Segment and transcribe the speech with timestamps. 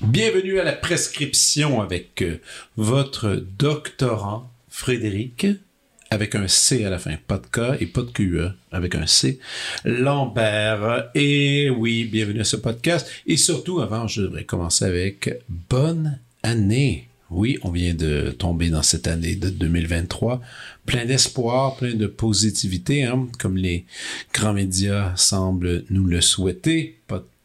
[0.00, 2.40] Bienvenue à la prescription avec euh,
[2.76, 5.46] votre doctorant Frédéric,
[6.10, 9.06] avec un C à la fin, pas de K et pas de QE, avec un
[9.06, 9.38] C,
[9.84, 11.10] Lambert.
[11.14, 13.08] Et oui, bienvenue à ce podcast.
[13.26, 17.08] Et surtout, avant, je devrais commencer avec bonne année.
[17.30, 20.40] Oui, on vient de tomber dans cette année de 2023,
[20.86, 23.84] plein d'espoir, plein de positivité, hein, comme les
[24.32, 26.98] grands médias semblent nous le souhaiter.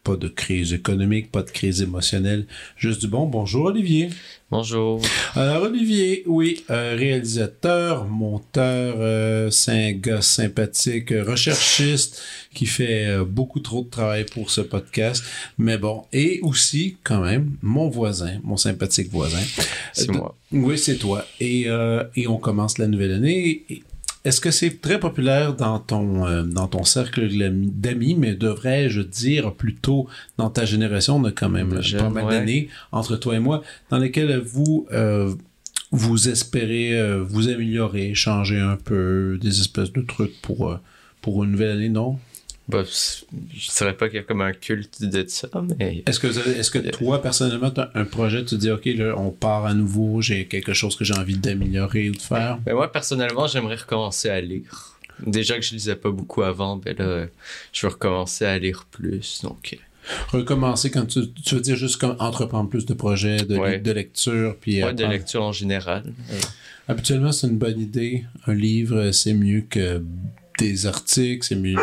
[0.03, 3.25] Pas de crise économique, pas de crise émotionnelle, juste du bon.
[3.25, 4.09] Bonjour Olivier.
[4.51, 5.01] Bonjour.
[5.33, 12.21] Alors Olivier, oui, euh, réalisateur, monteur, euh, c'est un gars sympathique, euh, recherchiste
[12.53, 15.23] qui fait euh, beaucoup trop de travail pour ce podcast,
[15.57, 19.41] mais bon, et aussi quand même mon voisin, mon sympathique voisin.
[19.93, 20.35] C'est moi.
[20.51, 21.25] Oui, c'est toi.
[21.39, 21.67] Et,
[22.15, 23.63] et on commence la nouvelle année.
[23.69, 23.83] Et,
[24.25, 29.53] est-ce que c'est très populaire dans ton, euh, dans ton cercle d'amis, mais devrais-je dire
[29.53, 30.07] plutôt
[30.37, 33.97] dans ta génération, on a quand même pas mal d'années entre toi et moi, dans
[33.97, 35.33] lesquelles vous, euh,
[35.91, 40.79] vous espérez euh, vous améliorer, changer un peu, des espèces de trucs pour,
[41.21, 42.17] pour une nouvelle année, non?
[42.69, 46.03] Bah, je dirais pas qu'il y a comme un culte de ça, mais.
[46.07, 49.15] Est-ce que, est-ce que toi, personnellement, tu as un projet, tu te dis, OK, là,
[49.17, 52.59] on part à nouveau, j'ai quelque chose que j'ai envie d'améliorer ou de faire?
[52.59, 54.97] Ben, moi, personnellement, j'aimerais recommencer à lire.
[55.25, 57.27] Déjà que je lisais pas beaucoup avant, ben là,
[57.71, 59.73] je veux recommencer à lire plus, donc.
[59.73, 59.77] Euh.
[60.37, 64.55] Recommencer quand tu, tu veux dire juste comme entreprendre plus de projets, de, de lecture,
[64.59, 64.83] puis.
[64.83, 66.03] Ouais, de lecture en général.
[66.87, 68.25] Habituellement, c'est une bonne idée.
[68.47, 70.01] Un livre, c'est mieux que
[70.59, 71.75] des articles, c'est mieux,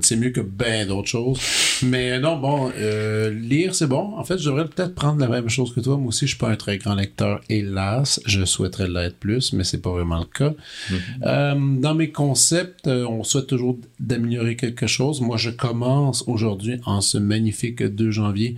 [0.00, 1.40] c'est mieux que bien d'autres choses.
[1.82, 4.14] Mais non, bon, euh, lire, c'est bon.
[4.16, 5.96] En fait, je devrais peut-être prendre la même chose que toi.
[5.96, 8.20] Moi aussi, je suis pas un très grand lecteur, hélas.
[8.26, 10.50] Je souhaiterais l'être plus, mais c'est pas vraiment le cas.
[10.50, 10.96] Mm-hmm.
[11.24, 15.20] Euh, dans mes concepts, euh, on souhaite toujours d'améliorer quelque chose.
[15.20, 18.56] Moi, je commence aujourd'hui, en ce magnifique 2 janvier,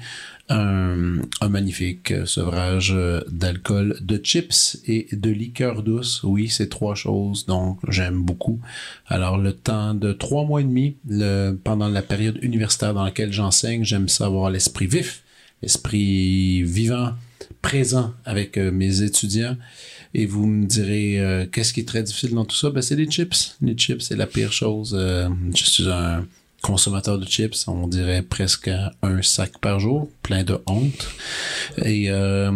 [0.51, 2.95] un, magnifique sevrage
[3.31, 6.23] d'alcool, de chips et de liqueur douce.
[6.23, 8.61] Oui, c'est trois choses, donc j'aime beaucoup.
[9.07, 13.33] Alors, le temps de trois mois et demi, le, pendant la période universitaire dans laquelle
[13.33, 15.23] j'enseigne, j'aime savoir l'esprit vif,
[15.63, 17.15] l'esprit vivant,
[17.63, 19.57] présent avec euh, mes étudiants.
[20.15, 22.71] Et vous me direz, euh, qu'est-ce qui est très difficile dans tout ça?
[22.71, 23.57] Ben, c'est les chips.
[23.63, 24.97] Les chips, c'est la pire chose.
[24.99, 26.27] Euh, je suis un
[26.63, 28.71] consommateur de chips, on dirait presque
[29.03, 31.09] un sac par jour, plein de honte.
[31.85, 32.51] Et, euh,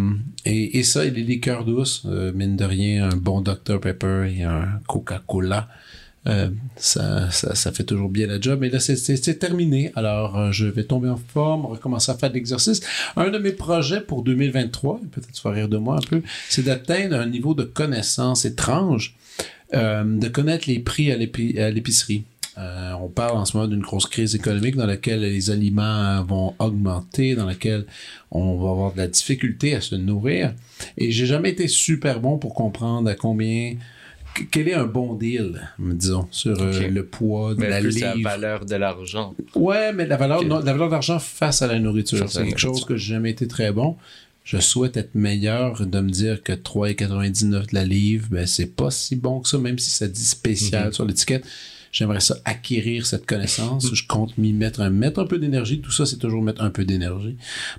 [0.82, 4.81] ça, et les liqueurs douces, euh, mine de rien, un bon Dr Pepper et un
[4.87, 5.69] Coca-Cola.
[6.26, 8.59] Euh, ça, ça, fait toujours bien la job.
[8.60, 9.92] Mais là, c'est terminé.
[9.94, 12.81] Alors, je vais tomber en forme, recommencer à faire de l'exercice.
[13.16, 16.65] Un de mes projets pour 2023, peut-être tu vas rire de moi un peu, c'est
[16.65, 19.15] d'atteindre un niveau de connaissance étrange,
[19.72, 22.25] de connaître les prix à l'épicerie.
[22.56, 26.54] Euh, on parle en ce moment d'une grosse crise économique dans laquelle les aliments vont
[26.59, 27.84] augmenter, dans laquelle
[28.31, 30.54] on va avoir de la difficulté à se nourrir.
[30.97, 33.75] Et j'ai jamais été super bon pour comprendre à combien
[34.50, 38.15] quel est un bon deal, disons, sur euh, le poids de mais la plus la
[38.16, 39.34] valeur de l'argent.
[39.54, 42.84] Ouais, mais la valeur, la valeur de l'argent face à la nourriture, c'est quelque chose
[42.84, 43.97] que j'ai jamais été très bon.
[44.42, 48.91] Je souhaite être meilleur de me dire que 3,99 de la livre, ben c'est pas
[48.91, 50.92] si bon que ça, même si ça dit spécial mhm.
[50.92, 51.47] sur l'étiquette.
[51.94, 53.94] J'aimerais ça acquérir cette connaissance.
[53.94, 55.81] Je compte m'y mettre un, mettre un peu d'énergie.
[55.81, 57.37] Tout ça, c'est toujours mettre un peu d'énergie.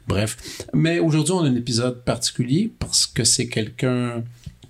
[0.08, 0.38] Bref.
[0.74, 4.24] Mais aujourd'hui, on a un épisode particulier parce que c'est quelqu'un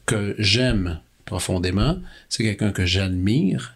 [0.07, 1.99] que j'aime profondément.
[2.27, 3.75] C'est quelqu'un que j'admire.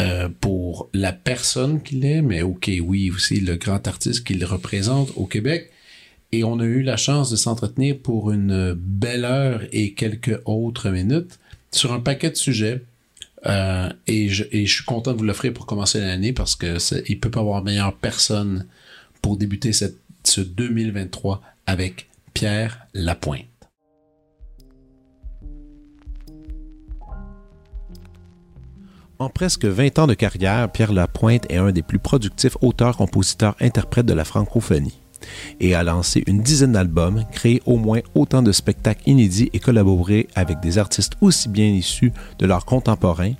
[0.00, 5.10] Euh, pour la personne qu'il est, mais ok, oui, aussi le grand artiste qu'il représente
[5.16, 5.70] au Québec.
[6.32, 10.88] Et on a eu la chance de s'entretenir pour une belle heure et quelques autres
[10.88, 11.38] minutes
[11.70, 12.82] sur un paquet de sujets
[13.46, 16.76] euh, et, je, suis content de vous l'offrir pour commencer l'année parce que
[17.08, 18.66] il peut pas avoir meilleure personne
[19.22, 23.46] pour débuter cette, ce 2023 avec Pierre Lapointe.
[29.18, 33.54] En presque 20 ans de carrière, Pierre Lapointe est un des plus productifs auteurs, compositeurs,
[33.60, 34.98] interprètes de la francophonie
[35.60, 40.28] et a lancé une dizaine d'albums, créé au moins autant de spectacles inédits et collaboré
[40.34, 43.32] avec des artistes aussi bien issus de l'art contemporain,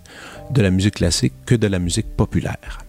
[0.50, 2.84] de la musique classique que de la musique populaire.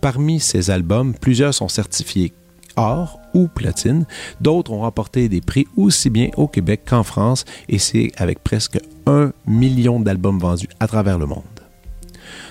[0.00, 2.32] Parmi ces albums, plusieurs sont certifiés
[2.76, 4.06] or ou platine,
[4.40, 8.78] d'autres ont remporté des prix aussi bien au Québec qu'en France, et c'est avec presque
[9.06, 11.55] un million d'albums vendus à travers le monde.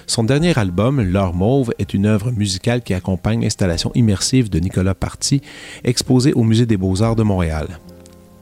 [0.08, 4.94] Son dernier album, L'heure mauve, est une œuvre musicale qui accompagne l'installation immersive de Nicolas
[4.94, 5.42] Party,
[5.84, 7.80] exposée au Musée des beaux-arts de Montréal.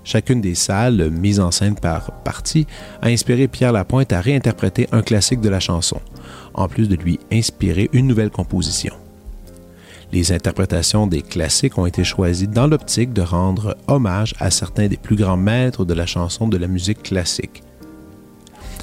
[0.03, 2.67] Chacune des salles, mises en scène par Party,
[3.01, 6.01] a inspiré Pierre Lapointe à réinterpréter un classique de la chanson,
[6.53, 8.93] en plus de lui inspirer une nouvelle composition.
[10.11, 14.97] Les interprétations des classiques ont été choisies dans l'optique de rendre hommage à certains des
[14.97, 17.63] plus grands maîtres de la chanson de la musique classique.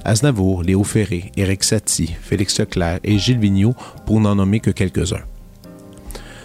[0.04, 3.74] Aznavour, Léo Ferré, Éric Satie, Félix Leclerc et Gilles Vigneault,
[4.06, 5.24] pour n'en nommer que quelques-uns.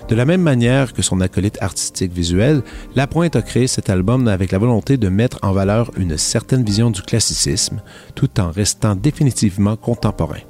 [0.08, 2.62] De la même manière que son acolyte artistique visuel,
[2.96, 6.92] Lapointe a créé cet album avec la volonté de mettre en valeur une certaine vision
[6.92, 7.82] du classicisme,
[8.14, 10.42] tout en restant définitivement contemporain.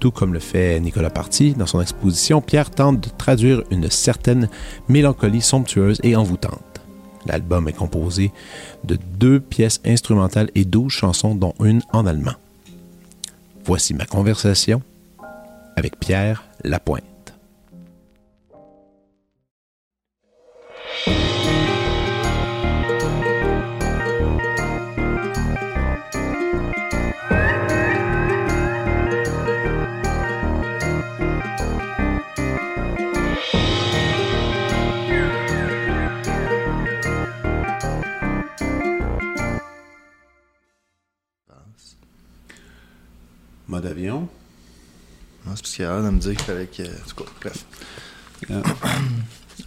[0.00, 4.48] Tout comme le fait Nicolas Party dans son exposition, Pierre tente de traduire une certaine
[4.88, 6.67] mélancolie somptueuse et envoûtante.
[7.26, 8.32] L'album est composé
[8.84, 12.34] de deux pièces instrumentales et douze chansons, dont une en allemand.
[13.64, 14.82] Voici ma conversation
[15.76, 17.04] avec Pierre Lapointe.
[43.78, 44.28] Mode avion.
[45.46, 46.82] Non, c'est parce qu'il a l'air de me dire qu'il fallait que.
[46.82, 47.64] En tout cas, bref.
[48.48, 48.62] Yeah.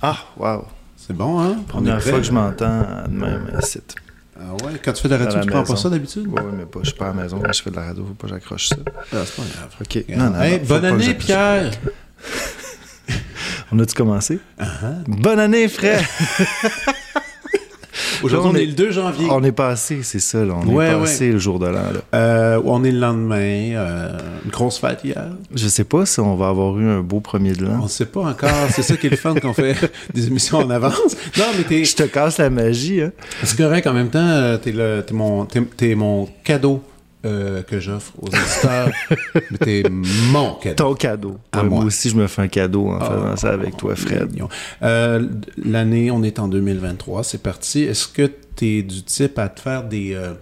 [0.02, 0.66] Ah, wow.
[0.98, 1.64] C'est bon, hein?
[1.68, 3.96] Première fois que je m'entends de même site.
[4.38, 6.26] Ah ouais, quand tu fais de la radio, la tu prends pas ça d'habitude?
[6.28, 8.06] Oui, mais pas, je suis pas à la maison, quand je fais de la radio,
[8.06, 8.76] faut pas que j'accroche ça.
[9.14, 9.76] Ah, c'est pas grave.
[9.80, 10.06] OK.
[10.10, 11.14] Non, non, Hey, non, faut bonne année.
[11.14, 11.72] Pierre!
[13.72, 14.40] On a-tu commencé?
[14.60, 15.04] Uh-huh.
[15.08, 16.06] Bonne année, frère!
[18.24, 19.28] Aujourd'hui, on on est le 2 janvier.
[19.30, 20.54] On est passé, c'est ça, là.
[20.56, 21.00] On Ouais, est ouais.
[21.02, 21.80] passé le jour de l'an.
[22.14, 23.36] Euh, on est le lendemain.
[23.40, 25.26] euh, une grosse fête hier.
[25.54, 27.84] Je sais pas si on va avoir eu un beau premier de On l'an.
[27.84, 28.50] ne sait pas encore.
[28.70, 29.76] C'est ça qui est le fun qu'on fait
[30.14, 31.16] des émissions en avance.
[31.38, 33.12] Non, mais t'es, Je te casse la magie, hein?
[33.44, 33.88] c'est correct.
[33.88, 36.82] En même temps, euh, t'es, le, t'es, mon, t'es, t'es mon cadeau
[37.26, 38.90] euh, que j'offre aux auditeurs.
[39.52, 40.76] mais t'es mon cadeau.
[40.76, 41.38] Ton cadeau.
[41.52, 41.78] À Ouais, moi.
[41.80, 44.30] moi aussi, je me fais un cadeau en Ah, faisant ça avec toi, Fred.
[44.82, 45.28] Euh,
[45.64, 47.24] l'année, on est en 2023.
[47.24, 47.84] C'est parti.
[47.84, 48.26] Est-ce que
[48.56, 50.34] t'es du type à te faire des, euh,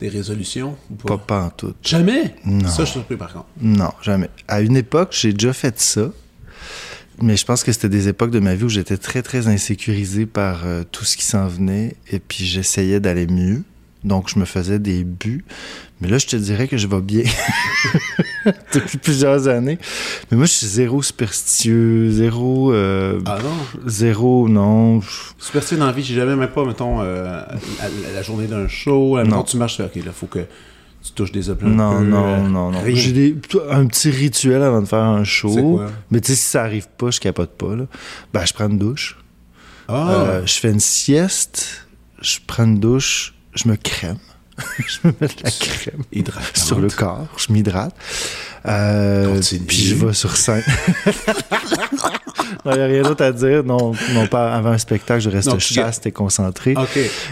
[0.00, 1.18] des résolutions ou pas?
[1.18, 1.74] Pas, en tout.
[1.82, 2.34] Jamais?
[2.44, 2.68] Non.
[2.68, 3.46] Ça, je suis surpris par contre.
[3.60, 4.30] Non, jamais.
[4.48, 6.10] À une époque, j'ai déjà fait ça.
[7.22, 10.26] Mais je pense que c'était des époques de ma vie où j'étais très, très insécurisé
[10.26, 11.94] par tout ce qui s'en venait.
[12.10, 13.62] Et puis, j'essayais d'aller mieux.
[14.02, 15.44] Donc, je me faisais des buts.
[16.00, 17.22] Mais là, je te dirais que je vais bien
[18.74, 19.78] depuis plusieurs années.
[20.30, 22.72] Mais moi, je suis zéro superstitieux, zéro...
[22.72, 23.88] euh, Ah non?
[23.88, 25.00] Zéro, non.
[25.38, 27.24] Superstitieux dans la vie, j'ai jamais même pas, mettons, euh,
[27.78, 29.24] la, la journée d'un show, Non.
[29.36, 29.42] non.
[29.44, 30.40] tu marches, ok, là, faut que
[31.02, 32.78] tu touches des objets un Non, peu, non, euh, non, non.
[32.92, 33.36] J'ai des,
[33.70, 35.54] un petit rituel avant de faire un show.
[35.76, 35.86] quoi?
[36.10, 37.76] Mais tu sais, si ça arrive pas, je capote pas.
[37.76, 37.84] Là.
[38.32, 39.16] Ben, je prends une douche.
[39.88, 41.86] Ah, Euh, je fais une sieste,
[42.20, 44.18] je prends une douche, je me crème.
[44.78, 46.56] je me mets de la crème hydratante.
[46.56, 47.94] sur le corps, je m'hydrate.
[48.66, 50.62] Euh, puis je vais sur scène.
[52.66, 53.62] Il n'y a rien d'autre à dire.
[53.62, 56.74] Non, non, pas avant un spectacle, je reste Non, chaste et concentré.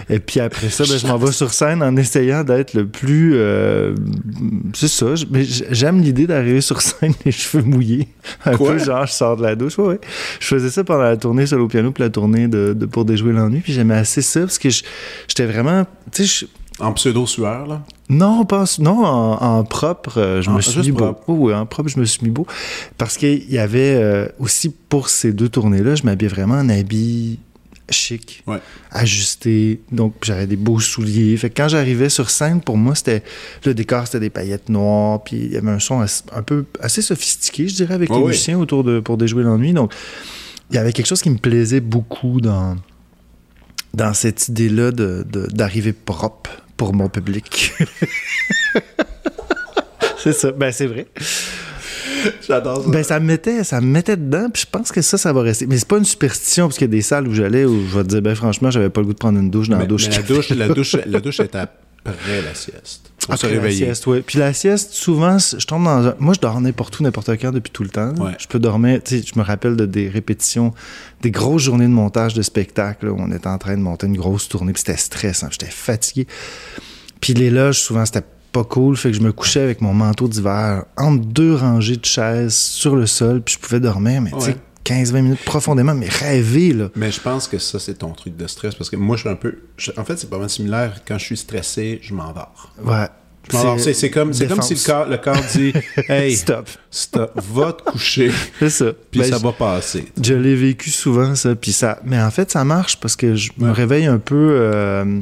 [0.09, 3.33] Et puis après ça, ben, je m'en vais sur scène en essayant d'être le plus.
[3.35, 3.95] euh,
[4.75, 5.07] c'est ça.
[5.31, 8.07] Mais j'aime l'idée d'arriver sur scène les cheveux mouillés.
[8.45, 8.73] Un Quoi?
[8.73, 9.77] peu genre, je sors de la douche.
[9.79, 9.99] Ouais, ouais.
[10.39, 13.33] Je faisais ça pendant la tournée solo piano puis la tournée de, de- pour déjouer
[13.33, 13.61] l'ennui.
[13.61, 15.85] Puis j'aimais assez ça parce que j'étais vraiment.
[16.11, 16.45] Tu sais,
[16.79, 17.83] En pseudo-sueur, là?
[18.09, 20.97] non, pas, non en, en propre, euh, je En- me suis mis beau.
[20.97, 21.23] propre.
[21.27, 22.47] Oui, oui, en propre, je me suis mis beau.
[22.97, 27.39] Parce qu'il y avait euh, aussi pour ces deux tournées-là, je m'habillais vraiment en habit
[27.89, 28.59] chic, Ouais.
[28.91, 29.81] ajusté.
[29.91, 31.37] Donc, j'avais des beaux souliers.
[31.37, 33.23] Fait que quand j'arrivais sur scène, pour moi, c'était
[33.65, 35.23] le décor, c'était des paillettes noires.
[35.23, 38.17] Puis il y avait un son assez- un peu assez sophistiqué, je dirais, avec Ouais,
[38.19, 39.73] les musiciens autour de pour déjouer l'ennui.
[39.73, 39.93] Donc,
[40.71, 42.75] il y avait quelque chose qui me plaisait beaucoup dans
[43.93, 47.73] dans cette idée-là de- de- d'arriver propre pour mon public.
[50.17, 50.51] c'est ça.
[50.51, 51.07] Ben, c'est vrai.
[52.47, 55.33] J'adore Ben, ça me mettait, ça me mettait dedans, puis je pense que ça, ça
[55.33, 55.67] va rester.
[55.67, 57.97] Mais c'est pas une superstition, parce qu'il y a des salles où j'allais où je
[57.97, 59.83] vais te dire, ben, franchement, j'avais pas le goût de prendre une douche dans mais,
[59.83, 60.07] la douche.
[60.09, 63.12] mais la douche, la douche, la douche est après la sieste.
[63.27, 63.85] Pour se Après la réveiller.
[63.85, 64.21] sieste, ouais.
[64.21, 66.15] Puis la sieste, souvent, je tombe dans un...
[66.19, 68.13] Moi, je dors n'importe où, n'importe quand, depuis tout le temps.
[68.15, 68.33] Ouais.
[68.37, 69.01] Je peux dormir...
[69.03, 70.73] Tu sais, je me rappelle de des répétitions,
[71.21, 74.07] des grosses journées de montage de spectacle, là, où on était en train de monter
[74.07, 76.27] une grosse tournée, puis c'était stressant, j'étais fatigué.
[77.21, 80.27] Puis les loges, souvent, c'était pas cool, fait que je me couchais avec mon manteau
[80.27, 84.41] d'hiver entre deux rangées de chaises sur le sol, puis je pouvais dormir, mais tu
[84.41, 84.57] sais.
[84.85, 86.89] 15-20 minutes profondément, mais rêver, là.
[86.95, 88.75] Mais je pense que ça, c'est ton truc de stress.
[88.75, 89.55] Parce que moi, je suis un peu.
[89.77, 91.01] je- en fait, c'est pas mal similaire.
[91.07, 92.71] Quand je suis stressé, je m'endors.
[92.83, 93.07] Ouais.
[93.77, 95.73] C'est c'est comme, c'est comme si le corps, le corps dit
[96.07, 96.69] Hey, Stop.
[96.89, 98.85] stop, va te coucher, C'est ça.
[99.11, 100.05] puis Ben, ça va passer.
[100.23, 101.53] Je l'ai vécu souvent, ça.
[101.53, 101.99] Puis ça...
[102.05, 105.19] Mais en fait, ça marche parce que je me réveille un peu euh,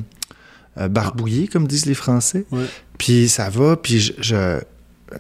[0.78, 2.46] euh, barbouillé, comme disent les Français.
[2.52, 2.66] Ouais.
[3.00, 3.76] Puis ça va.
[3.76, 4.60] Puis je, je-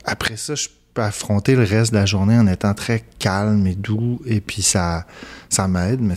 [0.05, 4.21] après ça, je affronter le reste de la journée en étant très calme et doux.
[4.25, 5.05] Et puis ça,
[5.51, 5.99] ça m'aide.
[6.01, 6.15] Mais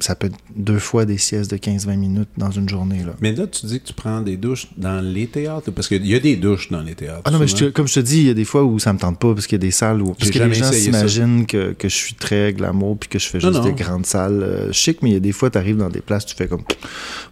[0.00, 2.98] ça peut être deux fois des siestes de 15-20 minutes dans une journée.
[3.04, 3.14] Là.
[3.20, 6.14] Mais là, tu dis que tu prends des douches dans les théâtres, parce qu'il y
[6.14, 7.22] a des douches dans les théâtres.
[7.24, 7.70] Ah non, mais je souvent.
[7.70, 9.32] te- comme je te dis, il y a des fois où ça me tente pas
[9.32, 10.12] parce qu'il y a des salles où.
[10.14, 13.40] Parce que les gens s'imaginent que, que je suis très glamour puis que je fais
[13.40, 13.64] juste non.
[13.64, 16.00] des grandes salles euh, chic, mais il y a des fois, tu arrives dans des
[16.02, 16.62] places, tu fais comme.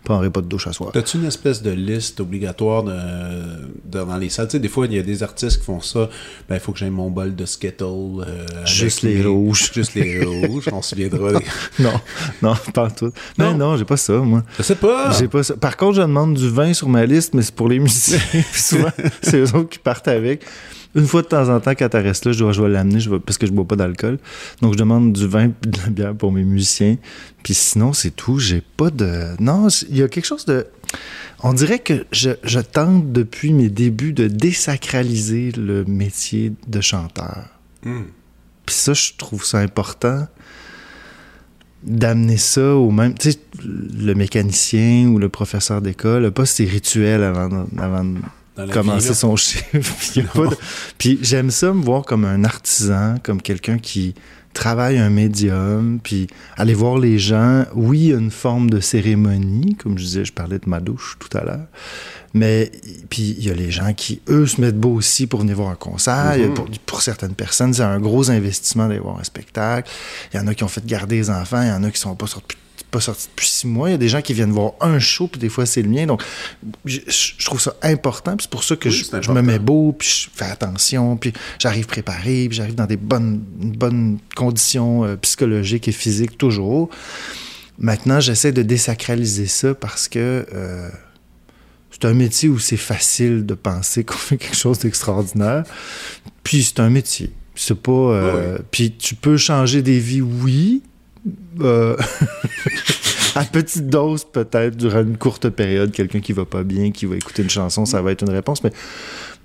[0.04, 0.90] Prendrai pas de douche à soir.
[0.96, 4.46] As-tu une espèce de liste obligatoire de, de- dans les salles?
[4.48, 6.08] Tu sais, des fois, il y a des artistes qui font ça.
[6.48, 7.84] Ben, il faut que j'aie mon bol de Skittle.
[7.84, 9.70] euh, Juste les rouges.
[9.74, 10.68] Juste les rouges.
[10.72, 11.31] On se souviendra.
[11.78, 12.00] Non,
[12.42, 13.12] non, pas tout.
[13.38, 13.56] Mais Non.
[13.72, 14.42] non, j'ai pas ça, moi.
[14.58, 15.10] Je sais pas.
[15.18, 15.56] J'ai pas ça.
[15.56, 18.18] Par contre, je demande du vin sur ma liste, mais c'est pour les musiciens.
[18.30, 18.90] Puis souvent,
[19.22, 20.44] c'est eux autres qui partent avec.
[20.94, 23.00] Une fois de temps en temps, quand tu restes là, je, dois, je vais l'amener
[23.00, 24.18] je vais- parce que je bois pas d'alcool.
[24.60, 26.96] Donc, je demande du vin et de la bière pour mes musiciens.
[27.42, 28.38] Puis sinon, c'est tout.
[28.38, 29.28] J'ai pas de.
[29.40, 30.66] Non, il y a quelque chose de.
[31.42, 37.46] On dirait que je, je tente depuis mes débuts de désacraliser le métier de chanteur.
[37.84, 38.02] Hmm.
[38.66, 40.26] Puis ça, je trouve ça important
[41.84, 43.14] d'amener ça au même.
[43.14, 48.04] Tu sais, le mécanicien ou le professeur d'école n'a pas ses rituels avant, de- avant
[48.04, 48.18] de
[48.72, 49.72] commencer vie, son chiffre.
[50.98, 54.14] Puis de- j'aime ça me voir comme un artisan, comme quelqu'un qui
[54.54, 56.26] travaille un médium, puis
[56.58, 57.64] aller voir les gens.
[57.74, 60.80] Oui, il y a une forme de cérémonie, comme je disais, je parlais de ma
[60.80, 61.66] douche tout à l'heure.
[62.34, 62.72] Mais
[63.10, 65.70] puis il y a les gens qui, eux, se mettent beau aussi pour venir voir
[65.70, 66.36] un concert.
[66.38, 66.54] Mhm.
[66.54, 69.90] pour, pour certaines personnes, c'est un gros investissement d'aller voir un spectacle.
[70.32, 72.00] Il y en a qui ont fait garder les enfants, il y en a qui
[72.00, 72.56] sont pas sortis
[72.92, 73.88] pas sortis depuis six mois.
[73.88, 75.88] Il y a des gens qui viennent voir un show, puis des fois c'est le
[75.88, 76.06] mien.
[76.06, 76.22] Donc,
[76.84, 78.36] je, je trouve ça important.
[78.36, 81.32] puis c'est pour ça que Oui, je, me mets beau, puis je fais attention, puis
[81.58, 86.90] j'arrive préparé, puis j'arrive dans des bonnes, bonnes conditions euh, psychologiques et physiques toujours.
[87.78, 90.90] Maintenant, j'essaie de désacraliser ça parce que euh,
[92.02, 95.62] c'est un métier où c'est facile de penser qu'on fait quelque chose d'extraordinaire.
[96.42, 97.30] Puis c'est un métier.
[97.54, 97.92] C'est pas.
[97.92, 100.82] euh, Puis tu peux changer des vies, oui.
[101.60, 101.96] Euh,
[103.36, 107.14] à petite dose, peut-être, durant une courte période, quelqu'un qui va pas bien, qui va
[107.14, 108.64] écouter une chanson, ça va être une réponse.
[108.64, 108.72] Mais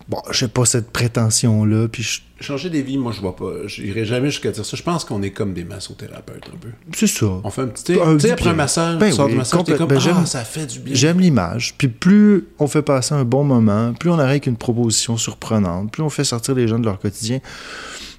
[0.10, 1.88] bon, j'ai pas cette prétention-là.
[1.88, 3.52] Puis je- Changer des vies, moi, je vois pas.
[3.66, 4.78] J'irai jamais jusqu'à dire ça.
[4.78, 6.70] Je pense qu'on est comme des massothérapeutes, un peu.
[6.96, 7.26] c'est ça.
[7.44, 7.84] On fait un petit.
[7.84, 10.26] Tu sais, après un massage, Ben tu sors oui, du massage, t'es comme ben Ah,
[10.26, 10.94] ça fait du bien.
[10.94, 11.74] J'aime l'image.
[11.80, 15.92] Puis plus on fait passer un bon moment, plus on arrive avec une proposition surprenante,
[15.92, 17.40] plus on fait sortir les gens de leur quotidien,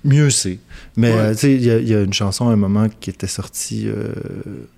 [0.04, 0.59] mieux c'est.
[0.97, 1.18] Mais Ouais.
[1.21, 3.11] euh, tu sais, il y, a- il y a une chanson à un moment qui
[3.11, 4.12] était sortie, euh,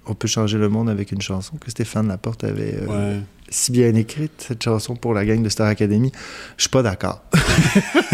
[0.06, 3.20] On peut changer le monde avec une chanson, que Stéphane Laporte avait euh, Ouais.
[3.50, 6.12] Si bien écrite, cette chanson pour la gang de Star Academy.
[6.56, 7.20] Je suis pas d'accord.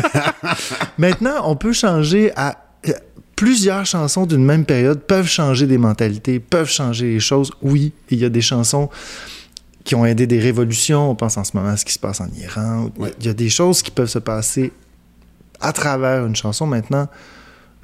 [0.98, 2.62] Maintenant, on peut changer à.
[3.36, 7.50] Plusieurs chansons d'une même période peuvent changer des mentalités, peuvent changer les choses.
[7.60, 8.88] Oui, il y a des chansons
[9.84, 11.10] qui ont aidé des révolutions.
[11.10, 12.90] On pense en ce moment à ce qui se passe en Iran.
[12.96, 13.12] Ouais.
[13.20, 14.72] Il y a des choses qui peuvent se passer
[15.60, 16.66] à travers une chanson.
[16.66, 17.08] Maintenant,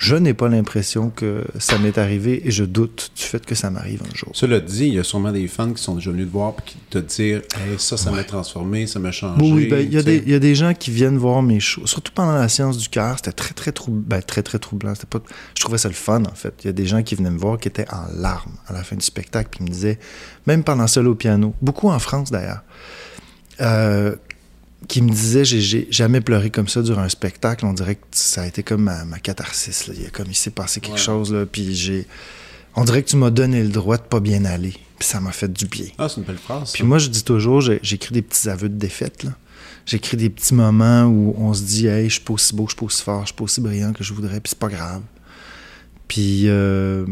[0.02, 3.70] je n'ai pas l'impression que ça m'est arrivé et je doute du fait que ça
[3.70, 4.30] m'arrive un jour.
[4.34, 6.62] Cela dit, il y a sûrement des fans qui sont déjà venus te voir et
[6.68, 7.40] qui te Hey,
[7.78, 9.40] ça, ça m'a transformé, ça m'a changé.
[9.40, 11.60] Oui, ben, il y, a des- il y a des gens qui viennent voir mes
[11.60, 13.16] shows, surtout pendant la séance du cœur.
[13.18, 14.02] C'était très, très troublant.
[14.04, 14.92] Ben, très, très troublant.
[15.08, 15.20] Pas...
[15.56, 16.52] Je trouvais ça le fun, en fait.
[16.64, 18.82] Il y a des gens qui venaient me voir qui étaient en larmes à la
[18.82, 20.00] fin du spectacle, puis me disaient,
[20.48, 22.62] même pendant seul au piano, beaucoup en France d'ailleurs,
[23.60, 24.16] euh,
[24.88, 27.64] qui me disaient, j'ai- jamais pleuré comme ça durant un spectacle.
[27.66, 29.86] On dirait que ça a été comme ma, ma catharsis.
[29.88, 29.94] là.
[29.96, 30.98] Il y a comme il s'est passé quelque Ouais.
[31.00, 32.06] chose, là, puis j'ai.
[32.74, 34.72] On dirait que tu m'as donné le droit de pas bien aller.
[34.98, 35.86] Puis ça m'a fait du bien.
[35.98, 36.72] Ah, c'est une belle phrase.
[36.72, 39.24] Puis moi, je dis toujours, j'écris des petits aveux de défaite.
[39.24, 39.30] là.
[39.84, 42.70] J'écris des petits moments où on se dit, hey, je suis pas aussi beau, je
[42.70, 44.68] suis pas aussi fort, je suis pas aussi brillant que je voudrais, puis c'est pas
[44.68, 45.02] grave.
[46.08, 47.04] Puis euh,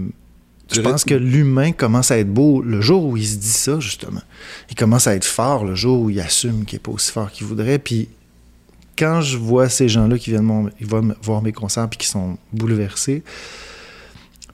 [0.73, 3.81] je pense que l'humain commence à être beau le jour où il se dit ça,
[3.81, 4.23] justement.
[4.71, 7.31] Il commence à être fort le jour où il assume qu'il est pas aussi fort
[7.31, 7.79] qu'il voudrait.
[7.79, 8.09] Puis
[8.99, 10.87] quand je vois ces gens-là qui viennent mon- ils
[11.23, 13.23] voir mes concerts puis qui sont bouleversés,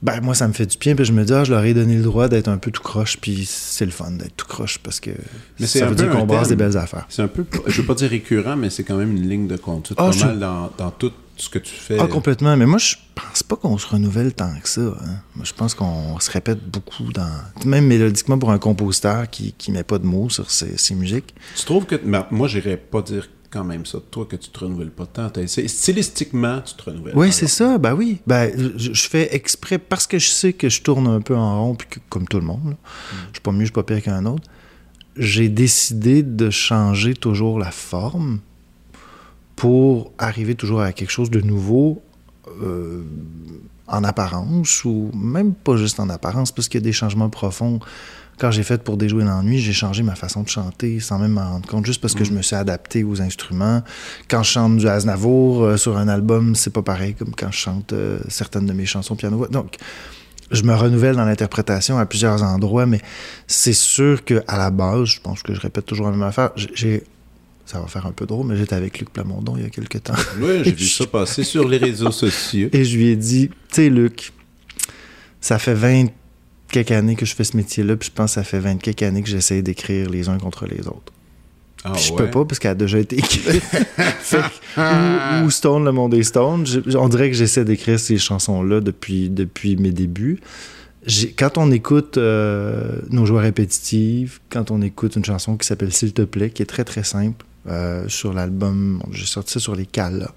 [0.01, 1.73] ben moi ça me fait du bien puis je me dis ah je leur ai
[1.73, 4.77] donné le droit d'être un peu tout croche puis c'est le fun d'être tout croche
[4.79, 5.11] parce que
[5.59, 7.05] Mais c'est ça veut dire qu'on brasse des belles affaires.
[7.09, 9.57] C'est un peu, je veux pas dire récurrent, mais c'est quand même une ligne de
[9.57, 11.97] conduite Ah, pas je- mal dans, dans tout ce que tu fais.
[11.99, 14.81] Ah complètement mais moi je pense pas qu'on se renouvelle tant que ça.
[14.81, 15.15] hein.
[15.35, 17.29] Moi je pense qu'on se répète beaucoup dans
[17.65, 21.33] même mélodiquement pour un compositeur qui qui met pas de mots sur ses, ses musiques.
[21.55, 21.95] Tu trouves que.
[22.03, 25.05] mais moi, j'irais pas dire quand même ça de toi, que tu te renouvelles pas
[25.05, 25.31] tant.
[25.45, 27.17] Stylistiquement, tu te renouvelles.
[27.17, 27.77] Oui, c'est ça.
[27.77, 28.19] Ben oui.
[28.27, 31.63] Ben, je, je fais exprès parce que je sais que je tourne un peu en
[31.63, 32.75] rond, puis que, comme tout le monde, là,
[33.29, 34.43] je suis pas mieux, je suis pas pire qu'un autre.
[35.15, 38.39] J'ai décidé de changer toujours la forme,
[39.57, 42.01] pour arriver toujours à quelque chose de nouveau
[42.61, 43.03] euh,
[43.87, 47.79] en apparence ou même pas juste en apparence parce qu'il y a des changements profonds.
[48.39, 51.49] Quand j'ai fait pour déjouer l'ennui, j'ai changé ma façon de chanter sans même m'en
[51.49, 53.81] rendre compte, juste parce que je me suis adapté aux instruments.
[54.29, 57.57] Quand je chante du Aznavour euh, sur un album, c'est pas pareil comme quand je
[57.57, 59.47] chante euh, certaines de mes chansons piano.
[59.47, 59.77] Donc,
[60.51, 63.01] je me renouvelle dans l'interprétation à plusieurs endroits, mais
[63.47, 66.51] c'est sûr que à la base, je pense que je répète toujours la même affaire.
[66.55, 67.03] J'ai
[67.65, 70.01] ça va faire un peu drôle, mais j'étais avec Luc Plamondon il y a quelques
[70.01, 70.13] temps.
[70.39, 72.69] Oui, j'ai vu ça passer sur les réseaux sociaux.
[72.71, 74.31] Et je lui ai dit, tu sais, Luc,
[75.41, 76.05] ça fait 20
[76.69, 79.03] quelques années que je fais ce métier-là, puis je pense que ça fait 20 quelques
[79.03, 81.13] années que j'essaie d'écrire les uns contre les autres.
[81.83, 82.17] Ah, Puis je ouais?
[82.17, 83.43] peux pas parce qu'elle a déjà été écrite.
[84.19, 84.39] Fait
[84.75, 86.65] que, ou, ou Stone, le monde est Stone?
[86.65, 90.39] je- on dirait que j'essaie d'écrire ces chansons-là depuis, depuis mes débuts.
[91.37, 96.11] Quand on écoute euh, nos joies répétitives, quand on écoute une chanson qui s'appelle S'il
[96.11, 99.85] te plaît, qui est très très simple, euh, sur l'album, j'ai sorti ça sur les
[99.85, 100.31] Cala.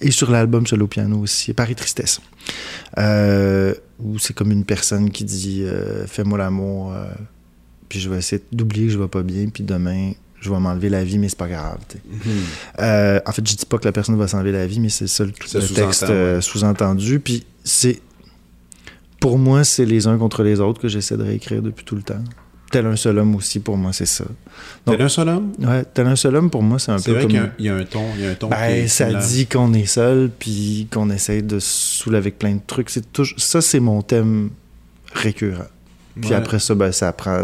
[0.00, 2.20] Et sur l'album solo piano aussi, Paris Tristesse.
[2.98, 7.06] Euh, où c'est comme une personne qui dit euh, Fais-moi l'amour, euh,
[7.88, 10.88] puis je vais essayer d'oublier que je vais pas bien, puis demain, je vais m'enlever
[10.88, 11.78] la vie, mais c'est pas grave.
[12.08, 12.20] Mhm.
[12.80, 15.06] Euh, en fait, je dis pas que la personne va s'enlever la vie, mais c'est
[15.06, 16.38] ça le, Ça le sous-entend, texte ouais.
[16.40, 17.20] sous-entendu.
[17.20, 18.00] Puis c'est.
[19.18, 22.02] Pour moi, c'est les uns contre les autres que j'essaie de réécrire depuis tout le
[22.02, 22.22] temps.
[22.70, 24.24] Tel un seul homme aussi, pour moi, c'est ça.
[24.84, 25.52] Donc- T'es un seul homme?
[25.60, 27.30] Ouais, tel un seul homme, pour moi, c'est un peu vrai comme.
[27.30, 28.02] qu'il y a un- il y, a un ton.
[28.16, 31.58] Il y a un ton Ben, ça dit qu'on est seul, puis qu'on essaye de
[31.60, 32.90] se saouler avec plein de trucs.
[32.90, 33.04] C'est.
[33.36, 34.50] Ça, c'est mon thème
[35.12, 35.64] récurrent.
[36.20, 36.36] Puis Ouais.
[36.36, 37.38] après ça, ben, ça, prend,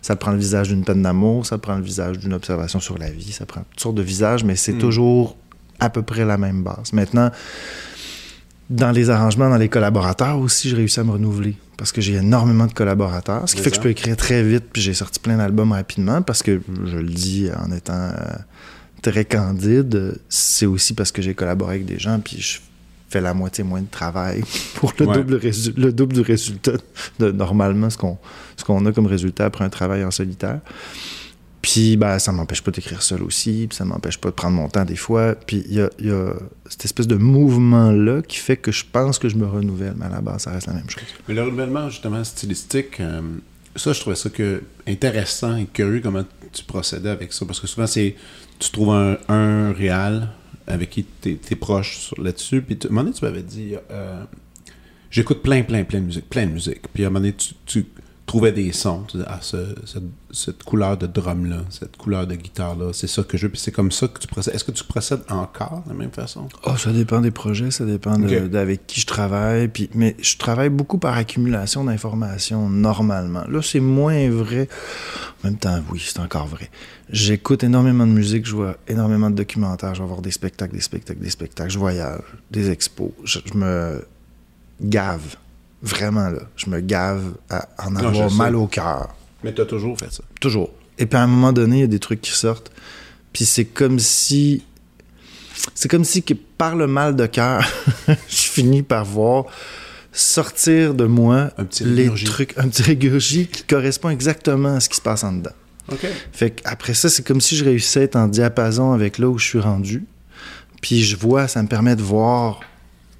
[0.00, 3.10] ça prend le visage d'une peine d'amour, ça prend le visage d'une observation sur la
[3.10, 4.78] vie, ça prend toutes sortes de visages, mais c'est Mm.
[4.78, 5.36] toujours
[5.80, 6.92] à peu près la même base.
[6.92, 7.30] Maintenant,
[8.72, 12.14] dans les arrangements, dans les collaborateurs aussi, j'ai réussi à me renouveler parce que j'ai
[12.14, 15.18] énormément de collaborateurs, ce qui fait que je peux écrire très vite, puis j'ai sorti
[15.20, 18.12] plein d'albums rapidement parce que, je le dis en étant euh,
[19.02, 22.58] très candide, c'est aussi parce que j'ai collaboré avec des gens, puis je
[23.08, 24.42] fais la moitié moins de travail
[24.76, 25.16] pour le, Ouais.
[25.16, 26.72] double, résu- le double du résultat
[27.18, 28.16] de normalement ce qu'on
[28.56, 30.60] ce qu'on a comme résultat après un travail en solitaire.
[31.62, 34.68] Puis, ben, ça m'empêche pas d'écrire seul aussi, puis ça m'empêche pas de prendre mon
[34.68, 35.36] temps des fois.
[35.36, 36.34] Puis, il y a,
[36.68, 40.08] cette espèce de mouvement-là qui fait que je pense que je me renouvelle, mais à
[40.08, 41.04] la base, ça reste la même chose.
[41.28, 43.20] Mais le renouvellement, justement, stylistique, euh,
[43.76, 47.46] ça, je trouvais ça que intéressant et curieux comment tu procédais avec ça.
[47.46, 48.16] Parce que souvent, c'est
[48.58, 49.72] tu trouves un, un
[50.66, 52.62] avec qui tu es, proche là-dessus.
[52.62, 54.24] Puis, à un moment donné, tu m'avais dit euh,
[55.12, 56.88] j'écoute plein, plein, plein de musique, plein de musique.
[56.92, 57.86] Puis, à un moment donné, tu
[58.26, 59.02] trouvais des sons.
[59.08, 63.22] Tu disais, ah, ce- cette, cette couleur de drum-là, cette couleur de guitare-là, c'est ça
[63.22, 63.50] que je veux.
[63.52, 64.54] Puis, c'est comme ça que tu procèdes.
[64.54, 66.48] Est-ce que tu procèdes encore de la même façon?
[66.64, 68.48] Oh, ça dépend des projets, ça dépend de- Ok.
[68.50, 69.68] d'avec qui je travaille.
[69.68, 73.44] Puis, mais je travaille beaucoup par accumulation d'informations normalement.
[73.48, 74.68] Là, c'est moins vrai.
[75.44, 76.70] En même temps, oui, c'est encore vrai.
[77.10, 80.80] J'écoute énormément de musique, je vois énormément de documentaires, je vais voir des spectacles, des
[80.80, 83.10] spectacles, des spectacles, je voyage, des expos.
[83.24, 84.04] Je, je me
[84.80, 85.36] gave,
[85.82, 86.40] vraiment là.
[86.56, 88.36] Je me gave à en Non, avoir sais.
[88.36, 89.14] mal au cœur.
[89.44, 90.22] Mais tu as toujours fait ça.
[90.40, 90.70] Toujours.
[90.98, 92.70] Et puis à un moment donné, il y a des trucs qui sortent.
[93.32, 94.64] Puis c'est comme si.
[95.74, 97.66] C'est comme si que par le mal de cœur,
[98.08, 99.44] je finis par voir
[100.14, 104.88] sortir de moi Un petit les trucs, un petit régurgie qui correspond exactement à ce
[104.88, 105.52] qui se passe en dedans.
[106.32, 109.38] Fait qu'après ça, c'est comme si je réussissais à être en diapason avec là où
[109.38, 110.04] je suis rendu.
[110.80, 112.60] Puis je vois, ça me permet de voir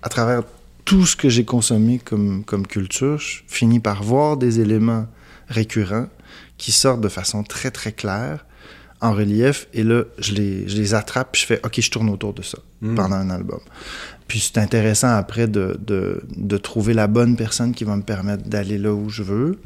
[0.02, 0.42] à travers
[0.84, 5.06] tout ce que j'ai consommé comme, comme culture, je finis par voir des éléments
[5.48, 6.06] récurrents
[6.58, 8.44] qui sortent de façon très très claire
[9.00, 12.08] en relief et là je les, je les attrape puis je fais ok je tourne
[12.08, 12.96] autour de ça Mm.
[12.96, 13.60] pendant un album
[14.26, 18.48] puis c'est intéressant après de, de, de trouver la bonne personne qui va me permettre
[18.48, 19.60] d'aller là où je veux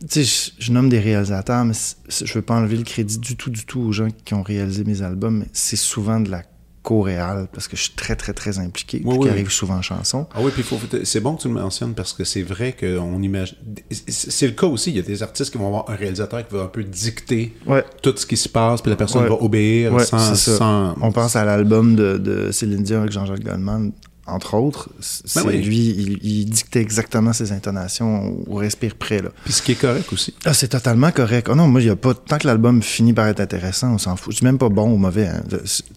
[0.00, 1.72] tu sais, je, je nomme des réalisateurs, mais
[2.08, 4.84] je veux pas enlever le crédit du tout, du tout aux gens qui ont réalisé
[4.84, 6.42] mes albums, mais c'est souvent de la
[6.84, 10.28] co-réal, parce que je suis très, très, très impliqué, Oui, qui arrive souvent en chanson.
[10.34, 13.20] Ah oui, puis faut- c'est bon que tu le mentionnes parce que c'est vrai qu'on
[13.22, 13.56] imagine.
[13.90, 16.54] C'est le cas aussi, il y a des artistes qui vont avoir un réalisateur qui
[16.54, 19.28] va un peu dicter Ouais, tout ce qui se passe, puis la personne Ouais.
[19.30, 23.90] va obéir Ouais, sans- on pense à l'album de, de Céline Dion avec Jean-Jacques Goldman,
[24.26, 24.88] entre autres.
[25.00, 25.62] C'est Ben oui.
[25.62, 29.30] lui, il, il dictait exactement ses intonations au respire près, là.
[29.44, 30.34] Puis ce qui est correct aussi.
[30.44, 31.48] Ah, c'est totalement correct.
[31.50, 32.14] Oh non, moi, il y a pas.
[32.14, 34.32] Tant que l'album finit par être intéressant, on s'en fout.
[34.32, 35.26] Je dis même pas bon ou mauvais.
[35.28, 35.42] hein.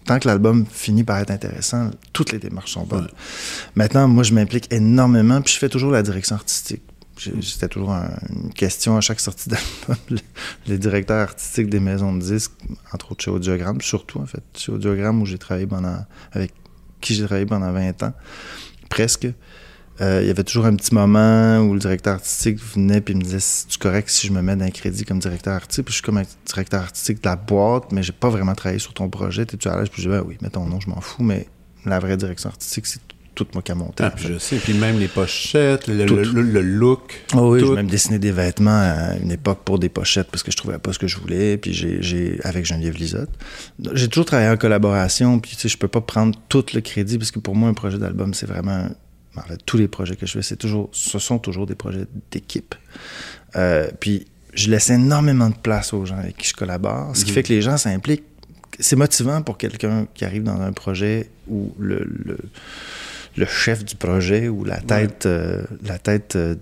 [0.04, 3.04] Tant que l'album finit par être intéressant, toutes les démarches sont bonnes.
[3.04, 3.10] Ouais.
[3.76, 6.82] Maintenant, moi, je m'implique énormément, puis je fais toujours la direction artistique.
[7.42, 9.96] C'était toujours un- une question à chaque sortie d'album.
[10.10, 10.18] Le-
[10.68, 12.52] Les directeurs artistiques des maisons de disques,
[12.92, 15.96] entre autres chez Audiogramme, surtout en fait, chez Audiogramme où j'ai travaillé pendant
[16.30, 16.52] avec
[17.00, 18.12] qui j'ai travaillé pendant 20 ans,
[18.88, 19.28] presque.
[20.00, 23.22] euh, il y avait toujours un petit moment où le directeur artistique venait puis me
[23.22, 26.04] disait c'est correct si je me mets d'un crédit comme directeur artistique puis je suis
[26.04, 29.44] comme un directeur artistique de la boîte mais j'ai pas vraiment travaillé sur ton projet
[29.44, 29.88] t'es-tu à l'aise?
[29.88, 31.48] Puis je dis ben oui mets ton nom je m'en fous mais
[31.84, 33.00] la vraie direction artistique c'est
[33.44, 36.22] tout moi qui a monté ah, puis je sais puis même les pochettes le, le,
[36.22, 40.28] le, look oh oui j'ai même dessiné des vêtements à une époque pour des pochettes
[40.30, 43.30] parce que je trouvais pas ce que je voulais puis j'ai avec Geneviève Lisotte
[43.92, 47.18] j'ai toujours travaillé en collaboration puis tu sais je peux pas prendre tout le crédit
[47.18, 48.88] parce que pour moi un projet d'album c'est vraiment
[49.36, 52.06] en fait, tous les projets que je fais, c'est toujours, ce sont toujours des projets
[52.30, 52.74] d'équipe.
[53.56, 57.30] Euh, puis, je laisse énormément de place aux gens avec qui je collabore, ce qui
[57.30, 58.24] fait que les gens s'impliquent.
[58.80, 62.38] C'est motivant pour quelqu'un qui arrive dans un projet où le, le,
[63.38, 66.56] le chef du projet ou la tête, euh, la tête, euh,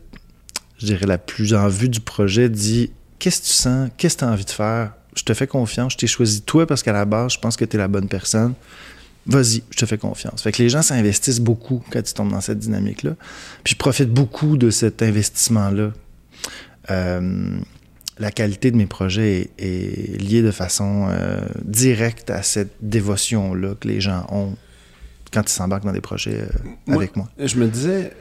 [0.78, 3.90] je dirais, la plus en vue du projet dit Qu'est-ce que tu sens?
[3.96, 4.92] Qu'est-ce que tu as envie de faire?
[5.16, 7.64] Je te fais confiance, je t'ai choisi toi parce qu'à la base, je pense que
[7.64, 8.54] tu es la bonne personne
[9.26, 10.42] vas-y, je te fais confiance.
[10.42, 13.12] Fait que les gens s'investissent beaucoup quand ils tombent dans cette dynamique-là.
[13.64, 15.92] Puis je profite beaucoup de cet investissement-là.
[16.90, 17.58] Euh,
[18.18, 23.88] la qualité de mes projets est, liée de façon euh, directe à cette dévotion-là que
[23.88, 24.54] les gens ont
[25.32, 27.28] quand ils s'embarquent dans des projets euh, avec moi.
[27.38, 28.12] Je me disais,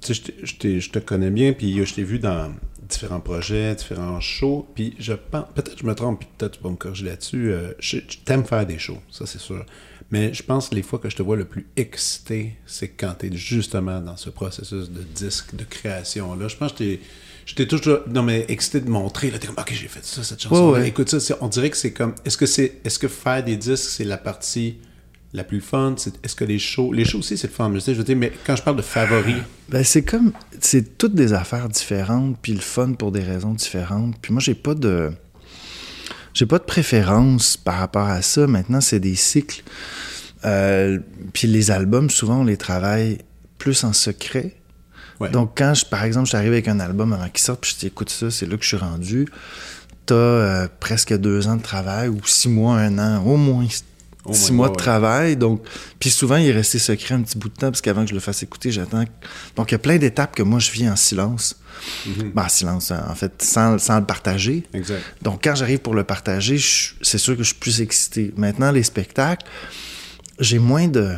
[0.00, 2.52] tu sais, je, te connais bien, puis je t'ai vu dans
[2.88, 6.70] différents projets, différents shows, puis je pense, peut-être je me trompe, puis peut-être tu vas
[6.70, 9.64] me corriger là-dessus, je, t'aime faire des shows, ça c'est sûr.
[10.10, 13.14] Mais je pense que les fois que je te vois le plus excité, c'est quand
[13.18, 16.46] tu es justement dans ce processus de disque, de création-là.
[16.46, 16.98] Je pense que
[17.46, 20.42] j'étais toujours non mais excité de montrer là t'es comme ok j'ai fait ça cette
[20.42, 23.56] chanson écoute ça on dirait que c'est comme est-ce que c'est est-ce que faire des
[23.56, 24.78] disques c'est la partie
[25.36, 25.94] la plus fun
[26.24, 28.56] est-ce que les shows les shows aussi c'est le fun je veux dire mais quand
[28.56, 29.36] je parle de favoris
[29.68, 34.16] ben c'est comme c'est toutes des affaires différentes puis le fun pour des raisons différentes
[34.20, 35.12] puis moi j'ai pas de
[36.36, 38.46] j'ai pas de préférence par rapport à ça.
[38.46, 39.62] Maintenant, c'est des cycles.
[40.44, 40.98] Euh,
[41.32, 43.18] puis les albums, souvent, on les travaille
[43.56, 44.54] plus en secret.
[45.32, 47.86] Donc, quand, je, par exemple, j'arrive avec un album avant qu'il sorte, puis je dis,
[47.86, 49.26] écoute ça, c'est là que je suis rendu.
[50.04, 53.66] T'as euh, presque deux ans de travail, ou six mois, un an, au moins
[54.34, 55.36] six mois de travail.
[55.36, 55.62] Donc,
[55.98, 58.14] puis souvent, il est resté secret un petit bout de temps, parce qu'avant que je
[58.14, 59.04] le fasse écouter, j'attends.
[59.56, 61.56] Donc, il y a plein d'étapes que moi, je vis en silence.
[62.34, 64.64] Ben, en silence, en fait, sans, sans, le partager.
[64.72, 65.02] Exact.
[65.22, 66.58] Donc, quand j'arrive pour le partager,
[67.02, 68.32] c'est sûr que je suis plus excité.
[68.36, 69.46] Maintenant, les spectacles,
[70.40, 71.14] j'ai moins de.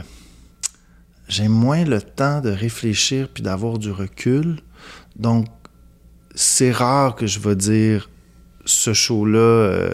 [1.28, 4.60] J'ai moins le temps de réfléchir puis d'avoir du recul.
[5.16, 5.46] Donc,
[6.34, 8.08] c'est rare que je vais dire
[8.64, 9.38] ce show-là.
[9.38, 9.92] Euh,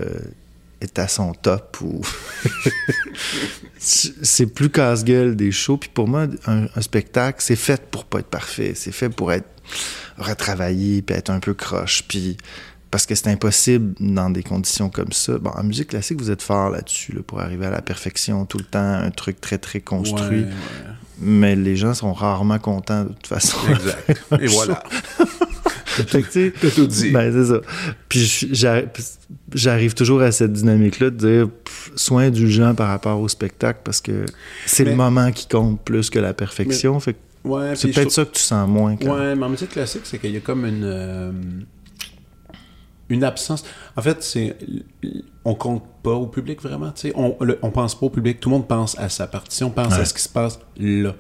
[0.85, 2.01] est à son top ou
[3.79, 8.29] c'est plus casse-gueule des shows puis pour moi un, spectacle c'est fait pour pas être
[8.29, 9.49] parfait c'est fait pour être
[10.19, 12.37] retravaillé puis être un peu croche puis
[12.95, 15.37] parce que c'est impossible dans des conditions comme ça.
[15.39, 18.63] Bon, en musique classique, vous êtes fort là-dessus, pour arriver à la perfection tout le
[18.63, 20.47] temps, un truc très, très construit.
[21.19, 23.59] Mais les gens sont rarement contents de toute façon.
[23.69, 24.23] Exact.
[24.41, 24.85] Et voilà.
[26.07, 27.11] fait tout dit.
[27.11, 27.61] Ben, c'est ça.
[28.09, 28.51] Puis
[29.53, 31.49] j'arrive toujours à cette dynamique-là de dire
[31.97, 34.25] soin indulgent par rapport au spectacle parce que
[34.67, 36.99] c'est le moment qui compte plus que la perfection.
[37.01, 37.17] fait
[37.75, 38.97] c'est peut-être ça que tu sens moins.
[38.97, 40.85] Quand ouais, mais en musique classique, c'est qu'il y a comme une.
[40.85, 41.33] Euh,
[43.11, 43.65] une absence.
[43.97, 44.57] En fait, c'est
[45.45, 46.91] on compte pas au public vraiment.
[46.93, 48.41] Tu sais, on, on pense pas au public.
[48.41, 51.15] Tout le monde pense à sa partition, pense à ce qui se passe là.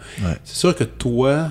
[0.44, 1.48] C'est sûr que toi,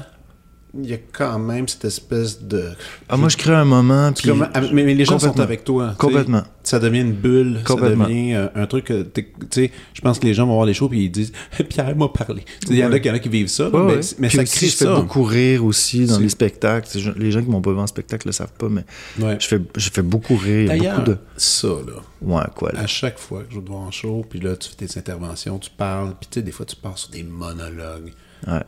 [0.76, 2.72] il y a quand même cette espèce de.
[3.08, 4.12] Ah, moi, je crée un moment.
[4.12, 4.32] Puis...
[4.54, 5.94] Ah, mais, les gens sont avec toi.
[6.00, 6.44] Complètement.
[6.64, 7.60] Ça devient une bulle.
[7.68, 9.04] Ça devient euh, un truc que.
[9.04, 11.32] Tu sais, je pense que les gens vont voir les shows puis ils disent
[11.70, 12.44] Pierre m'a parlé.
[12.70, 13.70] Il y, en a, qui vivent ça.
[13.72, 16.90] mais, mais ça crée je fais beaucoup rire aussi dans les spectacles.
[17.18, 18.86] Les gens qui m'ont pas vu en spectacle le savent pas, mais
[19.20, 20.72] je, fais, je fais beaucoup rire.
[20.76, 21.18] Beaucoup de...
[21.38, 22.02] ça, là.
[22.22, 22.80] Ouais, quoi, là.
[22.80, 25.70] À chaque fois que je vais en show, puis là, tu fais tes interventions, tu
[25.70, 28.14] parles, puis tu sais, des fois, tu pars sur des monologues.
[28.48, 28.64] Ouais.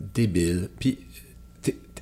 [0.00, 0.70] Débiles.
[0.78, 0.98] Puis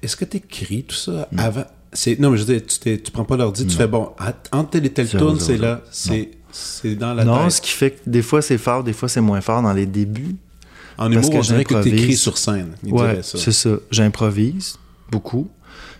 [0.02, 1.64] est-ce que tu écris tout ça avant?
[1.92, 4.10] C'est non mais je veux dire tu, tu prends pas l'ordi tu fais bon
[4.50, 7.92] entre tel et tel tourne c'est là c'est c'est dans la non ce qui fait
[7.92, 10.36] que des fois c'est fort des fois c'est moins fort dans les débuts.
[10.98, 13.70] En humour que on dirait que tu écris sur scène ouais c'est ça.
[13.90, 14.76] J'improvise
[15.10, 15.48] beaucoup.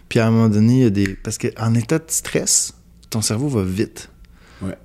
[0.08, 2.74] Puis à un moment donné il y a des parce qu'en état de stress
[3.10, 4.10] ton cerveau va vite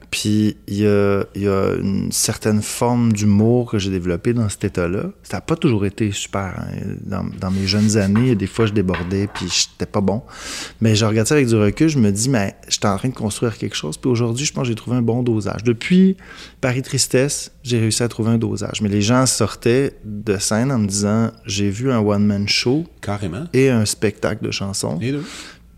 [0.09, 5.11] puis il y a, une certaine forme d'humour que j'ai développée dans cet état-là.
[5.23, 6.55] Ça n'a pas toujours été super.
[6.59, 7.23] Hein.
[7.39, 10.23] Dans, mes jeunes années, des fois, je débordais, puis j'étais pas bon.
[10.81, 13.13] Mais je regarde ça avec du recul, je me dis, mais j'étais en train de
[13.13, 13.97] construire quelque chose.
[13.97, 15.63] Puis aujourd'hui, je pense que j'ai trouvé un bon dosage.
[15.63, 16.17] Depuis
[16.61, 18.81] Paris Tristesse, j'ai réussi à trouver un dosage.
[18.81, 22.85] Mais les gens sortaient de scène en me disant, j'ai vu un one-man show.
[23.01, 23.45] Carrément.
[23.53, 24.99] Et un spectacle de chansons.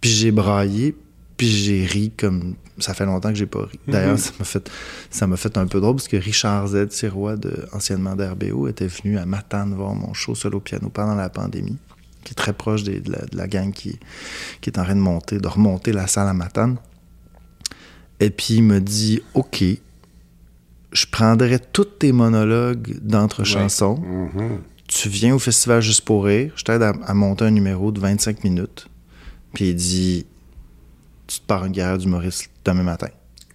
[0.01, 0.95] Puis j'ai braillé,
[1.39, 3.79] puis j'ai ri comme ça fait longtemps que j'ai pas ri.
[3.87, 4.17] D'ailleurs, mhm.
[4.17, 4.69] ça m'a fait
[5.09, 8.87] ça m'a fait un peu drôle parce que Richard Z, Sirois de anciennement d'RBO, était
[8.87, 11.77] venu à Matane voir mon show solo piano pendant la pandémie.
[12.25, 13.97] qui est très proche des- de, la, de la gang qui,
[14.59, 16.75] qui est en train de monter, de remonter la salle à Matane.
[18.19, 19.63] Et puis il me dit OK,
[20.91, 23.97] je prendrai tous tes monologues d'entre-chansons.
[23.97, 24.59] Mhm.
[24.87, 27.99] Tu viens au festival juste pour rire, je t'aide à, à monter un numéro de
[28.01, 28.87] 25 minutes.
[29.53, 30.25] Puis il dit
[31.29, 33.07] Tu te pars une guerre d'humoriste demain matin.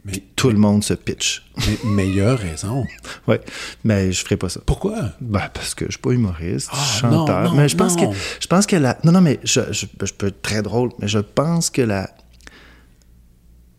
[0.07, 1.45] Mais, Tout le monde se pitch.
[1.57, 2.85] mais, mais il a raison.
[3.27, 3.41] Ouais,
[3.85, 4.61] mais je ferai pas ça.
[4.65, 5.13] Pourquoi?
[5.21, 7.45] Ben, parce que je suis pas humoriste, non, chanteur.
[7.45, 8.11] non, mais je pense non.
[8.11, 10.91] que je pense que la non non mais je, je, je peux être très drôle,
[10.99, 12.11] mais je pense que la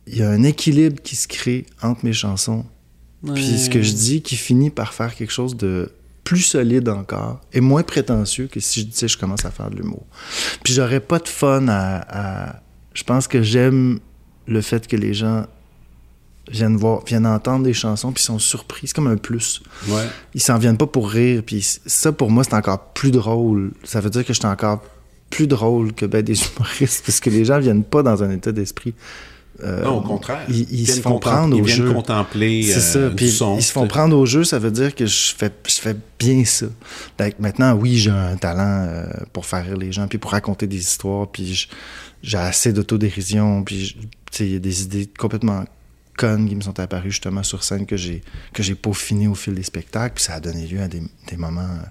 [0.08, 2.66] il y a un équilibre qui se crée entre mes chansons
[3.34, 5.92] puis ce que je dis qui finit par faire quelque chose de
[6.24, 9.76] plus solide encore et moins prétentieux que si je disais je commence à faire de
[9.78, 10.06] l'humour.
[10.64, 12.62] Puis j'aurais pas de fun à, à-
[12.96, 14.00] je pense que j'aime
[14.48, 15.46] le fait que les gens
[16.52, 20.04] viennent voir viennent entendre des chansons puis sont surpris, c'est comme un plus Ouais.
[20.36, 21.42] ils s'en viennent pas pour rire.
[21.46, 23.72] Puis ça, pour moi, c'est encore plus drôle.
[23.84, 24.82] Ça veut dire que je suis encore
[25.32, 28.52] plus drôle que ben, des humoristes parce que les gens viennent pas dans un état
[28.52, 28.94] d'esprit.
[29.64, 30.42] euh, Non, au contraire.
[30.50, 31.92] Ils, ils se font prendre ils au viennent jeu.
[31.94, 33.00] contempler C'est ça.
[33.00, 33.58] euh, Puis son.
[33.58, 36.46] ils se font prendre au jeu, ça veut dire que je fais, je fais bien
[36.46, 36.68] ça.
[37.18, 40.68] Donc, maintenant, oui, j'ai un talent euh, pour faire rire les gens, puis pour raconter
[40.68, 41.68] des histoires, puis je-
[42.26, 43.96] j'ai assez d'autodérision, puis
[44.40, 45.64] il y a des idées complètement
[46.18, 49.54] connes qui me sont apparues justement sur scène que j'ai que j'ai peaufiné au fil
[49.54, 51.86] des spectacles, puis ça a donné lieu à des, des moments euh,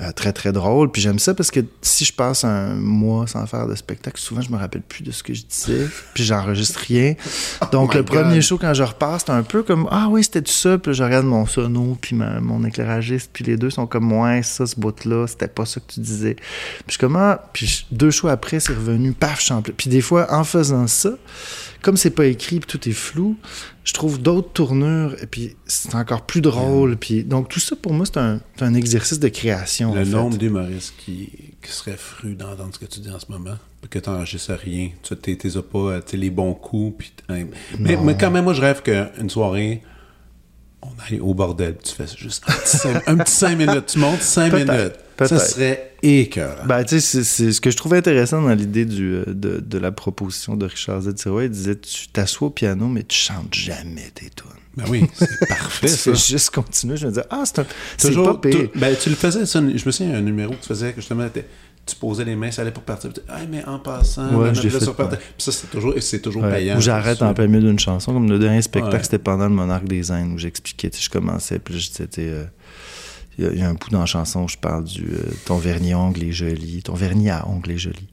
[0.00, 0.90] euh, très très drôles.
[0.90, 4.40] Puis j'aime ça parce que si je passe un mois sans faire de spectacle, souvent
[4.40, 7.14] je me rappelle plus de ce que je disais, puis j'enregistre rien.
[7.72, 8.40] Donc my le premier God.
[8.42, 11.02] show quand je repars, c'est un peu comme ah oui c'était tout ça, puis je
[11.02, 14.78] regarde mon sono puis ma- mon éclairagiste, puis les deux sont comme ouais ça ce
[14.78, 16.34] bout là c'était pas ça que tu disais.
[16.86, 19.72] Puis je comme ah puis je- deux shows après c'est revenu paf je.
[19.76, 21.10] Puis des fois en faisant ça,
[21.82, 23.36] comme c'est pas écrit puis tout est flou,
[23.84, 26.96] je trouve d'autres tournures et puis c'est encore plus drôle.
[26.96, 28.18] Puis donc tout ça pour moi c'est
[28.64, 29.94] un, exercice de création.
[29.94, 31.28] Le nombre d'humoristes qui,
[31.62, 33.56] qui seraient frus d'entendre ce que tu dis en ce moment,
[33.88, 36.94] que tu n'enregistres rien, tu t'es t'es pas les bons coups.
[36.98, 37.46] Puis t'es-
[37.78, 39.82] mais, mais quand même, moi, je rêve qu'une soirée,
[40.82, 42.44] on aille au bordel, puis tu fais juste
[43.06, 44.94] un petit, cinq, minutes, tu montes cinq minutes.
[45.26, 46.66] Ça serait écœurant.
[46.66, 49.92] Ben, tu sais, c'est- ce que je trouve intéressant dans l'idée euh, de, de la
[49.92, 51.14] proposition de Richard Z.
[51.16, 51.44] Sirois.
[51.44, 54.46] Il disait Tu t'assois au piano, mais tu chantes jamais tes tunes.
[54.76, 56.12] Ben oui, c'est parfait, Tu ça.
[56.14, 56.96] fais juste continuer.
[56.96, 58.68] Je me disais Ah, c'est un- c'est Toujours, pas pire.
[58.74, 61.28] ben, tu le faisais, ça, je me souviens, un numéro que tu faisais, que justement,
[61.84, 63.12] tu posais les mains, ça allait pour partir.
[63.12, 65.16] tu- Ah, mais en passant, Ouais, je repartait.
[65.16, 65.22] ouais.
[65.36, 66.52] Puis ça, c'est toujours, c'est toujours Ouais.
[66.52, 66.78] payant.
[66.78, 68.12] Ou j'arrête en plein milieu d'une chanson.
[68.14, 69.02] Comme le dernier spectacle, Ouais.
[69.02, 70.90] c'était pendant le Monarque des Indes où j'expliquais.
[70.98, 72.44] Je commençais, puis sais, euh,
[73.38, 75.92] Il y, a- un bout dans la chanson où je parle du euh, ton vernis
[75.94, 78.08] à ongles est joli, ton vernis à ongles est joli.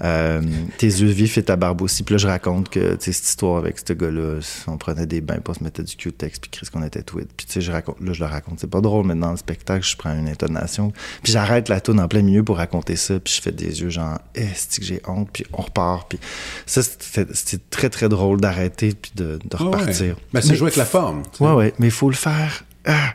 [0.00, 0.40] Euh,
[0.78, 2.04] tes yeux vifs et ta barbe aussi.
[2.04, 5.20] Puis là, je raconte que tu sais, cette histoire avec ce gars-là, on prenait des
[5.20, 7.28] bains, puis on se mettait du Q-Tex, puis Chris qu'on était tweet.
[7.36, 8.60] Puis tu sais, je raconte, là, je le raconte.
[8.60, 10.92] C'est pas drôle, mais dans le spectacle, je prends une intonation.
[11.24, 13.90] Puis j'arrête la tune en plein milieu pour raconter ça, puis je fais des yeux
[13.90, 16.08] genre, est que j'ai honte, puis on repart.
[16.08, 16.20] Puis
[16.64, 19.64] ça, c'était très, très drôle d'arrêter, puis de, de ouais.
[19.64, 20.14] repartir.
[20.32, 21.22] Ben, c'est Mais- jouer avec la forme.
[21.32, 21.44] tu sais.
[21.44, 22.62] Ouais, ouais, mais il faut le faire.
[22.84, 23.14] Ah,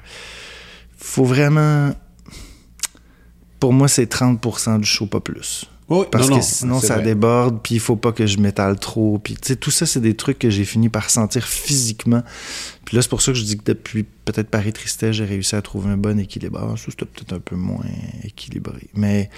[1.05, 1.93] faut vraiment.
[3.59, 5.65] Pour moi, c'est 30% du show, pas plus.
[5.89, 7.03] Oui, Parce non, que non, sinon, ça vrai.
[7.03, 9.19] déborde, puis il faut pas que je m'étale trop.
[9.19, 12.23] Puis, tout ça, c'est des trucs que j'ai fini par sentir physiquement.
[12.85, 15.55] Puis là, c'est pour ça que je dis que depuis peut-être Paris Tristesse, j'ai réussi
[15.55, 16.59] à trouver un bon équilibre.
[16.61, 17.83] Ah, ça, c'était peut-être un peu moins
[18.23, 18.87] équilibré.
[18.95, 19.29] Mais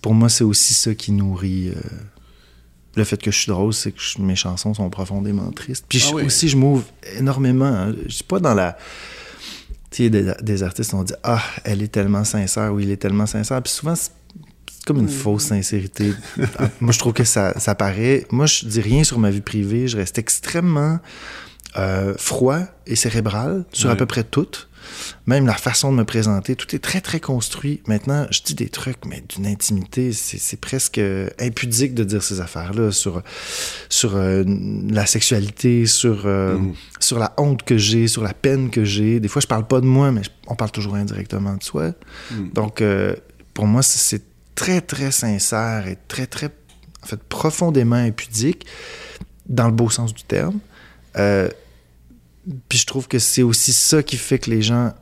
[0.00, 1.68] pour moi, c'est aussi ça qui nourrit.
[1.70, 1.80] euh,
[2.96, 5.84] le fait que je suis drôle, c'est que je- mes chansons sont profondément tristes.
[5.88, 6.22] Puis Ah je- oui.
[6.24, 6.84] aussi, je m'ouvre
[7.16, 7.66] énormément.
[7.66, 7.94] hein.
[8.06, 8.76] Je suis pas dans la.
[9.90, 12.96] Tu sais, des, des artistes ont dit Ah, elle est tellement sincère ou il est
[12.98, 13.62] tellement sincère.
[13.62, 14.10] Puis souvent, c'est
[14.86, 16.12] comme une fausse sincérité.
[16.58, 18.26] Ah, Moi, je trouve que ça, ça paraît.
[18.30, 19.86] Moi, je dis rien sur ma vie privée.
[19.88, 20.98] Je reste extrêmement
[21.76, 24.48] euh, froid et cérébral sur à peu près tout.
[25.26, 27.82] Même la façon de me présenter, tout est très, très construit.
[27.86, 31.00] Maintenant, je dis des trucs, mais d'une intimité, c'est presque
[31.38, 33.22] impudique de dire ces affaires-là sur,
[33.88, 34.44] sur euh,
[34.90, 36.74] la sexualité, sur, euh, Mhm.
[37.00, 39.20] sur la honte que j'ai, sur la peine que j'ai.
[39.20, 41.92] Des fois, je parle pas de moi, mais on parle toujours indirectement de soi.
[42.30, 42.50] Mhm.
[42.54, 43.14] Donc, euh,
[43.54, 44.22] pour moi, c'est- c'est
[44.54, 46.50] très, très sincère et très, très,
[47.02, 48.66] en fait, profondément impudique,
[49.46, 50.58] dans le beau sens du terme.
[51.16, 51.48] Euh,
[52.68, 54.92] puis je trouve que c'est aussi ça qui fait que les gens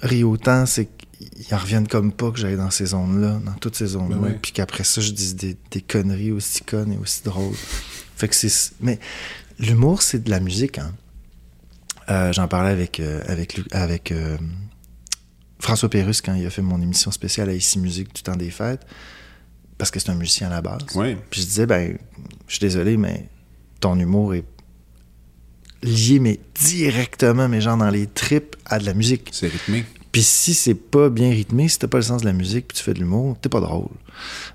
[0.00, 3.76] rient autant, c'est qu'ils en reviennent comme pas que j'aille dans ces zones-là, dans toutes
[3.76, 4.16] ces zones-là.
[4.16, 4.38] Ben ouais.
[4.40, 7.54] Puis qu'après ça, je dis des, des conneries aussi connes et aussi drôles.
[8.16, 8.72] Fait que c'est...
[8.80, 8.98] Mais
[9.58, 10.92] l'humour, c'est de la musique, hein.
[12.10, 14.36] Euh, J'en parlais avec, euh, avec, avec euh,
[15.60, 18.50] François Pérusse quand il a fait mon émission spéciale à Ici Musique du temps des
[18.50, 18.84] fêtes,
[19.78, 20.82] parce que c'est un musicien à la base.
[21.30, 21.96] Puis je disais, ben,
[22.48, 23.28] je suis désolé, mais
[23.78, 24.44] ton humour est
[25.82, 29.28] lié, mais directement, mais genre dans les tripes, à de la musique.
[29.32, 29.84] C'est rythmé.
[30.12, 32.76] Puis si c'est pas bien rythmé, si t'as pas le sens de la musique, puis
[32.78, 33.88] tu fais de l'humour, t'es pas drôle.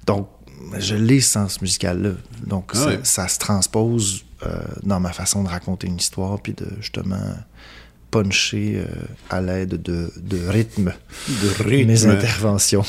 [0.06, 0.28] Donc,
[0.78, 2.12] je l'ai ce sens musical-là.
[2.46, 3.00] Donc, Ah ça, ouais.
[3.04, 7.18] ça se transpose euh, dans ma façon de raconter une histoire, puis de justement
[8.12, 8.86] puncher euh,
[9.30, 10.94] à l'aide de, de rythme,
[11.28, 12.10] De mes rythme.
[12.12, 12.86] interventions.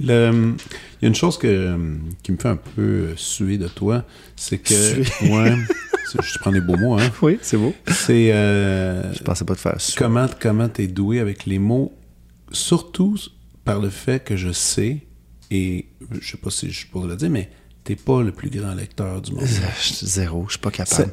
[0.00, 0.54] Le-
[1.00, 1.76] Il y a une chose que,
[2.22, 4.04] qui me fait un peu euh, suer de toi,
[4.36, 4.74] c'est que.
[4.74, 5.04] Suer.
[5.30, 5.54] Ouais.
[6.22, 7.10] je prends des beaux mots, hein.
[7.22, 7.74] Oui, c'est beau.
[7.88, 8.32] C'est.
[8.32, 9.92] euh, Je pensais pas te faire ça.
[9.96, 11.92] comment comment t'es doué avec les mots,
[12.52, 13.16] surtout
[13.64, 15.06] par le fait que je sais,
[15.50, 15.86] et
[16.20, 17.50] je sais pas si je pourrais le dire, mais
[17.84, 19.44] t'es pas le plus grand lecteur du monde.
[20.02, 21.12] Zéro, je suis pas capable.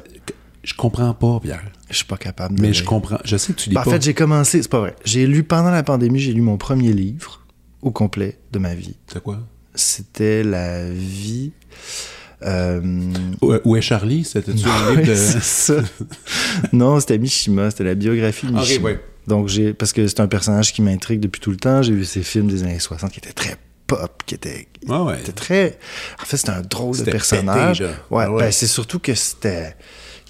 [0.62, 1.64] je comprends pas, Pierre.
[1.90, 2.76] Je suis pas capable de Mais lire.
[2.80, 3.18] je comprends.
[3.24, 3.90] Je sais que tu lis Ben, en pas.
[3.92, 4.96] fait, j'ai commencé, c'est pas vrai.
[5.04, 7.46] J'ai lu pendant la pandémie, j'ai lu mon premier livre
[7.82, 8.96] au complet de ma vie.
[9.12, 9.40] C'est quoi?
[9.74, 11.52] C'était La vie.
[12.44, 12.80] Euh,
[13.42, 14.24] Où, où est Charlie?
[14.24, 15.14] C'était-tu un livre de...
[15.14, 15.74] ça.
[16.72, 18.84] non, c'était Mishima, c'était la biographie de Ah, Mishima.
[18.90, 19.00] ouais.
[19.26, 21.82] Donc, j'ai, parce que c'est un personnage qui m'intrigue depuis tout le temps.
[21.82, 25.18] J'ai vu ses films des années 60 qui étaient très pop, qui étaient, Ah ouais.
[25.20, 25.78] étaient très.
[26.22, 27.78] En fait, c'était un drôle de C'était personnage.
[27.80, 28.42] pété, ouais, Ah ouais.
[28.44, 29.74] ben, c'est surtout que c'était.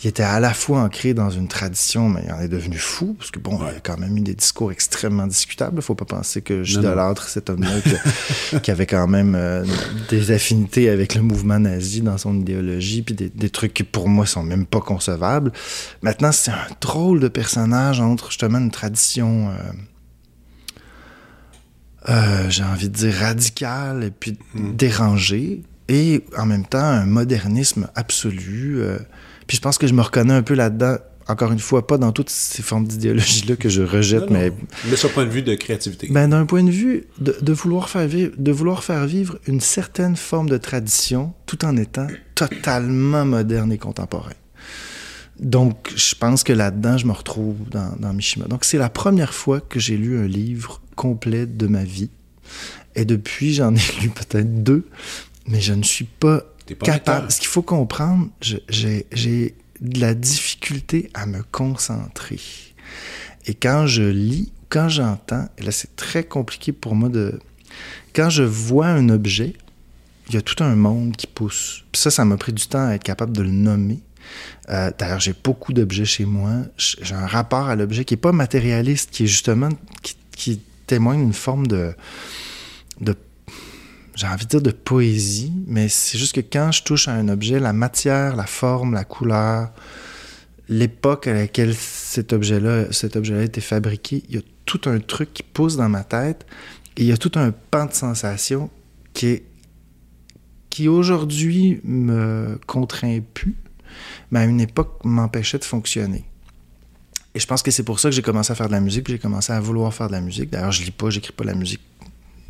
[0.04, 3.16] Il était à la fois ancré dans une tradition, mais il en est devenu fou,
[3.18, 5.82] parce que bon, il a quand même eu des discours extrêmement discutables.
[5.82, 9.64] Faut pas penser que j'idolâtre cet homme-là qui, qui avait quand même euh,
[10.08, 14.08] des affinités avec le mouvement nazi dans son idéologie, puis des, des trucs qui pour
[14.08, 15.52] moi sont même pas concevables.
[16.02, 19.50] Maintenant, c'est un drôle de personnage entre justement une tradition.
[19.50, 19.54] euh,
[22.08, 27.88] euh, j'ai envie de dire radicale et puis dérangée, et en même temps un modernisme
[27.96, 28.76] absolu.
[28.80, 28.98] euh,
[29.48, 32.12] puis je pense que je me reconnais un peu là-dedans, encore une fois, pas dans
[32.12, 34.40] toutes ces formes d'idéologie-là que je rejette, Non, non.
[34.40, 34.52] mais
[34.88, 36.06] Mais sur le point de vue de créativité.
[36.10, 39.60] ben, d'un point de vue de, de vouloir faire vivre, de vouloir faire vivre une
[39.60, 44.32] certaine forme de tradition tout en étant totalement moderne et contemporain.
[45.40, 48.46] Donc, je pense que là-dedans, je me retrouve dans, dans Mishima.
[48.46, 52.10] Donc, c'est la première fois que j'ai lu un livre complet de ma vie.
[52.96, 54.84] Et depuis, j'en ai lu peut-être deux,
[55.46, 56.42] mais je ne suis pas
[56.74, 57.18] pas capable.
[57.22, 57.32] lecteur.
[57.32, 62.40] Ce qu'il faut comprendre, j'ai de la difficulté à me concentrer.
[63.46, 67.38] Et quand je lis, quand j'entends, et là c'est très compliqué pour moi de...
[68.14, 69.54] Quand je vois un objet,
[70.28, 71.84] il y a tout un monde qui pousse.
[71.92, 74.00] Puis ça, ça m'a pris du temps à être capable de le nommer.
[74.68, 76.50] Euh, D'ailleurs, j'ai beaucoup d'objets chez moi.
[76.76, 79.70] J'ai un rapport à l'objet qui n'est pas matérialiste, qui est justement...
[80.02, 81.94] qui, qui témoigne d'une forme de...
[83.00, 83.14] de
[84.18, 87.28] j'ai envie de dire de poésie, mais c'est juste que quand je touche à un
[87.28, 89.70] objet, la matière, la forme, la couleur,
[90.68, 95.32] l'époque à laquelle cet objet-là objet a été fabriqué, il y a tout un truc
[95.32, 96.46] qui pousse dans ma tête
[96.96, 98.70] et il y a tout un pan de sensations
[99.14, 99.42] qui
[100.68, 103.54] qui aujourd'hui me contraint plus,
[104.32, 106.24] mais à une époque m'empêchait de fonctionner.
[107.34, 109.08] Et je pense que c'est pour ça que j'ai commencé à faire de la musique,
[109.08, 110.50] j'ai commencé à vouloir faire de la musique.
[110.50, 111.80] D'ailleurs, je lis pas, j'écris pas la musique.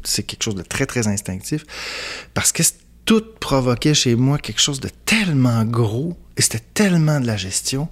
[0.05, 1.65] C'est quelque chose de très, très instinctif.
[2.35, 2.63] Parce que
[3.05, 7.89] tout provoquait chez moi quelque chose de tellement gros, et c'était tellement de la gestion,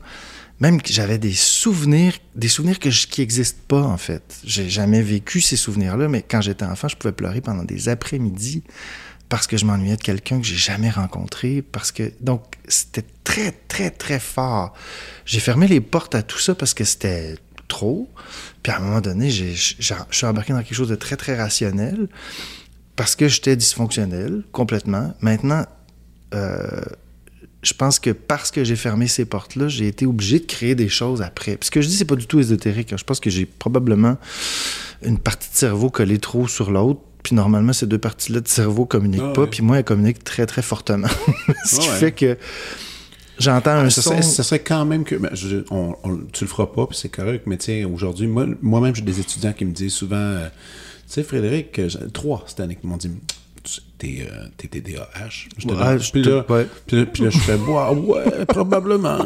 [0.61, 4.23] même que j'avais des souvenirs, des souvenirs que qui n'existent pas, en fait.
[4.45, 8.63] J'ai jamais vécu ces souvenirs-là, mais quand j'étais enfant, je pouvais pleurer pendant des après-midi
[9.29, 13.53] parce que je m'ennuyais de quelqu'un que j'ai jamais rencontré, parce que donc c'était très
[13.53, 14.73] très très fort.
[15.25, 17.37] J'ai fermé les portes à tout ça parce que c'était
[17.69, 18.09] trop.
[18.63, 19.75] Puis à un moment donné, je
[20.11, 22.09] suis embarqué dans quelque chose de très très rationnel
[22.97, 25.15] parce que j'étais dysfonctionnel complètement.
[25.21, 25.65] Maintenant,
[26.35, 26.81] euh,
[27.63, 30.89] je pense que parce que j'ai fermé ces portes-là, j'ai été obligé de créer des
[30.89, 31.57] choses après.
[31.57, 32.93] Puis ce que je dis, c'est pas du tout ésotérique.
[32.93, 32.97] hein.
[32.99, 34.17] Je pense que j'ai probablement
[35.03, 37.01] une partie de cerveau collée trop sur l'autre.
[37.23, 39.47] Puis normalement, ces deux parties-là de cerveau communiquent Ah pas.
[39.49, 41.09] Puis moi, elles communiquent très, très fortement.
[41.65, 41.99] ce qui Ah ouais.
[41.99, 42.39] fait que
[43.39, 44.11] j'entends un ça, son...
[44.11, 45.15] serait, ça serait quand même que.
[45.17, 48.27] ben, je- on- on- tu le feras pas, puis c'est correct, mais tu sais, aujourd'hui,
[48.27, 50.47] moi- moi-même, j'ai des étudiants qui me disent souvent euh,
[51.09, 53.11] Tu sais, Frédéric, euh, trois cette année qui m'ont dit
[53.99, 55.49] T'es euh, t'es TDAH.
[55.57, 55.67] Puis,
[56.23, 56.67] te- là, ouais.
[56.87, 59.19] puis là, puis là, je fais Ouais, ouais, probablement,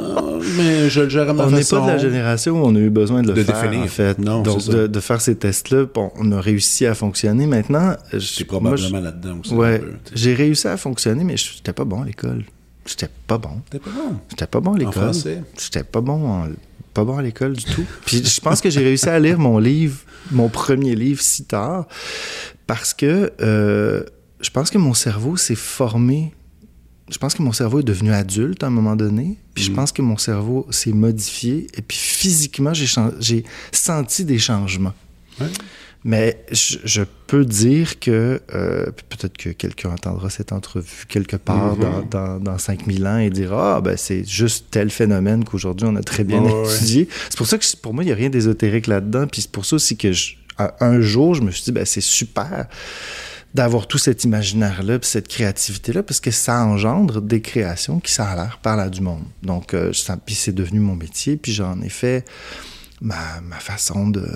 [0.57, 1.81] mais je le gère à ma On n'est façon.
[1.81, 3.85] pas de la génération où on a eu besoin de le De faire, définir.
[3.85, 4.19] en fait.
[4.19, 4.79] Non, Donc, c'est ça.
[4.79, 7.47] de, de faire ces tests-là, bon, on a réussi à fonctionner.
[7.47, 9.53] Maintenant, je- probablement là-dedans aussi.
[9.53, 9.83] Ouais,
[10.15, 12.45] j'ai réussi à fonctionner, mais je- j'étais pas bon à l'école.
[12.87, 13.61] J'étais pas bon.
[13.71, 14.17] T'es pas bon.
[14.31, 14.93] J'étais pas bon à l'école.
[15.59, 16.49] J'étais pas bon en-
[16.95, 17.85] pas bon à l'école du tout.
[18.07, 19.99] Puis je pense que j'ai réussi à lire mon livre,
[20.33, 21.87] mon premier livre si tard,
[22.67, 24.03] parce que euh,
[24.41, 26.33] je pense que mon cerveau s'est formé.
[27.11, 29.37] Je pense que mon cerveau est devenu adulte à un moment donné.
[29.55, 31.67] Puis je pense que mon cerveau s'est modifié.
[31.77, 34.95] Et puis physiquement, j'ai senti des changements.
[35.41, 35.47] Ouais.
[36.03, 41.77] Mais je, je peux dire que, euh, peut-être que quelqu'un entendra cette entrevue quelque part
[41.77, 41.81] Mhm.
[41.81, 45.97] dans, dans, dans 5000 ans et dira Ah, ben c'est juste tel phénomène qu'aujourd'hui on
[45.97, 46.65] a très bien ouais.
[46.75, 47.09] étudié.
[47.29, 49.27] C'est pour ça que pour moi, il n'y a rien d'ésotérique là-dedans.
[49.27, 50.35] Puis c'est pour ça aussi que, je,
[50.81, 52.67] un jour, je me suis dit, ben, c'est super
[53.53, 58.29] d'avoir tout cet imaginaire-là, puis cette créativité-là, parce que ça engendre des créations qui, ça
[58.29, 59.25] a l'air, parlent à du monde.
[59.43, 59.91] Donc, euh,
[60.25, 62.25] puis c'est devenu mon métier, puis j'en ai fait
[63.01, 64.27] ma, ma façon de,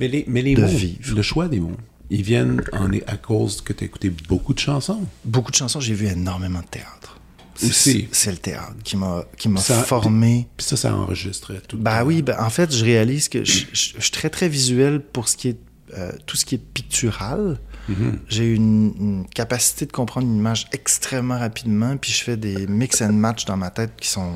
[0.00, 1.14] Mais les, mais les de mots, vivre.
[1.14, 1.76] le choix des mots,
[2.10, 5.04] ils viennent en, à cause que tu as écouté beaucoup de chansons.
[5.24, 7.18] Beaucoup de chansons, j'ai vu énormément de théâtre.
[7.62, 8.08] Aussi.
[8.10, 10.48] C'est le théâtre qui m'a qui m'a Ça- formé.
[10.56, 11.78] Puis ça, ça enregistrait tout.
[11.78, 15.00] Ben oui, ben, en fait, je réalise que je, je- je suis très, très visuel
[15.00, 15.58] pour ce qui est
[15.96, 17.60] euh, tout ce qui est pictural.
[17.88, 18.18] Mhm.
[18.28, 23.00] J'ai une, une capacité de comprendre une image extrêmement rapidement, puis je fais des mix
[23.02, 24.32] and match dans ma tête qui sont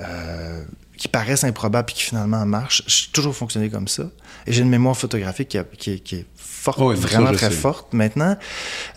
[0.00, 0.64] euh,
[0.96, 2.82] qui paraissent improbables puis qui finalement marchent.
[2.86, 4.04] J'ai toujours fonctionné comme ça.
[4.46, 7.02] Et j'ai une mémoire photographique qui, a- qui est- qui est forte, Oh oui, mais
[7.02, 7.56] ça, vraiment très sais.
[7.56, 7.92] forte.
[7.92, 8.36] Maintenant,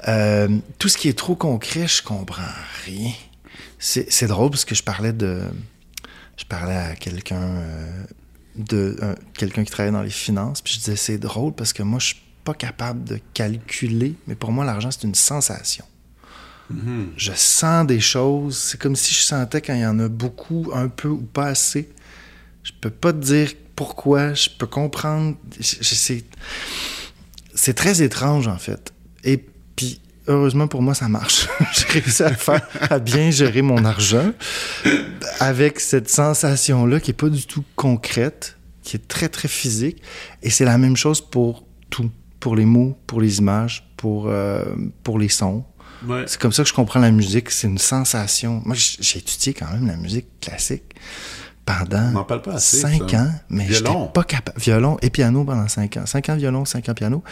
[0.08, 0.48] euh,
[0.80, 2.42] tout ce qui est trop concret, je comprends
[2.86, 3.12] rien.
[3.80, 5.42] C'est drôle parce que je parlais de
[6.36, 8.04] je parlais à quelqu'un euh,
[8.56, 11.84] de un- quelqu'un qui travaille dans les finances, puis je disais c'est drôle parce que
[11.84, 15.86] moi je suis pas capable de calculer, mais pour moi l'argent c'est une sensation.
[16.70, 17.12] Mhm.
[17.16, 20.70] Je sens des choses, c'est comme si je sentais quand il y en a beaucoup,
[20.74, 21.90] un peu ou pas assez.
[22.64, 26.24] Je peux pas te dire pourquoi, je peux comprendre, c'est
[27.74, 28.94] très étrange en fait.
[29.24, 29.44] Et
[29.76, 31.48] puis heureusement pour moi ça marche.
[31.74, 34.32] J'ai réussi à faire à bien gérer mon argent
[35.40, 40.02] avec cette sensation là qui est pas du tout concrète, qui est très très physique
[40.44, 44.66] et c'est la même chose pour tout, pour les mots, pour les images, pour euh,
[45.04, 45.64] pour les sons.
[46.06, 46.24] Ouais.
[46.28, 48.62] C'est comme ça que je comprends la musique, c'est une sensation.
[48.66, 50.84] Moi j'ai étudié quand même la musique classique
[51.66, 52.78] pendant parle pas assez.
[52.78, 53.24] cinq ça.
[53.24, 54.58] ans, mais j'étais pas capable.
[54.58, 56.06] Violon et piano pendant cinq ans.
[56.06, 57.24] Cinq ans violon, cinq ans piano.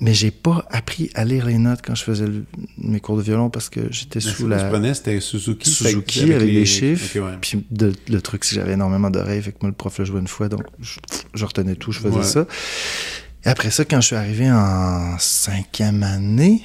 [0.00, 2.44] Mais j'ai pas appris à lire les notes quand je faisais le-
[2.78, 5.70] mes cours de violon parce que j'étais sous la prenais, c'était Suzuki.
[5.76, 7.18] Que- avec, les chiffres.
[7.20, 7.36] Ouais.
[7.40, 9.42] Puis de- le truc, c'est que j'avais énormément d'oreilles.
[9.42, 10.98] Fait que moi, le prof le jouait une fois, donc je,
[11.34, 12.24] je retenais tout, je faisais Ouais.
[12.24, 12.46] ça.
[13.44, 16.62] Et après ça, quand je suis arrivé en cinquième année,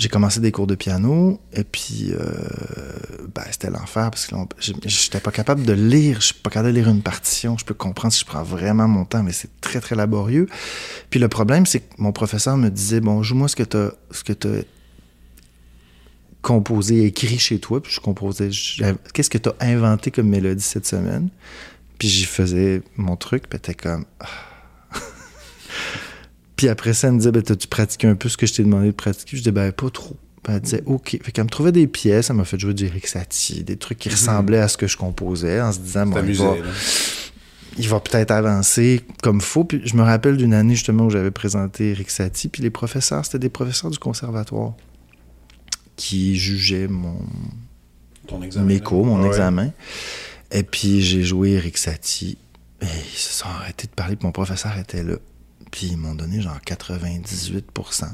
[0.00, 1.38] j'ai commencé des cours de piano.
[1.52, 2.24] Et puis, euh,
[3.34, 6.22] ben, c'était l'enfer parce que j'étais pas capable de lire.
[6.22, 7.58] Je suis pas capable de lire une partition.
[7.58, 10.48] Je peux comprendre si je prends vraiment mon temps, mais c'est très, très laborieux.
[11.10, 14.24] Puis le problème, c'est que mon professeur me disait, bon, joue-moi ce que t'as ce
[14.24, 14.62] que t'as
[16.40, 17.82] composé, écrit chez toi.
[17.82, 18.48] Puis je composais,
[19.12, 21.28] qu'est-ce que tu as inventé comme mélodie cette semaine?
[21.98, 24.06] Puis j'y faisais mon truc, puis t'es comme...
[24.20, 24.49] ah.
[26.60, 28.62] Puis après ça, elle me disait, ben, t'as-tu pratiqué un peu ce que je t'ai
[28.64, 29.30] demandé de pratiquer?
[29.34, 30.14] Je disais, ben, pas trop.
[30.42, 31.18] Puis elle disait, OK.
[31.22, 33.98] Fait qu'elle me trouvait des pièces, elle m'a fait jouer du Eric Satie, des trucs
[33.98, 36.56] qui ressemblaient à ce que je composais, en se disant, bon, il va,
[37.78, 39.64] il va peut-être avancer comme faut.
[39.64, 43.24] Puis je me rappelle d'une année justement où j'avais présenté Eric Satie, puis les professeurs,
[43.24, 44.74] c'était des professeurs du conservatoire
[45.96, 47.16] qui jugeaient mon,
[48.26, 48.66] Ton examen.
[48.66, 49.28] mes cours, mon Ouais.
[49.28, 49.72] examen.
[50.52, 52.36] Et puis j'ai joué Eric Satie.
[52.82, 55.16] Et ils se sont arrêtés de parler, puis mon professeur était là.
[55.70, 58.04] Puis ils m'ont donné genre 98%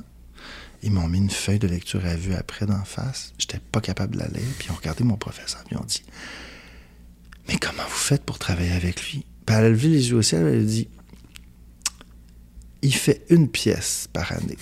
[0.83, 3.33] Ils m'ont mis une feuille de lecture à vue après d'en face.
[3.39, 4.29] J'étais pas capable lire.
[4.59, 6.03] Puis ils ont regardé mon professeur, puis ils ont dit
[7.49, 10.23] Mais comment vous faites pour travailler avec lui Puis elle a levé les yeux au
[10.23, 10.89] ciel, elle a dit
[12.83, 14.59] Il fait une pièce par année.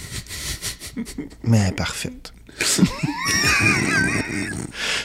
[1.43, 2.33] Mais elle est parfaite.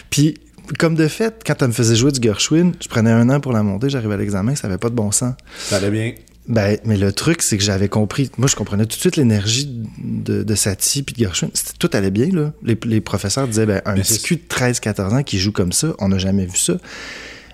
[0.10, 0.36] Puis,
[0.78, 3.54] comme de fait, quand elle me faisait jouer du Gershwin, je prenais un an pour
[3.54, 5.34] la monter, j'arrivais à l'examen, ça avait pas de bon sens.
[5.58, 6.14] Ça allait bien.
[6.48, 8.32] Ben, mais le truc, c'est que j'avais compris.
[8.38, 11.52] Moi, je comprenais tout de suite l'énergie de, de Satie puis de Gershwin.
[11.78, 12.54] Tout allait bien, là.
[12.64, 15.72] Les, les professeurs disaient, ben, un Mais petit cul de 13-14 ans qui joue comme
[15.72, 16.78] ça, on n'a jamais vu ça.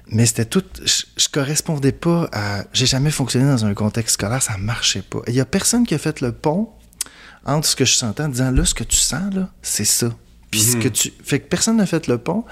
[0.08, 0.64] Mais c'était tout.
[0.84, 2.64] Je, je correspondais pas à.
[2.74, 5.20] J'ai jamais fonctionné dans un contexte scolaire, ça marchait pas.
[5.28, 6.70] Il y a personne qui a fait le pont
[7.46, 10.10] entre ce que je sentais en disant, là, ce que tu sens, là, c'est ça.
[10.52, 11.12] Puis ce que tu.
[11.24, 12.46] Fait que personne n'a fait le pont.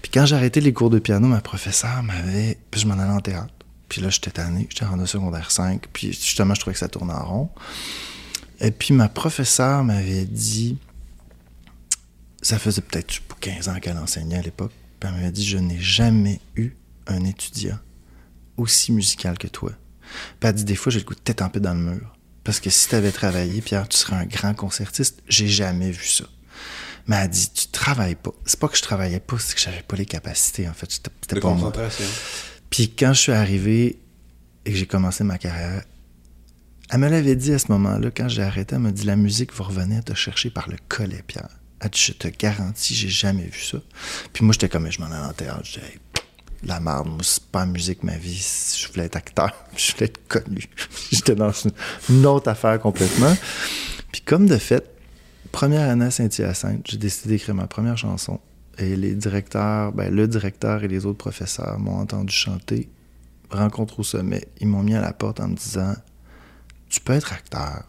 [0.00, 2.56] Puis quand j'ai arrêté les cours de piano, ma professeure m'avait.
[2.70, 3.52] Puis je m'en allais en théâtre.
[3.92, 5.86] Puis là, j'étais tanné, j'étais rendu au secondaire 5.
[5.92, 7.50] Puis justement, je trouvais que ça tournait en rond.
[8.58, 10.78] Et puis ma professeure m'avait dit.
[12.40, 14.72] Ça faisait peut-être 15 ans qu'elle enseignait à l'époque.
[14.98, 16.70] Puis elle m'avait dit Je n'ai jamais eu
[17.06, 17.78] un étudiant
[18.56, 19.72] aussi musical que toi.
[20.40, 22.16] Puis elle dit Des fois, j'ai le goût de tête en paix dans le mur.
[22.44, 25.22] Parce que si tu avais travaillé, Pierre, tu serais un grand concertiste.
[25.28, 26.24] J'ai jamais vu ça.
[27.08, 28.32] Mais elle dit Tu travailles pas.
[28.46, 30.90] C'est pas que je travaillais pas, c'est que j'avais pas les capacités, en fait.
[30.90, 31.70] C'était pas moi.
[31.70, 32.06] concentration.
[32.72, 34.00] Puis quand je suis arrivé
[34.64, 35.84] et que j'ai commencé ma carrière,
[36.90, 39.54] elle me l'avait dit à ce moment-là, quand j'ai arrêté, elle m'a dit La musique
[39.54, 41.48] va revenir te chercher par le collet, Pierre.
[41.84, 43.78] Dit Je te garantis, j'ai jamais vu ça.
[44.32, 45.60] Puis moi, j'étais comme Je m'en allais en théâtre.
[45.64, 45.98] Je disais
[46.64, 48.42] La merde, moi, c'est pas musique ma vie.
[48.78, 50.64] Je voulais être acteur, je voulais être connu.
[51.12, 51.72] J'étais dans une-
[52.10, 53.36] une autre affaire complètement.
[54.12, 54.84] Puis comme de fait,
[55.50, 58.38] première année à Saint-Hyacinthe, j'ai décidé d'écrire ma première chanson.
[58.78, 62.90] Et les directeurs, ben, le directeur et les autres professeurs m'ont entendu chanter
[63.50, 64.48] Rencontre au sommet.
[64.60, 65.94] Ils m'ont mis à la porte en me disant
[66.88, 67.84] tu peux être acteur.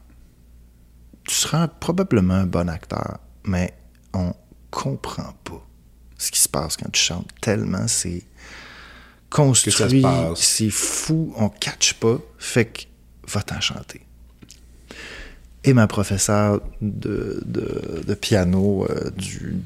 [1.24, 3.74] Tu seras probablement un bon acteur, mais
[4.14, 4.34] on
[4.72, 5.66] comprend pas
[6.18, 8.24] ce qui se passe quand tu chantes tellement c'est
[9.30, 10.04] construit,
[10.36, 12.82] c'est fou, on catch pas, fait que
[13.28, 14.02] va-t'en chanter.
[15.66, 19.62] Et ma professeure de, de, piano euh, du,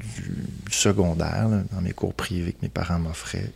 [0.70, 3.50] secondaire, dans mes cours privés que mes parents m'offraient,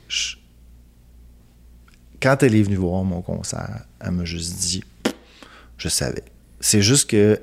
[2.20, 4.82] quand elle est venue voir mon concert, elle m'a juste dit
[5.78, 6.24] Je savais.
[6.60, 7.40] C'est juste que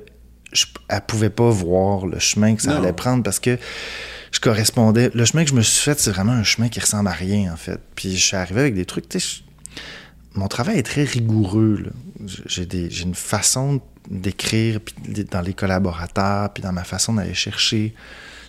[0.52, 3.58] je, elle pouvait pas voir le chemin que ça allait prendre parce que
[4.32, 5.10] je correspondais.
[5.14, 7.52] Le chemin que je me suis fait, c'est vraiment un chemin qui ressemble à rien,
[7.52, 7.80] en fait.
[7.94, 9.42] Puis je suis arrivé avec des trucs, tu sais,
[10.34, 11.90] mon travail est très rigoureux.
[12.46, 14.80] J'ai une façon d'écrire
[15.30, 17.94] dans les collaborateurs, puis dans ma façon d'aller chercher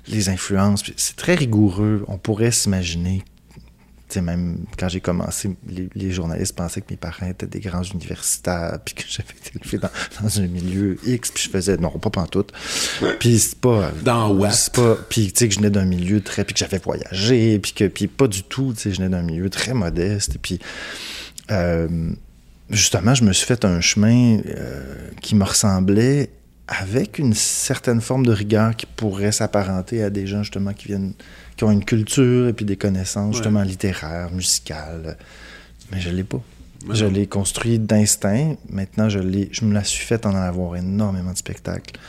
[0.07, 0.83] les influences.
[0.97, 2.05] C'est très rigoureux.
[2.07, 3.23] On pourrait s'imaginer
[4.19, 5.55] même quand j'ai commencé,
[5.95, 9.77] les, journalistes pensaient que mes parents étaient des grands universitaires, puis que j'avais été élevé
[9.77, 12.51] dans, un milieu X, puis je faisais, non, pas pantoute.
[13.19, 13.91] Puis c'est pas...
[14.03, 14.75] Dans Ouest.
[14.75, 16.43] pas, puis tu sais, que je venais d'un milieu très...
[16.43, 17.85] Puis que j'avais voyagé, puis que...
[17.85, 20.59] Puis pas du tout, tu sais, je venais d'un milieu très modeste, puis...
[21.51, 22.11] Euh,
[22.71, 26.29] justement, je me suis fait un chemin euh, qui me ressemblait
[26.67, 31.13] avec une certaine forme de rigueur qui pourrait s'apparenter à des gens justement qui viennent
[31.57, 35.17] qui ont une culture et puis des connaissances justement littéraires, musicales.
[35.91, 36.41] Mais je l'ai pas.
[36.89, 38.55] je l'ai construit d'instinct.
[38.69, 39.19] Maintenant, je,
[39.51, 41.99] je me la suis faite en allant voir énormément de spectacles,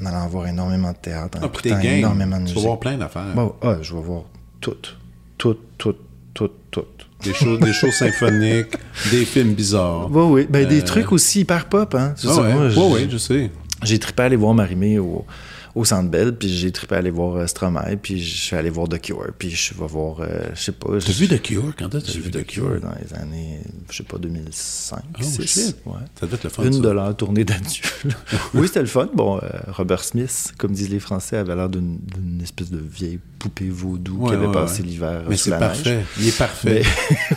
[0.00, 2.56] en allant voir énormément de théâtre, en ah, écoutant énormément de musique.
[2.56, 3.34] Tu vas voir plein d'affaires.
[3.62, 4.22] ah, je vais voir
[4.60, 4.96] toutes.
[5.36, 6.00] Toutes, toutes,
[6.32, 7.07] toutes, toutes.
[7.22, 8.76] Des shows, des shows symphoniques,
[9.10, 10.08] des films bizarres.
[10.10, 10.46] Oui, oui.
[10.48, 12.14] Ben, Des euh, trucs aussi hyper pop, hein.
[12.24, 12.40] Ah,
[12.76, 13.50] oui, je sais.
[13.82, 15.24] J'ai trippé à aller voir Marimé au,
[15.78, 18.68] au Centre Bell, puis j'ai trippé à aller voir euh, Stromae, puis je suis allé
[18.68, 20.88] voir The Cure, puis je vais voir, euh, je sais pas...
[20.98, 21.72] T'as vu The Cure?
[21.78, 22.80] Quand t'as vu The Cure?
[22.80, 25.76] Dans les années, je sais pas, 2005, oh, 2006.
[25.86, 25.92] Ouais.
[26.18, 27.84] Ça devait être le fun, Une de leurs tournées d'adieu.
[28.54, 29.08] oui, c'était le fun.
[29.14, 33.68] Bon, euh, Robert Smith, comme disent les Français, avait l'air d'une espèce de vieille poupée
[33.68, 36.02] vaudou qui avait passé l'hiver Mais c'est parfait.
[36.18, 36.82] Il est parfait.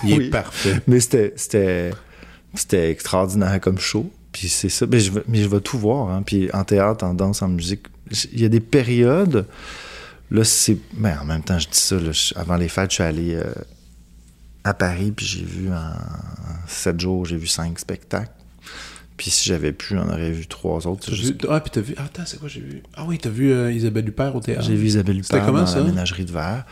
[0.03, 0.81] Il est parfait.
[0.87, 0.99] Mais
[2.55, 4.11] c'était extraordinaire comme show.
[4.31, 4.87] Puis c'est ça.
[4.89, 6.09] Mais je, mais je vais tout voir.
[6.09, 6.23] Hein.
[6.25, 7.83] Puis en théâtre, en danse, en musique,
[8.33, 9.45] il y a des périodes.
[10.31, 10.77] Là, c'est.
[10.97, 12.39] Mais en même temps, je dis ça.
[12.39, 13.43] avant les fêtes, je suis allé euh,
[14.63, 15.93] à Paris, puis j'ai vu en,
[16.67, 18.31] sept jours, j'ai vu cinq spectacles.
[19.17, 21.11] Puis si j'avais pu, j'en aurais vu trois autres.
[21.49, 21.93] Ah, puis t'as vu.
[21.97, 22.81] Ah, attends, c'est quoi j'ai vu?
[22.95, 24.63] Ah oui, t'as vu euh, Isabelle Huppert au théâtre.
[24.63, 26.65] J'ai vu Isabelle Huppert comment, dans la ménagerie de verre.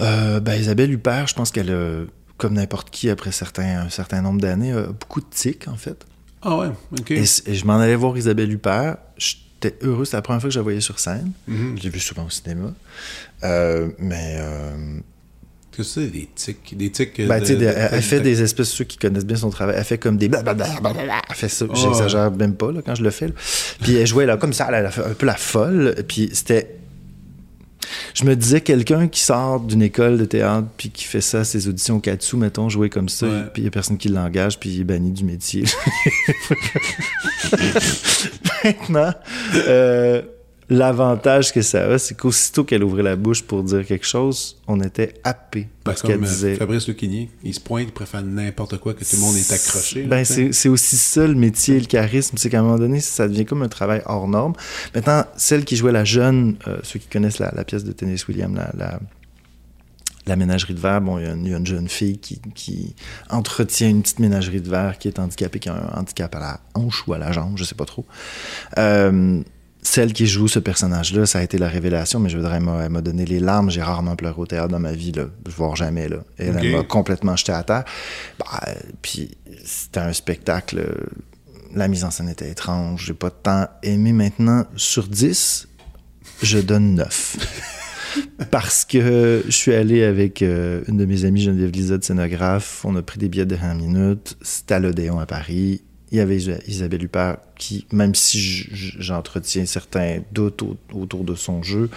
[0.00, 2.04] Euh, ben, Isabelle Huppert, je pense qu'elle a,
[2.38, 6.04] comme n'importe qui après certains, un certain nombre d'années, a beaucoup de tics, en fait.
[6.40, 7.10] Ah ouais, ok.
[7.12, 8.96] Et, je m'en allais voir Isabelle Huppert
[9.62, 10.04] j'étais heureux.
[10.04, 11.32] C'était la première fois que je la voyais sur scène.
[11.48, 11.78] Mm-hmm.
[11.78, 12.72] Je l'ai vu souvent au cinéma.
[13.44, 14.36] Euh, mais.
[14.38, 14.98] Euh...
[15.70, 17.26] que c'est des tics Des tics.
[17.26, 20.30] Ben, elle, fait des espèces, ceux qui connaissent bien son travail, elle fait comme des.
[20.32, 21.66] Elle fait ça.
[21.72, 23.32] J'exagère même pas là, quand je le fais.
[23.82, 25.94] Puis elle jouait là, comme ça, elle a fait un peu la folle.
[26.06, 26.81] Puis c'était
[28.14, 31.68] je me disais, quelqu'un qui sort d'une école de théâtre puis qui fait ça, ses
[31.68, 34.70] auditions au Katsu, mettons, jouer comme ça, puis il n'y a personne qui l'engage, puis
[34.70, 35.64] il est banni du métier.
[38.64, 39.12] Maintenant,
[39.54, 40.22] euh,
[40.72, 44.80] L'avantage que ça a, c'est qu'aussitôt qu'elle ouvrait la bouche pour dire quelque chose, on
[44.80, 46.54] était happé parce qu'elle euh, disait.
[46.54, 50.04] Fabrice Lucchini, il se pointe, il préfère n'importe quoi, que tout le monde est accroché.
[50.04, 52.38] Ben, c'est aussi ça le métier, le charisme.
[52.38, 54.54] C'est qu'à un moment donné, ça devient comme un travail hors norme.
[54.94, 58.58] Maintenant, celle qui jouait la jeune, euh, ceux qui connaissent la, pièce de Tennessee Williams,
[58.74, 58.98] la,
[60.26, 62.94] la ménagerie de verre, bon, il y, a une jeune fille qui,
[63.28, 66.60] entretient une petite ménagerie de verre qui est handicapée, qui a un handicap à la
[66.74, 68.06] hanche ou à la jambe, je sais pas trop.
[68.78, 69.42] Euh,
[69.82, 73.00] celle qui joue ce personnage-là, ça a été la révélation, mais je voudrais, elle m'a
[73.00, 73.68] donné les larmes.
[73.68, 76.08] J'ai rarement pleuré au théâtre dans ma vie, là, voire jamais.
[76.08, 76.18] Là.
[76.38, 77.84] Et elle m'a complètement jeté à terre.
[78.38, 78.60] Bah,
[79.02, 80.86] puis c'était un spectacle.
[81.74, 83.06] La mise en scène était étrange.
[83.06, 84.12] J'ai pas tant aimé.
[84.12, 85.66] Maintenant, sur 10,
[86.42, 87.36] je donne 9.
[88.50, 92.84] Parce que je suis allé avec euh, une de mes amies, Geneviève Lizotte, scénographe.
[92.84, 94.36] On a pris des billets de dernière minute.
[94.42, 95.82] C'était à l'Odéon à Paris
[96.12, 101.88] il y avait Isabelle Huppert qui, même si j'entretiens certains doutes autour de son jeu,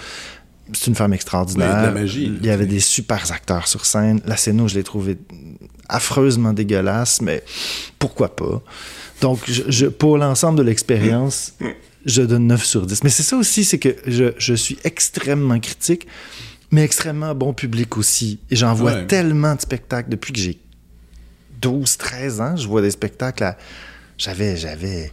[0.73, 1.93] c'est une femme extraordinaire.
[1.97, 4.21] il y avait des super acteurs sur scène.
[4.25, 5.17] La scène, je l'ai trouvé
[5.89, 7.43] affreusement dégueulasse, mais
[7.99, 8.63] pourquoi pas?
[9.19, 11.53] Donc, je, pour l'ensemble de l'expérience,
[12.05, 13.03] je donne 9 sur 10.
[13.03, 16.07] Mais c'est ça aussi, c'est que je, suis extrêmement critique,
[16.71, 18.39] mais extrêmement bon public aussi.
[18.49, 20.57] Et j'en vois tellement de spectacles depuis que j'ai
[21.61, 22.55] 12, 13 ans.
[22.55, 23.57] Je vois des spectacles à
[24.17, 25.11] j'avais, j'avais.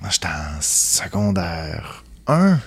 [0.00, 2.58] Moi, j'étais en secondaire 1.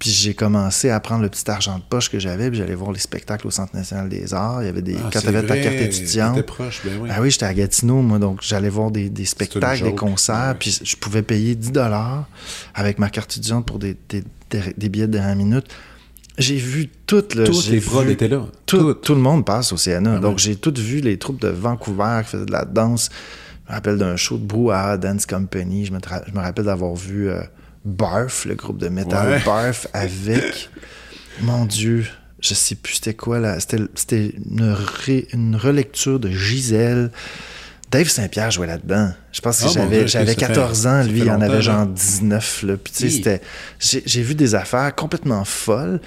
[0.00, 2.90] Puis j'ai commencé à prendre le petit argent de poche que j'avais, puis j'allais voir
[2.90, 4.62] les spectacles au Centre national des arts.
[4.62, 4.96] Il y avait des.
[4.96, 6.40] Ah, quand t'avais ta carte étudiante.
[6.46, 7.10] proche, ben oui.
[7.12, 10.80] Ah oui, j'étais à Gatineau, moi, donc j'allais voir des, des spectacles, des concerts, puis
[10.82, 12.26] je pouvais payer 10 dollars
[12.74, 15.66] avec ma carte étudiante pour des, des, billets de dernière minute.
[16.38, 17.44] J'ai vu toutes le.
[17.44, 18.46] Toutes j'ai les prods étaient là.
[18.64, 19.02] tout, Toutes.
[19.02, 20.14] tout le monde passe au CNA.
[20.16, 23.10] Ah donc, j'ai tout vu les troupes de Vancouver qui faisaient de la danse.
[23.70, 25.86] Je me rappelle d'un show de Brouhaha Dance Company.
[25.86, 27.40] Je me, tra- je me rappelle d'avoir vu euh,
[27.84, 29.42] Barf, le groupe de métal Ouais.
[29.46, 30.68] Barf, avec.
[31.42, 32.04] Mon Dieu,
[32.40, 33.58] je sais plus c'était quoi là.
[33.60, 34.74] C'était une,
[35.06, 37.12] ré- une relecture de Gisèle.
[37.92, 39.12] Dave Saint-Pierre jouait là-dedans.
[39.30, 41.62] Je pense que Ah, j'avais Dieu, j'avais ça fait- 14 ans, lui, il en avait
[41.62, 41.86] genre là.
[41.86, 42.62] 19.
[42.64, 42.76] Là.
[42.76, 43.40] Puis, c'était.
[43.78, 46.00] J'ai vu des affaires complètement folles.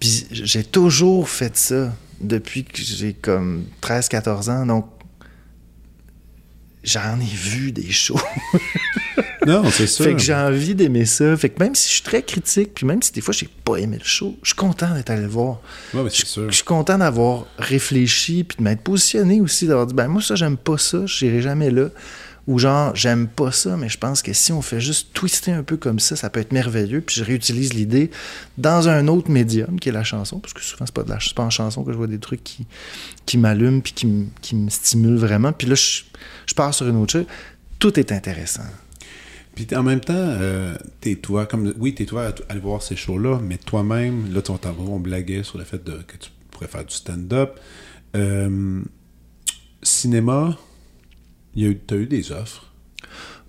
[0.00, 4.66] Puis j'ai toujours fait ça depuis que j'ai comme 13-14 ans.
[4.66, 4.86] Donc,
[6.84, 8.20] j'en ai vu des shows.
[9.46, 10.04] Non, c'est ça.
[10.04, 11.34] fait que j'ai envie d'aimer ça.
[11.36, 13.76] Fait que même si je suis très critique, puis même si des fois j'ai pas
[13.76, 15.60] aimé le show, je suis content d'être allé le voir.
[15.94, 16.50] Ouais, ben, Je c'est sûr.
[16.50, 20.34] je suis content d'avoir réfléchi, puis de m'être positionné aussi, d'avoir dit, ben moi ça,
[20.34, 21.88] j'aime pas ça, je n'irai jamais là.
[22.48, 25.62] Ou genre, j'aime pas ça, mais je pense que si on fait juste twister un
[25.62, 27.02] peu comme ça, ça peut être merveilleux.
[27.02, 28.10] Puis je réutilise l'idée
[28.56, 31.18] dans un autre médium, qui est la chanson, parce que souvent, c'est pas, de la,
[31.36, 32.66] pas en chanson que je vois des trucs qui,
[33.26, 35.52] qui m'allument, puis qui, me- qui me stimulent vraiment.
[35.52, 36.04] Puis là, je,
[36.46, 37.26] je pars sur une autre chose.
[37.78, 38.64] Tout est intéressant.
[39.54, 42.96] Puis en même temps, euh, t'es toi, comme oui, t'es toi à aller voir ces
[42.96, 46.84] shows-là, mais toi-même, là, tu on, on blaguait sur le fait que tu pourrais faire
[46.86, 47.60] du stand-up.
[48.16, 48.80] Euh,
[49.82, 50.56] cinéma,
[51.86, 52.64] t'as eu des offres.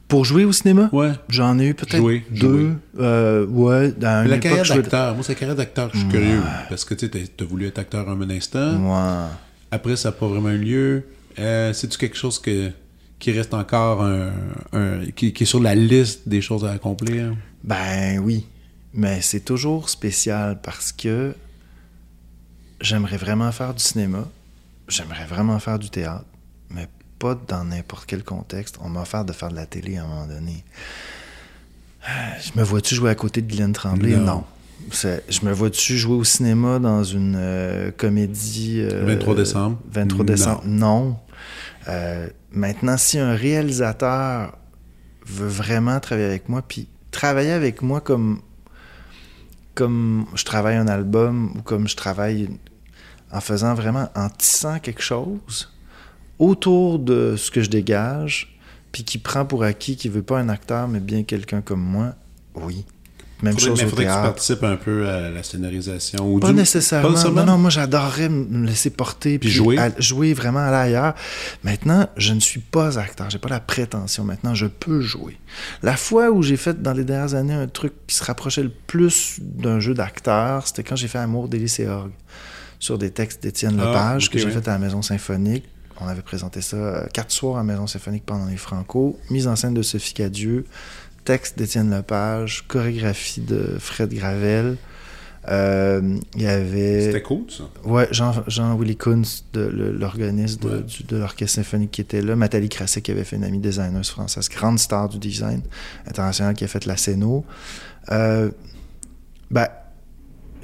[0.07, 1.11] Pour jouer au cinéma, Ouais.
[1.29, 2.71] j'en ai eu peut-être Jouer, deux.
[2.99, 6.41] Euh, ouais, dans la carrière d'acteur, moi, c'est la carrière d'acteur que je suis curieux.
[6.67, 8.75] Parce que tu sais, t'as- t'as voulu être acteur un instant.
[8.77, 9.27] Ouais.
[9.71, 11.03] Après, ça n'a pas vraiment eu lieu.
[11.37, 12.71] Euh, C'est-tu quelque chose que,
[13.19, 14.31] qui reste encore un,
[14.73, 17.35] un- qui, qui est sur la liste des choses à accomplir?
[17.63, 18.47] Ben oui,
[18.95, 21.35] mais c'est toujours spécial parce que
[22.81, 24.27] j'aimerais vraiment faire du cinéma,
[24.87, 26.25] j'aimerais vraiment faire du théâtre,
[27.20, 28.78] pas dans n'importe quel contexte.
[28.82, 30.63] On m'a offert de faire de la télé à un moment donné.
[32.05, 34.15] Ah, Je me vois-tu jouer à côté de Guylaine Tremblay?
[34.15, 34.43] Non.
[34.91, 38.80] Je me vois-tu jouer au cinéma dans une euh, comédie...
[38.80, 39.78] euh, 23 décembre?
[39.91, 40.24] 23 Non.
[40.24, 40.61] décembre?
[40.65, 41.17] Non.
[41.89, 44.57] Euh, maintenant, si un réalisateur
[45.26, 48.39] veut vraiment travailler avec moi, puis travailler avec moi comme,
[49.76, 52.49] comme je travaille un album ou comme je travaille
[53.32, 55.70] en faisant vraiment, en tissant quelque chose
[56.39, 58.57] autour de ce que je dégage,
[58.91, 62.15] puis qui prend pour acquis, qui veut pas un acteur, mais bien quelqu'un comme moi,
[62.55, 62.85] oui.
[63.41, 64.27] Même Faudrait, chose mais au faudrait que tu théâtre.
[64.33, 66.29] participes un peu à la scénarisation.
[66.29, 67.13] Ou Pas du- nécessairement.
[67.13, 67.29] pas?
[67.31, 69.77] Non, non, moi j'adorerais me laisser porter Puis jouer?
[69.77, 71.13] à- jouer vraiment à l'ailleurs.
[71.63, 74.25] Maintenant, je ne suis pas acteur, j'ai pas la prétention.
[74.25, 75.37] Maintenant, je peux jouer.
[75.83, 78.71] La fois où j'ai fait dans les dernières années un truc qui se rapprochait le
[78.87, 82.11] plus d'un jeu d'acteur, c'était quand j'ai fait Amour, délice et orgue
[82.77, 84.51] sur des textes d'Étienne Ah, Lepage ok, que j'ai ouais.
[84.51, 85.63] fait à la Maison Symphonique.
[86.01, 89.19] On avait présenté ça euh, quatre soirs à Maison Symphonique pendant les Franco.
[89.29, 90.65] Mise en scène de Sophie Cadieux,
[91.25, 94.77] texte d'Étienne Lepage, chorégraphie de Fred Gravel.
[95.49, 97.05] Euh, Il y avait.
[97.05, 97.63] C'était cool, ça.
[97.83, 100.81] Ouais, Jean, Jean-Willy Kunz, de, le- l'organiste de, Ouais.
[100.83, 102.35] du- de l'orchestre symphonique qui était là.
[102.35, 105.61] Nathalie Crasset, qui avait fait une amie designer française, grande star du design
[106.07, 107.45] international, qui a fait la Céno.
[108.11, 108.51] Euh,
[109.49, 109.67] ben,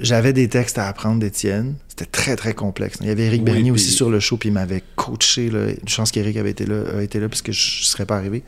[0.00, 1.74] j'avais des textes à apprendre d'Étienne.
[1.88, 2.98] C'était très, très complexe.
[3.00, 5.48] Il y avait Oui, Bernier puis- aussi sur le show, puis il m'avait coaché.
[5.50, 5.70] Là.
[5.70, 8.42] Une chance qu'Éric avait été là, a été là, puisque je ne serais pas arrivé.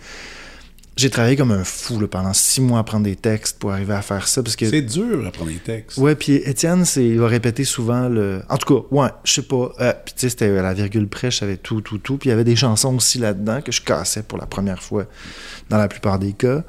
[0.97, 3.95] J'ai travaillé comme un fou là, pendant six mois à prendre des textes pour arriver
[3.95, 4.43] à faire ça.
[4.43, 5.97] Parce que C'est dur à prendre les textes.
[5.97, 8.43] Ouais, puis Étienne, il va répéter souvent le.
[8.49, 9.71] En tout cas, ouais, je sais pas.
[9.81, 12.17] Euh, puis tu sais, c'était à la virgule près, je savais tout, tout, tout.
[12.19, 15.07] Puis il y avait des chansons aussi là-dedans que je cassais pour la première fois
[15.71, 16.65] dans la plupart des cas.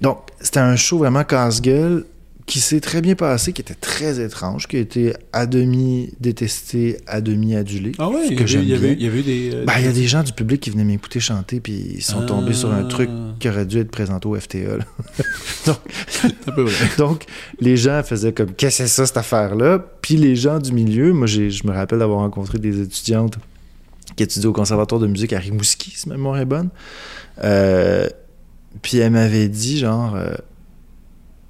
[0.00, 2.04] Donc, c'était un show vraiment casse-gueule
[2.46, 6.98] qui s'est très bien passé, qui était très étrange, qui a été à demi détesté,
[7.08, 7.90] à demi adulé.
[7.98, 8.96] Ah ouais, ce il y, que avait, j'aime il, y avait, bien.
[9.00, 9.50] il y avait des.
[9.52, 12.02] euh, Ben, il y a des gens du public qui venaient m'écouter chanter, puis ils
[12.04, 12.88] sont tombés sur un Ah.
[12.88, 14.78] truc qui aurait dû être présenté au FTE.
[14.78, 14.84] là.
[16.08, 16.86] C'est un peu vrai.
[16.98, 17.24] Donc,
[17.60, 21.12] les gens faisaient comme Qu'est-ce que c'est ça, cette affaire-là Puis les gens du milieu,
[21.12, 23.38] moi, j'ai- je me rappelle d'avoir rencontré des étudiantes
[24.14, 26.68] qui étudiaient au Conservatoire de musique à Rimouski, si ma mémoire est bonne.
[27.42, 28.08] Euh,
[28.82, 30.34] puis elles m'avaient dit, genre, euh,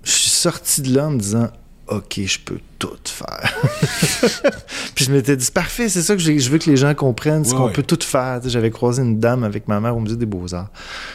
[0.07, 1.50] je suis sorti de là en me disant
[1.88, 3.54] OK, je peux tout faire.
[4.94, 7.54] puis je m'étais dit, parfait, c'est ça que je veux que les gens comprennent, c'est
[7.54, 8.40] qu'on peut tout faire.
[8.40, 10.68] Tu sais, J'avais croisé une dame avec ma mère au musée des Beaux-Arts.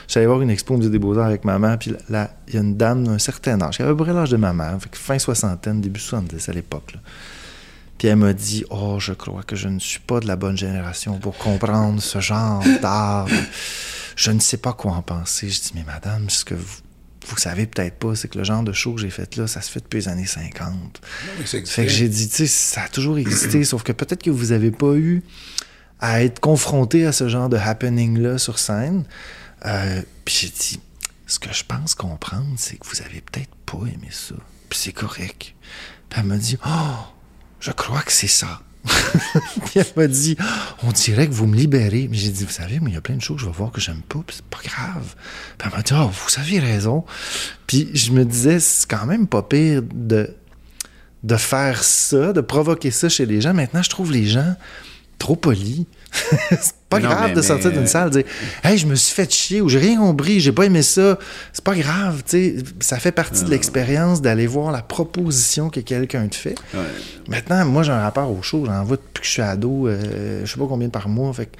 [0.07, 2.57] J'allais voir une expo au musée des Beaux-Arts avec ma mère, puis là, il y
[2.57, 4.77] a une dame d'un certain âge, qui avait à peu près l'âge de ma mère,
[4.79, 6.93] fait que fin soixantaine, début 70 à l'époque.
[7.97, 10.57] Puis elle m'a dit Oh, je crois que je ne suis pas de la bonne
[10.57, 13.27] génération pour comprendre ce genre d'art.
[14.15, 15.49] Je ne sais pas quoi en penser.
[15.49, 16.77] Je dis Mais madame, ce que vous,
[17.27, 19.61] vous savez peut-être pas, c'est que le genre de show que j'ai fait là, ça
[19.61, 20.71] se fait depuis les années 50.
[20.71, 24.31] Non, Fait que j'ai dit, tu sais, ça a toujours existé, sauf que peut-être que
[24.31, 25.23] vous avez pas eu
[25.99, 29.05] à être confronté à ce genre de happening-là sur scène.
[29.65, 30.79] Euh, puis j'ai dit,
[31.27, 34.35] ce que je pense comprendre, c'est que vous avez peut-être pas aimé ça.
[34.69, 35.53] Puis c'est correct.
[36.09, 36.95] Puis elle m'a dit, oh,
[37.59, 38.61] je crois que c'est ça.
[39.75, 40.37] elle m'a dit,
[40.83, 42.07] on dirait que vous me libérez.
[42.09, 43.55] Mais j'ai dit, vous savez, moi, il y a plein de choses que je vais
[43.55, 45.15] voir que j'aime pas, puis c'est pas grave.
[45.57, 47.05] Puis elle m'a dit, oh, vous avez raison.
[47.67, 50.35] Puis je me disais, c'est quand même pas pire de,
[51.23, 53.53] de faire ça, de provoquer ça chez les gens.
[53.53, 54.55] Maintenant, je trouve les gens
[55.17, 55.85] trop polis.
[56.97, 58.31] c'est pas Non, grave mais- de sortir mais- d'une salle et dire
[58.63, 61.17] Hey, je me suis fait chier ou j'ai rien compris, j'ai pas aimé ça.
[61.53, 62.55] C'est pas grave, tu sais.
[62.79, 66.55] Ça fait partie de l'expérience d'aller voir la proposition que quelqu'un te fait.
[66.73, 66.79] Ouais.
[67.27, 70.41] Maintenant, moi, j'ai un rapport au show, j'en vois depuis que je suis ado, euh,
[70.43, 71.31] je sais pas combien par mois.
[71.33, 71.51] Fait que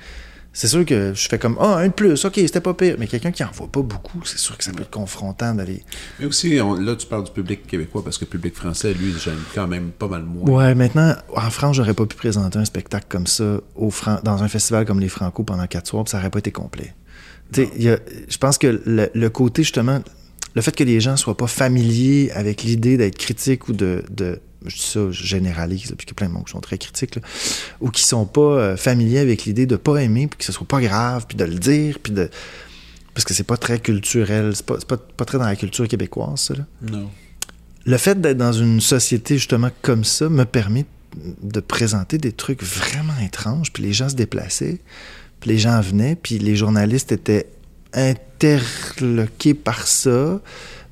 [0.54, 2.96] c'est sûr que je fais comme Ah, un de plus, ok, c'était pas pire.
[3.00, 5.84] Mais quelqu'un qui en voit pas beaucoup, c'est sûr que ça peut être confrontant d'aller.
[6.20, 9.14] Mais aussi, on- là, tu parles du public québécois parce que le public français, lui,
[9.24, 10.50] j'aime quand même pas mal moins.
[10.50, 14.44] Ouais, maintenant, en France, j'aurais pas pu présenter un spectacle comme ça au Fran- dans
[14.44, 16.94] un festival comme les Franco pendant quatre soirs, puis ça aurait pas été complet.
[17.54, 20.02] Je pense que le, le côté, justement,
[20.54, 24.40] le fait que les gens soient pas familiers avec l'idée d'être critique ou de, de-
[24.66, 27.16] Je dis ça, je généralise, qu'il y a plein de monde qui sont très critiques,
[27.16, 27.22] là,
[27.80, 30.68] ou qui sont pas euh, familiers avec l'idée de pas aimer, puis que ce soit
[30.68, 32.30] pas grave, puis de le dire, puis de.
[33.14, 35.88] Parce que c'est pas très culturel, c'est pas, c'est pas, pas très dans la culture
[35.88, 36.54] québécoise, ça.
[36.54, 37.10] Là Non.
[37.86, 40.86] le fait d'être dans une société justement comme ça me permet
[41.44, 44.80] de présenter des trucs vraiment étranges, puis les gens se déplaçaient,
[45.40, 47.48] puis les gens venaient, puis les journalistes étaient
[47.94, 50.40] interloqués par ça,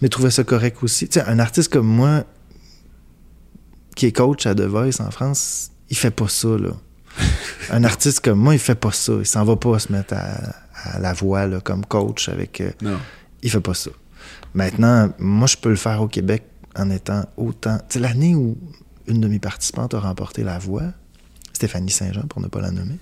[0.01, 1.07] mais trouvaient ça correct aussi.
[1.07, 2.23] Tu sais, un artiste comme moi,
[3.95, 6.71] qui est coach à The Voice en France, il fait pas ça, là.
[7.71, 9.13] un artiste comme moi, il fait pas ça.
[9.19, 12.61] Il s'en va pas se mettre à, à la voix là, comme coach avec...
[12.61, 12.97] euh, Non.
[13.41, 13.91] il fait pas ça.
[14.53, 16.43] Maintenant, moi, je peux le faire au Québec
[16.75, 17.77] en étant autant.
[17.77, 18.57] Tu sais, l'année où
[19.07, 20.83] une de mes participantes a remporté la voix,
[21.53, 22.97] Stéphanie Saint-Jean, pour ne pas la nommer,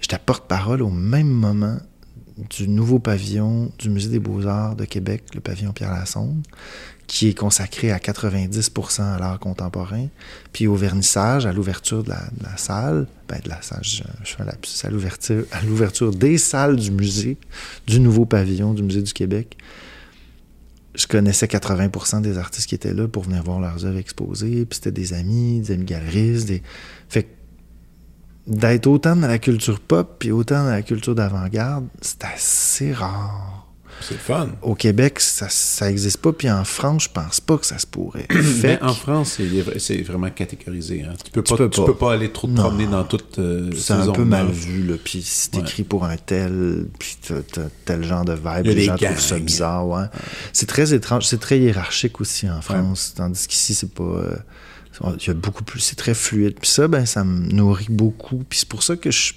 [0.00, 1.78] j'étais porte-parole au même moment
[2.36, 6.42] du nouveau pavillon du Musée des Beaux-Arts de Québec, le pavillon Pierre-Lassonde,
[7.06, 10.06] qui est consacré à 90% à l'art contemporain,
[10.52, 14.46] puis au vernissage, à l'ouverture de la, salle, ben de la salle, je, fais un
[14.46, 17.36] lapsus, à l'ouverture, à l'ouverture des salles du musée,
[17.86, 19.58] du nouveau pavillon du Musée du Québec.
[20.94, 24.76] Je connaissais 80% des artistes qui étaient là pour venir voir leurs œuvres exposées, puis
[24.76, 26.62] c'était des amis, des amis galeristes, des...
[27.08, 27.28] Fait que
[28.46, 33.58] d'être autant dans la culture pop, puis autant dans la culture d'avant-garde, c'est assez rare.
[34.00, 34.48] C'est fun.
[34.62, 37.86] Au Québec, ça, ça existe pas, puis en France, je pense pas que ça se
[37.86, 38.26] pourrait.
[38.34, 39.38] Mais Fait en que France,
[39.78, 41.04] c'est vraiment catégorisé.
[41.08, 41.12] hein.
[41.24, 41.86] Tu peux Tu pas, peux tu pas.
[41.86, 42.62] peux pas aller trop te Non.
[42.64, 45.60] promener dans toute euh, c'est ces un peu mal vu, là, puis c'est Ouais.
[45.60, 49.20] écrit pour un tel, puis t'as- t'as tel genre de vibe, les des gens trouvent
[49.20, 49.44] ça gangs.
[49.44, 50.06] bizarre, ouais.
[50.52, 54.02] C'est très étrange, c'est très hiérarchique aussi en France, tandis qu'ici, c'est pas...
[54.02, 54.34] euh,
[55.00, 56.54] a beaucoup plus, c'est très fluide.
[56.60, 58.44] Puis ça, ben, ça me nourrit beaucoup.
[58.48, 59.34] Puis c'est pour ça que je,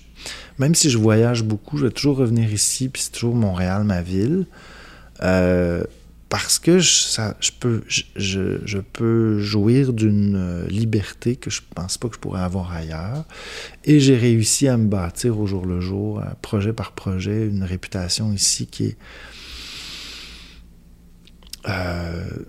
[0.57, 4.01] même si je voyage beaucoup, je vais toujours revenir ici, puis c'est toujours Montréal, ma
[4.01, 4.47] ville.
[5.21, 5.83] Euh,
[6.29, 12.15] parce que je, peux, je, peux jouir d'une euh, liberté que je pense pas que
[12.15, 13.25] je pourrais avoir ailleurs.
[13.85, 17.63] Et j'ai réussi à me bâtir au jour le jour, euh, projet par projet, une
[17.63, 18.97] réputation ici qui est.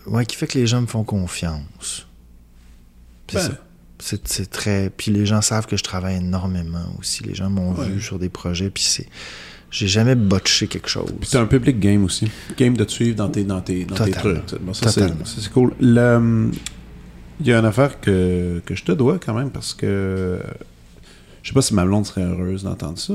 [0.06, 2.06] Ouais, qui fait que les gens me font confiance.
[3.28, 3.42] C'est Ben.
[3.98, 4.16] ça.
[4.24, 4.90] C'est très.
[4.94, 7.22] Puis les gens savent que je travaille énormément aussi.
[7.24, 7.86] Les gens m'ont Ouais.
[7.88, 9.06] vu sur des projets, puis c'est.
[9.70, 11.12] J'ai jamais botché quelque chose.
[11.18, 12.30] Puis c'est un public game aussi.
[12.56, 14.54] Game de te suivre dans tes, dans tes, dans tes trucs.
[14.60, 15.74] Bon, ça, c'est cool.
[15.82, 16.52] Hum,
[17.40, 20.40] Il y a une affaire que, que je te dois quand même parce que
[21.46, 23.14] je sais pas si ma blonde serait heureuse d'entendre ça,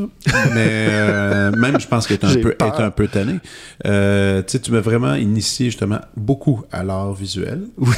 [0.55, 3.39] mais euh, même je pense qu'elle est un peu, est un peu tannée.
[3.86, 7.63] Euh, tu sais, tu m'as vraiment initié justement beaucoup à l'art visuel.
[7.77, 7.93] Oui.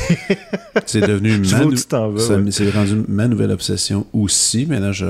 [0.88, 2.52] C'est devenu ma nou- ouais.
[2.52, 4.66] C'est rendu ma nouvelle obsession aussi.
[4.68, 5.06] Mais là, je,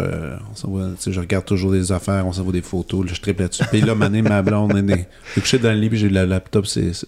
[0.65, 3.63] on sais, je regarde toujours des affaires, on s'envoie des photos, là, je triple là-dessus.
[3.71, 5.07] Puis là, mané, ma blonde, elle est
[5.39, 7.05] couchée dans le lit, puis j'ai le laptop, c'est sur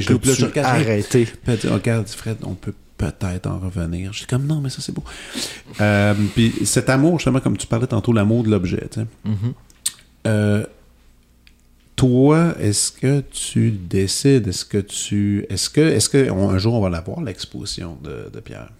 [0.00, 0.18] genoux.
[0.18, 4.12] Puis là, je puis regarde, Fred, on peut peut-être en revenir.
[4.12, 5.02] Je suis comme, non, mais ça, c'est beau.
[5.80, 9.06] Euh, puis cet amour, justement, comme tu parlais tantôt, l'amour de l'objet, tu sais.
[9.24, 9.52] Mhm.
[10.26, 10.66] Euh,
[11.96, 15.46] toi, est-ce que tu décides, est-ce que tu...
[15.50, 18.70] Est-ce que, est-ce que on- un jour, on va la voir, l'exposition de, de Pierre?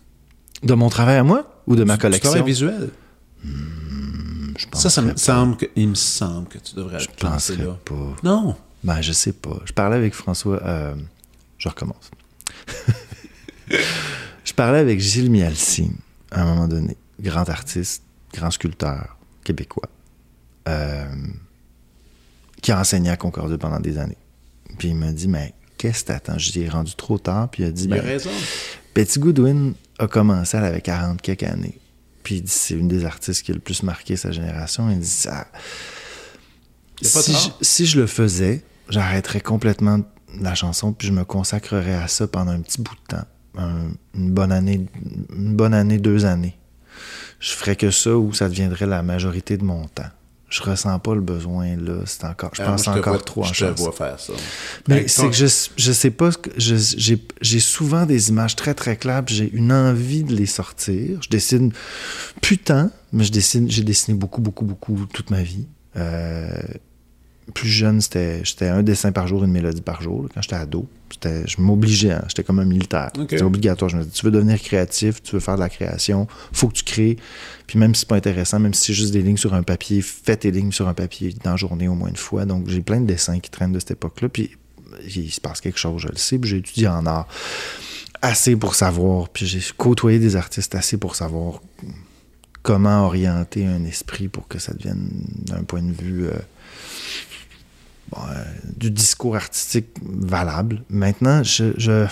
[0.63, 2.31] De mon travail à moi ou de ma Du- du collection?
[2.33, 2.91] travail visuel.
[3.43, 7.57] Je pense Ça, ça me semble que, il me semble que tu devrais Je penserais
[7.65, 7.79] là.
[7.85, 8.17] pas.
[8.23, 8.57] Non.
[8.85, 9.59] Ben, je sais pas.
[9.65, 10.63] Je parlais avec François.
[10.63, 10.95] euh,
[11.59, 12.11] je recommence.
[14.45, 15.91] je parlais avec Gilles Mialcy
[16.31, 16.97] à un moment donné.
[17.21, 18.03] Grand artiste,
[18.33, 19.89] grand sculpteur québécois.
[20.69, 21.05] euh,
[22.63, 24.19] qui a enseigné à Concordia pendant des années.
[24.79, 26.39] Puis il m'a dit Mais qu'est-ce que t'attends?
[26.39, 27.49] Je est rendu trop tard.
[27.51, 28.31] Puis il a dit, Il a ben, raison.
[28.95, 31.79] Betty Goodwin a commencé, elle avait 40 quelques années.
[32.23, 34.91] Puis il dit, c'est une des artistes qui a le plus marqué sa génération.
[34.91, 35.47] Il dit, ça.
[37.03, 40.01] Si je, si je le faisais, j'arrêterais complètement
[40.39, 43.25] la chanson, puis je me consacrerais à ça pendant un petit bout de temps.
[43.59, 44.87] Un- une bonne année,
[45.35, 46.57] une bonne année, deux années.
[47.41, 50.11] Je ferais que ça ou ça deviendrait la majorité de mon temps.
[50.49, 52.01] Je ressens pas le besoin là.
[52.07, 54.19] C'est encore, je Ah, moi, pense te encore vois- trop en Je te vois faire
[54.19, 54.33] ça.
[54.89, 55.47] Mais c'est que je,
[55.77, 60.25] je sais pas, je- j'ai j'ai souvent des images très très claires, j'ai une envie
[60.25, 61.21] de les sortir.
[61.23, 61.73] Je dessine
[62.43, 65.67] putain, mais je dessine, j'ai dessiné beaucoup beaucoup beaucoup toute ma vie.
[65.97, 66.51] Euh,
[67.51, 70.23] plus jeune, c'était j'étais un dessin par jour, une mélodie par jour.
[70.23, 73.11] là, Quand j'étais ado, C'était- je m'obligeais, hein, j'étais comme un militaire.
[73.31, 73.89] C'était obligatoire.
[73.91, 76.75] Je me dis, tu veux devenir créatif, tu veux faire de la création, faut que
[76.75, 77.17] tu crées.
[77.67, 80.03] Puis même si c'est pas intéressant, même si c'est juste des lignes sur un papier,
[80.03, 82.45] fais tes lignes sur un papier dans la journée au moins une fois.
[82.47, 84.29] Donc j'ai plein de dessins qui traînent de cette époque-là.
[84.29, 84.51] Puis
[85.15, 86.39] il se passe quelque chose, je le sais.
[86.39, 87.27] Puis j'ai étudié en art
[88.23, 89.29] assez pour savoir.
[89.31, 91.61] Puis j'ai côtoyé des artistes assez pour savoir
[92.63, 95.09] comment orienter un esprit pour que ça devienne
[95.47, 96.33] d'un point de vue euh,
[98.13, 98.19] bon,
[98.77, 100.83] du discours artistique valable.
[100.91, 102.07] Maintenant, je je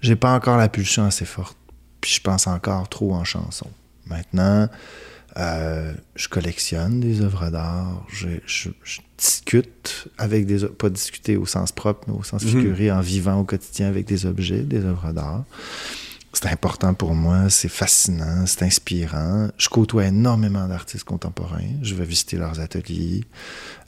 [0.00, 1.56] j'ai pas encore la pulsion assez forte.
[2.00, 3.68] Puis je pense encore trop en chanson.
[4.06, 4.68] Maintenant,
[5.36, 8.04] euh, je collectionne des œuvres d'art.
[8.08, 10.66] Je, je- je discute avec des...
[10.66, 12.48] Pas discuter au sens propre, mais au sens Mhm.
[12.50, 15.44] figuré, en vivant au quotidien avec des objets, des œuvres d'art.
[16.42, 19.48] C'est important pour moi, c'est fascinant, c'est inspirant.
[19.58, 21.60] Je côtoie énormément d'artistes contemporains.
[21.82, 23.22] Je vais visiter leurs ateliers.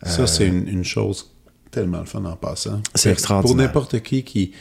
[0.05, 1.33] Ça, Euh, c'est une, une chose
[1.73, 2.81] tellement le fun en passant.
[2.95, 3.57] C'est extraordinaire.
[3.57, 4.53] Pour n'importe qui qui.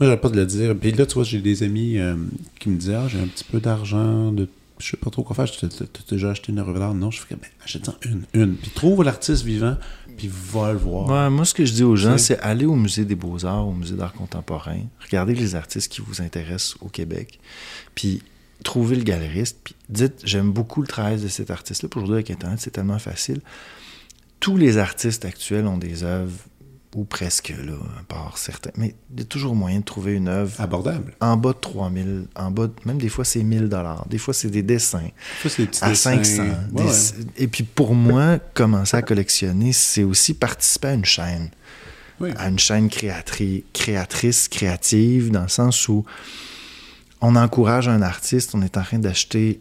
[0.00, 0.74] Moi, j'arrête pas de le dire.
[0.78, 2.16] Puis là, tu vois, j'ai des amis euh,
[2.58, 4.48] qui me disaient Ah, j'ai un petit peu d'argent, de...
[4.80, 5.48] je sais pas trop quoi faire.
[5.50, 6.94] T'ai t'as déjà acheté une œuvre d'art?
[6.94, 8.56] Non, je fais ben, achète-en une, une.
[8.56, 9.76] Puis trouve l'artiste vivant,
[10.16, 11.08] puis va le voir.
[11.08, 13.72] Ouais, moi, ce que je dis aux gens, c'est aller au musée des beaux-arts, au
[13.72, 17.38] musée d'art contemporain, regarder les artistes qui vous intéressent au Québec,
[17.94, 18.22] puis
[18.64, 21.88] trouver le galeriste, puis dites, j'aime beaucoup le travail de cet artiste-là.
[21.94, 23.40] Aujourd'hui, avec Internet, c'est tellement facile.
[24.40, 26.32] Tous les artistes actuels ont des œuvres,
[26.96, 28.70] ou presque, là, à part certains.
[28.76, 31.14] Mais il y a toujours moyen de trouver une œuvre Abordable.
[31.20, 34.06] en bas de 3000, en bas, de- même des fois, c'est 1000 dollars.
[34.08, 35.10] Des fois, c'est des dessins
[35.42, 36.24] Ça, c'est des à dessins.
[36.24, 36.42] 500.
[36.42, 37.24] Ouais, Des- ouais.
[37.36, 41.50] Et puis pour moi, commencer à collectionner, c'est aussi participer à une chaîne.
[42.18, 42.30] Oui.
[42.38, 46.04] À une chaîne créatri- créatrice, créative, dans le sens où
[47.20, 49.60] on encourage un artiste, on est en train d'acheter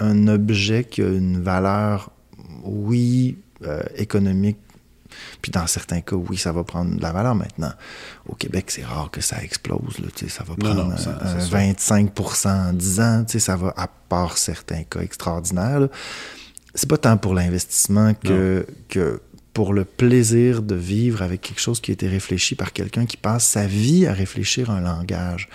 [0.00, 2.10] un objet qui a une valeur,
[2.62, 4.56] oui, euh, économique.
[5.42, 7.72] Puis dans certains cas, oui, ça va prendre de la valeur maintenant.
[8.28, 9.98] Au Québec, c'est rare que ça explose.
[9.98, 11.56] Là, ça va Non, prendre non, ça- un- un c'est sûr.
[11.58, 12.12] 25
[12.46, 13.24] en 10 ans.
[13.28, 15.80] Ça va, à part certains cas extraordinaires.
[15.80, 15.88] là.
[16.74, 19.20] C'est pas tant pour l'investissement que, que
[19.54, 23.16] pour le plaisir de vivre avec quelque chose qui a été réfléchi par quelqu'un qui
[23.16, 25.48] passe sa vie à réfléchir un langage.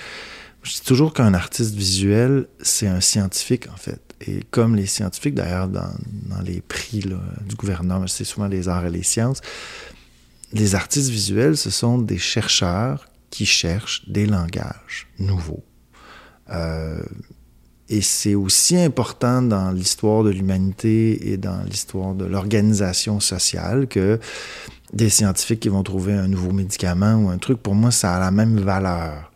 [0.64, 4.02] Je dis toujours qu'un artiste visuel, c'est un scientifique, en fait.
[4.26, 5.92] Et comme les scientifiques, d'ailleurs, dans,
[6.46, 9.42] les prix du gouvernement, c'est souvent les arts et les sciences,
[10.54, 15.64] les artistes visuels, ce sont des chercheurs qui cherchent des langages nouveaux.
[16.52, 17.02] Euh,
[17.90, 24.20] et c'est aussi important dans l'histoire de l'humanité et dans l'histoire de l'organisation sociale que
[24.94, 27.62] des scientifiques qui vont trouver un nouveau médicament ou un truc.
[27.62, 29.33] Pour moi, ça a la même valeur.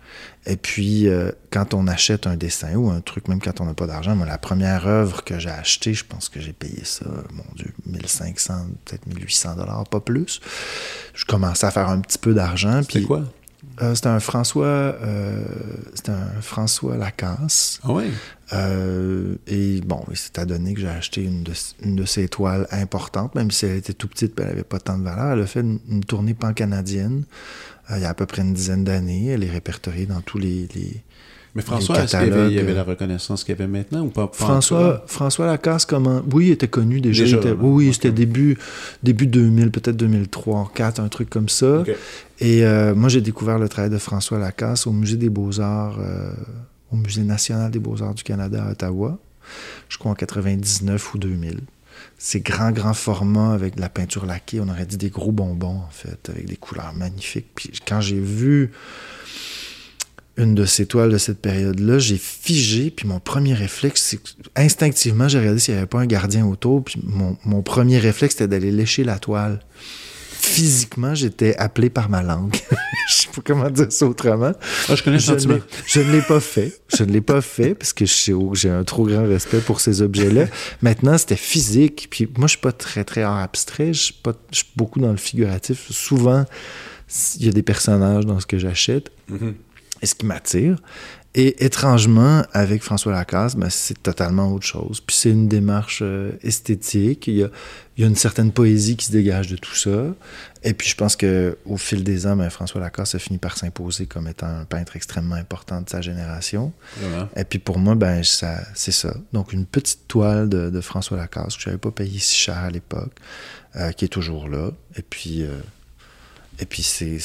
[0.49, 3.73] Et puis, euh, quand on achète un dessin ou un truc, même quand on n'a
[3.73, 7.05] pas d'argent, moi, la première œuvre que j'ai achetée, je pense que j'ai payé ça,
[7.33, 8.53] mon Dieu, 1500,
[8.85, 10.39] peut-être 1800 dollars, pas plus.
[11.13, 12.81] Je commençais à faire un petit peu d'argent.
[12.81, 13.23] C'était quoi?
[13.81, 15.43] Euh, c'était un François, euh,
[15.93, 17.79] c'était un François Lacasse.
[17.83, 18.09] Ah ouais?
[18.53, 21.51] Euh, et bon, il s'est adonné que j'ai acheté une de,
[21.83, 24.97] une de ses toiles importantes, même si elle était tout petite, elle n'avait pas tant
[24.97, 25.33] de valeur.
[25.33, 27.25] Elle a fait une, une tournée pan-canadienne
[27.95, 29.27] il y a à peu près une dizaine d'années.
[29.27, 30.67] Elle est répertoriée dans tous les.
[30.75, 31.01] les-
[31.55, 33.67] Mais François, est-ce qu'il y avait, il y avait catalogues, la reconnaissance qu'il y avait
[33.67, 36.21] maintenant ou pas, pas François, François Lacasse, comment?
[36.31, 37.23] Oui, il était connu déjà.
[37.25, 38.57] Était- oui, c'était début,
[39.01, 41.83] début 2000, peut-être 2003, 2004, un truc comme ça.
[42.39, 46.31] Et euh, moi, j'ai découvert le travail de François Lacasse au Musée des Beaux-Arts, euh,
[46.91, 49.17] au Musée national des Beaux-Arts du Canada à Ottawa,
[49.89, 51.61] je crois en 99 ou 2000.
[52.17, 54.59] C'est grand, grand format avec de la peinture laquée.
[54.59, 57.47] On aurait dit des gros bonbons, en fait, avec des couleurs magnifiques.
[57.53, 58.71] Puis quand j'ai vu
[60.37, 64.19] une de ces toiles de cette période-là, j'ai figé, puis mon premier réflexe, c'est
[64.55, 68.35] instinctivement, j'ai regardé s'il n'y avait pas un gardien autour, puis mon, mon premier réflexe,
[68.35, 69.59] c'était d'aller lécher la toile.
[70.47, 72.55] Physiquement, j'étais appelé par ma langue.
[73.09, 74.51] Je sais pas comment dire ça autrement.
[74.89, 75.53] Ah, je connais le Je ne sentiment.
[75.55, 76.77] l'ai- je ne l'ai pas fait.
[76.97, 79.79] Je ne l'ai pas fait parce que je sais- j'ai un trop grand respect pour
[79.79, 80.45] ces objets-là.
[80.81, 82.07] Maintenant, c'était physique.
[82.09, 83.93] Puis moi, je suis pas très, très abstrait.
[83.93, 85.87] Je suis, pas, je suis beaucoup dans le figuratif.
[85.91, 86.45] Souvent,
[87.39, 89.53] il y a des personnages dans ce que j'achète Mhm.
[90.01, 90.75] et ce qui m'attire.
[91.39, 95.01] Et étrangement, avec François Lacasse, ben, c'est totalement autre chose.
[95.01, 97.27] Puis c'est une démarche euh, esthétique.
[97.27, 97.49] Il y, a,
[97.95, 100.05] il y a une certaine poésie qui se dégage de tout ça.
[100.63, 103.55] Et puis je pense que au fil des ans, ben, François Lacasse a fini par
[103.55, 106.73] s'imposer comme étant un peintre extrêmement important de sa génération.
[107.35, 109.13] Et puis pour moi, ben, ça, c'est ça.
[109.31, 112.57] Donc une petite toile de, de François Lacasse que je n'avais pas payé si cher
[112.57, 113.13] à l'époque,
[113.75, 114.71] euh, qui est toujours là.
[114.95, 115.51] Et puis, euh,
[116.59, 117.19] et puis c'est,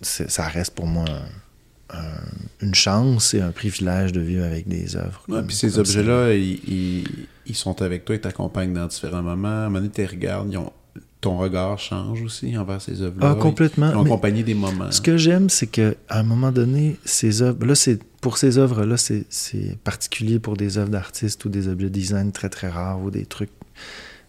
[0.00, 1.28] ça reste pour moi un-
[1.90, 5.22] un- une chance et un privilège de vivre avec des œuvres.
[5.28, 9.48] Ouais, puis ces objets-là, ils, ils- ils sont avec toi, ils t'accompagnent dans différents moments.
[9.48, 10.72] À un moment donné, tu les regardes, ils ont-
[11.20, 13.30] ton regard change aussi envers ces œuvres-là.
[13.32, 13.90] Ah, complètement.
[13.90, 14.92] Ils ont Mais accompagné des moments.
[14.92, 18.58] Ce que j'aime, c'est que à un moment donné, ces œuvres, là, c'est pour ces
[18.58, 23.02] œuvres-là, c'est, c'est particulier pour des œuvres d'artistes ou des objets design très très rares
[23.02, 23.50] ou des trucs.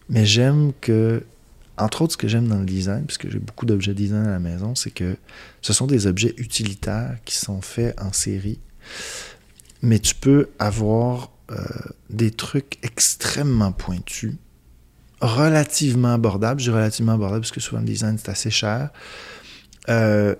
[0.08, 1.22] Mais j'aime que,
[1.80, 4.38] entre autres, ce que j'aime dans le design, puisque j'ai beaucoup d'objets design à la
[4.38, 5.16] maison, c'est que
[5.62, 8.58] ce sont des objets utilitaires qui sont faits en série.
[9.82, 11.56] Mais tu peux avoir euh,
[12.10, 14.34] des trucs extrêmement pointus,
[15.20, 16.60] relativement abordables.
[16.60, 18.90] Je dis relativement abordables parce que souvent le design c'est assez cher.
[19.88, 20.34] Euh,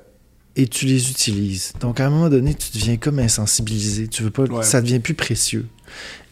[0.56, 1.72] et tu les utilises.
[1.80, 4.08] Donc à un moment donné, tu deviens comme insensibilisé.
[4.08, 4.62] Tu veux pas, Ouais.
[4.64, 5.66] ça devient plus précieux.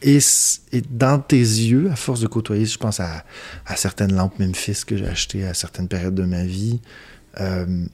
[0.03, 0.19] Et,
[0.91, 3.25] dans tes yeux, à force de côtoyer, je pense à,
[3.77, 6.81] certaines lampes Memphis que j'ai achetées à certaines périodes de ma vie.
[7.41, 7.85] Euh,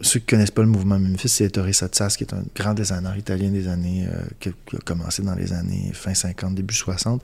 [0.00, 3.16] ceux qui connaissent pas le mouvement Memphis, c'est Ettore Sottsass, qui est un grand designer
[3.16, 4.52] italien des années, euh, qui a
[4.84, 7.22] commencé dans les années fin 50, début 60,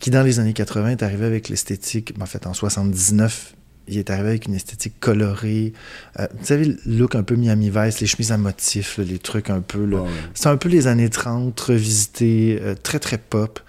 [0.00, 3.54] qui dans les années 80 est arrivé avec l'esthétique, en fait en 79,
[3.88, 5.72] il est arrivé avec une esthétique colorée.
[6.18, 9.18] Euh, vous savez, le look un peu Miami Vice, les chemises à motifs, là, les
[9.18, 9.84] trucs un peu...
[9.84, 10.14] là, Ouais, ouais.
[10.34, 13.60] c'est un peu les années 30 revisitées, euh, très très pop,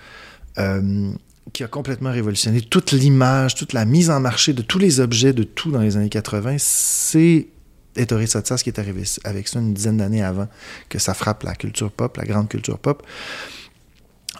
[0.57, 1.11] euh,
[1.53, 5.33] qui a complètement révolutionné toute l'image, toute la mise en marché de tous les objets,
[5.33, 6.55] de tout dans les années 80.
[6.59, 7.47] C'est
[7.95, 10.47] Ettore Sottsass qui est arrivé avec ça une dizaine d'années avant
[10.89, 13.03] que ça frappe la culture pop, la grande culture pop.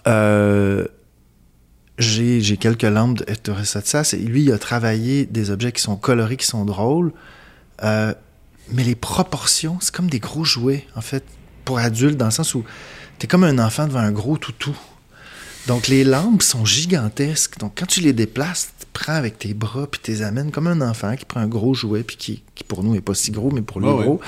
[0.07, 0.85] Euh,
[1.97, 5.95] j'ai j'ai quelques lampes d'Ettore Sottsass et lui, il a travaillé des objets qui sont
[5.95, 7.11] colorés, qui sont drôles.
[7.83, 8.13] Euh,
[8.71, 11.23] mais les proportions, c'est comme des gros jouets, en fait,
[11.65, 12.63] pour adultes, dans le sens où
[13.17, 14.75] t'es comme un enfant devant un gros toutou.
[15.67, 17.57] Donc, les lampes sont gigantesques.
[17.59, 20.67] Donc, quand tu les déplaces, tu prends avec tes bras puis tu les amènes comme
[20.67, 23.31] un enfant qui prend un gros jouet puis qui, qui pour nous, est pas si
[23.31, 24.03] gros, mais pour lui, Ouais, ouais.
[24.05, 24.21] gros.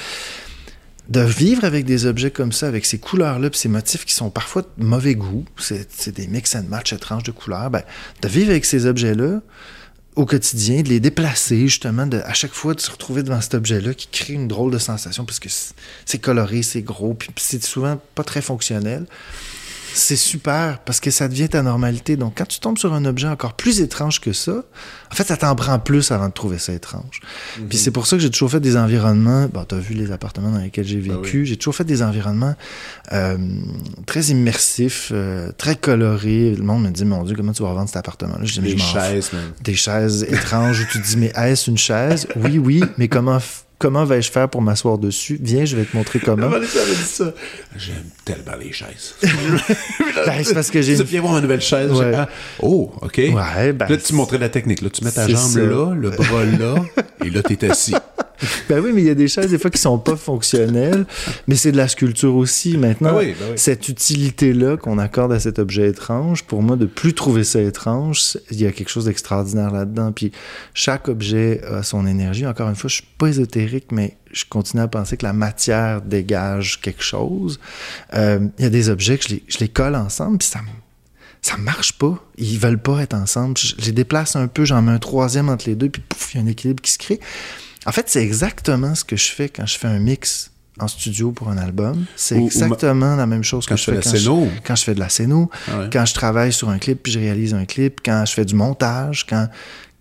[1.10, 4.62] De vivre avec des objets comme ça, avec ces couleurs-là, ces motifs qui sont parfois
[4.78, 7.82] de mauvais goût, c'est des mix and match étranges de couleurs, ben,
[8.22, 9.42] de vivre avec ces objets-là
[10.16, 13.56] au quotidien, de les déplacer, justement, de, à chaque fois de se retrouver devant cet
[13.56, 15.74] objet-là qui crée une drôle de sensation parce que c'est-
[16.06, 19.06] c'est coloré, c'est gros, puis c'est souvent pas très fonctionnel.
[19.94, 22.16] C'est super parce que ça devient ta normalité.
[22.16, 24.64] Donc, quand tu tombes sur un objet encore plus étrange que ça,
[25.12, 27.20] en fait, ça t'en prend plus avant de trouver ça étrange.
[27.70, 29.48] Puis c'est pour ça que j'ai toujours fait des environnements.
[29.52, 31.46] Bon, t'as vu les appartements dans lesquels j'ai Ben vécu.
[31.46, 32.56] J'ai toujours fait des environnements
[33.14, 33.38] euh,
[34.06, 36.54] très immersifs, euh, très colorés.
[36.56, 38.44] Le monde me dit, mon Dieu, comment tu vas revendre cet appartement-là?
[38.46, 39.42] Dis, mais Des je chaises, man.
[39.64, 42.28] des chaises étranges où tu te dis mais est-ce une chaise?
[42.36, 43.40] Oui, oui, mais comment
[43.80, 45.40] comment vais-je faire pour m'asseoir dessus?
[45.42, 46.50] Viens, je vais te montrer comment.
[46.60, 47.34] Dit ça?
[47.76, 49.16] J'aime tellement les chaises.
[50.26, 51.92] Ben, c'est parce que j'ai Tu viens voir une nouvelle chaise.
[51.92, 52.12] Ouais.
[52.14, 52.28] ah,
[52.62, 53.18] oh, OK.
[53.18, 54.82] Ouais, ben, Là, tu montrais la technique.
[54.82, 55.60] Là, tu mets ta jambe ça.
[55.62, 56.76] là, le bras là,
[57.24, 57.96] et là, t'es assis.
[58.70, 61.06] ben oui, mais il y a des chaises des fois qui sont pas fonctionnelles,
[61.48, 62.78] mais c'est de la sculpture aussi.
[62.78, 63.58] Maintenant, Ben oui, ben oui.
[63.58, 68.38] cette utilité-là qu'on accorde à cet objet étrange, pour moi, de plus trouver ça étrange,
[68.52, 70.12] il y a quelque chose d'extraordinaire là-dedans.
[70.12, 70.32] Puis
[70.74, 72.46] chaque objet a son énergie.
[72.46, 76.02] Encore une fois, je suis pas ésotérique, mais je continue à penser que la matière
[76.02, 77.60] dégage quelque chose.
[78.14, 80.60] Euh, Il y a des objets que je les, je les colle ensemble, puis ça
[80.62, 80.68] me
[81.42, 82.22] ça marche pas.
[82.38, 83.58] Ils veulent pas être ensemble.
[83.58, 86.38] Je les déplace un peu, j'en mets un troisième entre les deux, puis pouf, il
[86.38, 87.20] y a un équilibre qui se crée.
[87.86, 91.32] En fait, c'est exactement ce que je fais quand je fais un mix en studio
[91.32, 92.06] pour un album.
[92.16, 94.94] C'est ou exactement la même chose Quand que je fais quand je, quand je fais
[94.96, 95.90] de la scéno, Ah ouais.
[95.92, 98.56] quand je travaille sur un clip puis je réalise un clip, quand je fais du
[98.56, 99.48] montage, quand,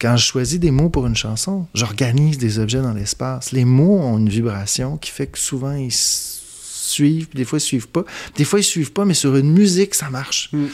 [0.01, 3.51] quand je choisis des mots pour une chanson, j'organise des objets dans l'espace.
[3.53, 5.93] Les mots ont une vibration qui fait que souvent ils
[6.89, 8.05] suivent, puis des fois ils suivent pas.
[8.37, 10.51] Des fois ils suivent pas, mais sur une musique, ça marche.
[10.53, 10.67] Mm.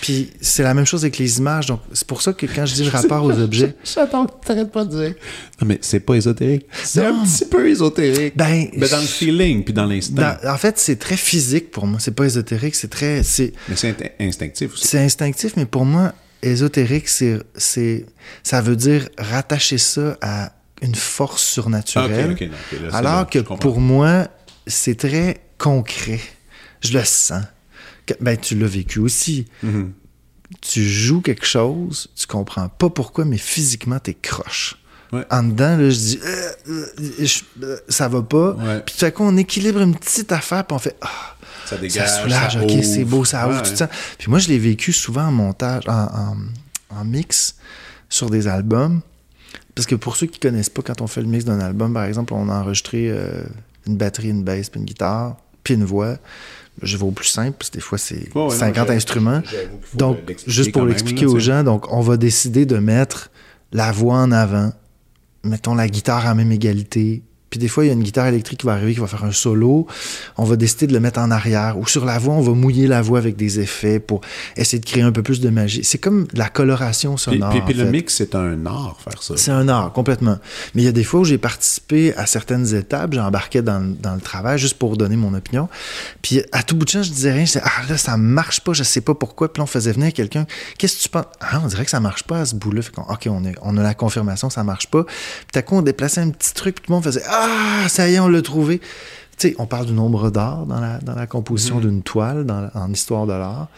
[0.00, 1.66] Puis c'est la même chose avec les images.
[1.66, 4.72] Donc c'est pour ça que quand je dis le rapport aux objets, J'attends que t'arrêtes
[4.72, 5.14] pas de dire.
[5.60, 6.66] Non, mais c'est pas ésotérique.
[6.84, 8.36] C'est un petit peu ésotérique.
[8.36, 10.38] ben, Mais dans le feeling, puis dans l'instinct.
[10.44, 11.98] en fait, c'est très physique pour moi.
[12.00, 14.86] C'est pas ésotérique, c'est très, c'est, Mais c'est instinctif aussi.
[14.86, 16.12] c'est instinctif, mais pour moi,
[16.42, 18.06] ésotérique, c'est, c'est,
[18.42, 20.52] ça veut dire rattacher ça à
[20.82, 22.36] une force surnaturelle.
[22.80, 24.28] là, alors que pour moi,
[24.66, 26.20] c'est très concret.
[26.80, 27.42] Je le sens.
[28.06, 29.46] Que- ben, tu l'as vécu aussi.
[29.62, 29.92] Mhm.
[30.62, 34.76] Tu joues quelque chose, tu comprends pas pourquoi, mais physiquement, t'es croche.
[35.12, 35.24] Ouais.
[35.30, 36.86] En dedans, là, je dis, euh, euh,
[37.18, 38.52] je- euh, ça va pas.
[38.52, 38.80] Ouais.
[38.80, 41.36] Puis tout à coup, on équilibre une petite affaire, puis on fait, ah,
[41.66, 42.08] Ça dégage.
[42.08, 43.62] ça soulage, ok, c'est beau, ça ouvre, Ouais.
[43.68, 43.88] tout ça.
[44.18, 46.36] Puis moi, je l'ai vécu souvent en montage, en, en-
[47.00, 47.56] en mix
[48.08, 49.00] sur des albums.
[49.74, 52.04] Parce que pour ceux qui connaissent pas, quand on fait le mix d'un album, par
[52.04, 53.10] exemple, on a enregistré
[53.86, 56.16] une batterie, une basse, puis une guitare, puis une voix.
[56.80, 58.94] Je vais au plus simple, parce que des fois, c'est Ouais, ouais, non, 50 j'ai-
[58.94, 59.42] instruments.
[59.94, 63.30] Donc, juste pour l'expliquer aux gens, donc on va décider de mettre
[63.72, 64.72] la voix en avant,
[65.44, 67.22] mettons la guitare à même égalité.
[67.50, 69.24] Puis des fois, il y a une guitare électrique qui va arriver, qui va faire
[69.24, 69.86] un solo.
[70.36, 71.78] On va décider de le mettre en arrière.
[71.78, 74.20] Ou sur la voix, on va mouiller la voix avec des effets pour
[74.56, 75.82] essayer de créer un peu plus de magie.
[75.84, 77.50] C'est comme la coloration sonore.
[77.50, 77.90] puis- puis le fait.
[77.90, 79.34] mix, c'est un art, faire ça.
[79.36, 80.38] C'est un art, complètement.
[80.74, 83.94] Mais il y a des fois où j'ai participé à certaines étapes, j'embarquais dans, le-
[83.94, 85.68] dans le travail juste pour donner mon opinion.
[86.22, 87.44] Puis à tout bout de champ, je disais rien.
[87.46, 89.52] Je disais, ah là, ça marche pas, je sais pas pourquoi.
[89.52, 90.46] Puis là, on faisait venir quelqu'un.
[90.76, 91.24] Qu'est-ce que tu penses?
[91.40, 92.82] Ah, on dirait que ça marche pas à ce bout-là.
[92.82, 95.04] Fait qu'on, OK, on, est, on a la confirmation, ça marche pas.
[95.04, 97.37] Puis à coup, on déplaçait un petit truc, puis tout le monde faisait, ah,
[97.88, 98.78] ça y est, on l'a trouvé.
[99.36, 102.68] Tu sais, on parle du nombre d'art dans la, dans la composition d'une toile, dans,
[102.74, 103.68] en histoire de l'art.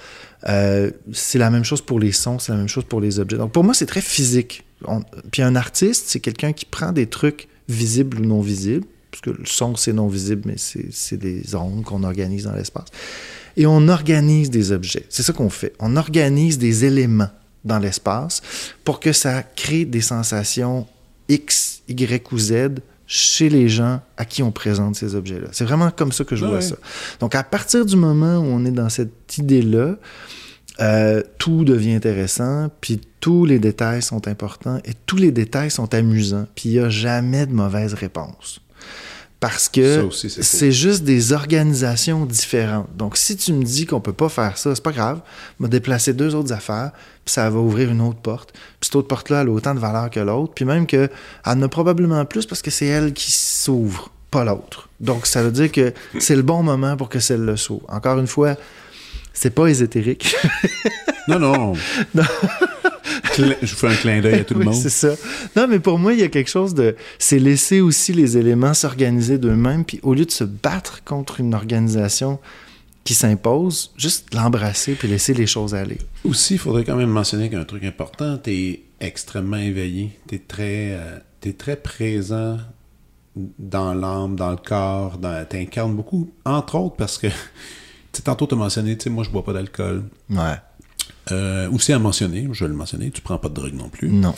[0.48, 3.36] Euh, c'est la même chose pour les sons, c'est la même chose pour les objets.
[3.36, 4.64] Donc pour moi, c'est très physique.
[4.86, 9.20] On- Puis un artiste, c'est quelqu'un qui prend des trucs visibles ou non visibles, parce
[9.20, 12.88] que le son, c'est non visible, mais c'est c'est des ondes qu'on organise dans l'espace.
[13.58, 15.04] Et on organise des objets.
[15.10, 15.74] C'est ça qu'on fait.
[15.78, 17.28] On organise des éléments
[17.64, 18.40] dans l'espace
[18.84, 20.86] pour que ça crée des sensations
[21.28, 22.52] X, Y ou Z
[23.12, 25.48] chez les gens à qui on présente ces objets-là.
[25.50, 26.76] C'est vraiment comme ça que je Ouais, vois ça.
[27.18, 29.96] Donc, à partir du moment où on est dans cette idée-là,
[30.80, 35.92] euh, tout devient intéressant, puis tous les détails sont importants et tous les détails sont
[35.92, 38.60] amusants, puis il n'y a jamais de mauvaise réponse.
[39.40, 42.94] Parce que c'est juste des organisations différentes.
[42.94, 45.20] Donc, si tu me dis qu'on peut pas faire ça, c'est pas grave.
[45.58, 46.90] Vais déplacer deux autres affaires,
[47.24, 48.52] puis ça va ouvrir une autre porte.
[48.52, 50.52] Puis cette autre porte-là, elle a autant de valeur que l'autre.
[50.54, 51.08] Puis même qu'elle
[51.46, 54.90] en a probablement plus parce que c'est elle qui s'ouvre, pas l'autre.
[55.00, 57.86] Donc, ça veut dire que c'est le bon moment pour que celle-là s'ouvre.
[57.88, 58.56] Encore une fois,
[59.32, 60.34] c'est pas ésotérique.
[61.28, 61.74] Non, non.
[63.34, 64.74] Cla- Je vous fais un clin d'œil à tout le monde.
[64.74, 65.10] c'est ça.
[65.54, 66.96] Non, mais pour moi, il y a quelque chose de.
[67.18, 71.54] C'est laisser aussi les éléments s'organiser d'eux-mêmes, puis au lieu de se battre contre une
[71.54, 72.40] organisation
[73.04, 75.98] qui s'impose, juste l'embrasser puis laisser les choses aller.
[76.24, 80.18] Aussi, il faudrait quand même mentionner qu'un truc important, tu es extrêmement éveillé.
[80.28, 82.58] Tu es, très, euh, t'es très présent
[83.58, 85.18] dans l'âme, dans le corps.
[85.48, 87.28] Tu incarnes beaucoup, entre autres parce que,
[88.24, 90.04] tantôt tu as mentionné, tu sais, moi je bois pas d'alcool.
[90.30, 90.56] Ouais.
[91.32, 94.08] Euh, aussi à mentionner, je vais le mentionner, tu prends pas de drogue non plus.
[94.10, 94.34] Non.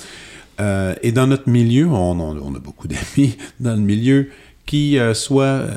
[0.60, 4.28] Euh, et dans notre milieu, on, on- on a beaucoup d'amis dans le milieu
[4.66, 5.76] qui euh, soit euh,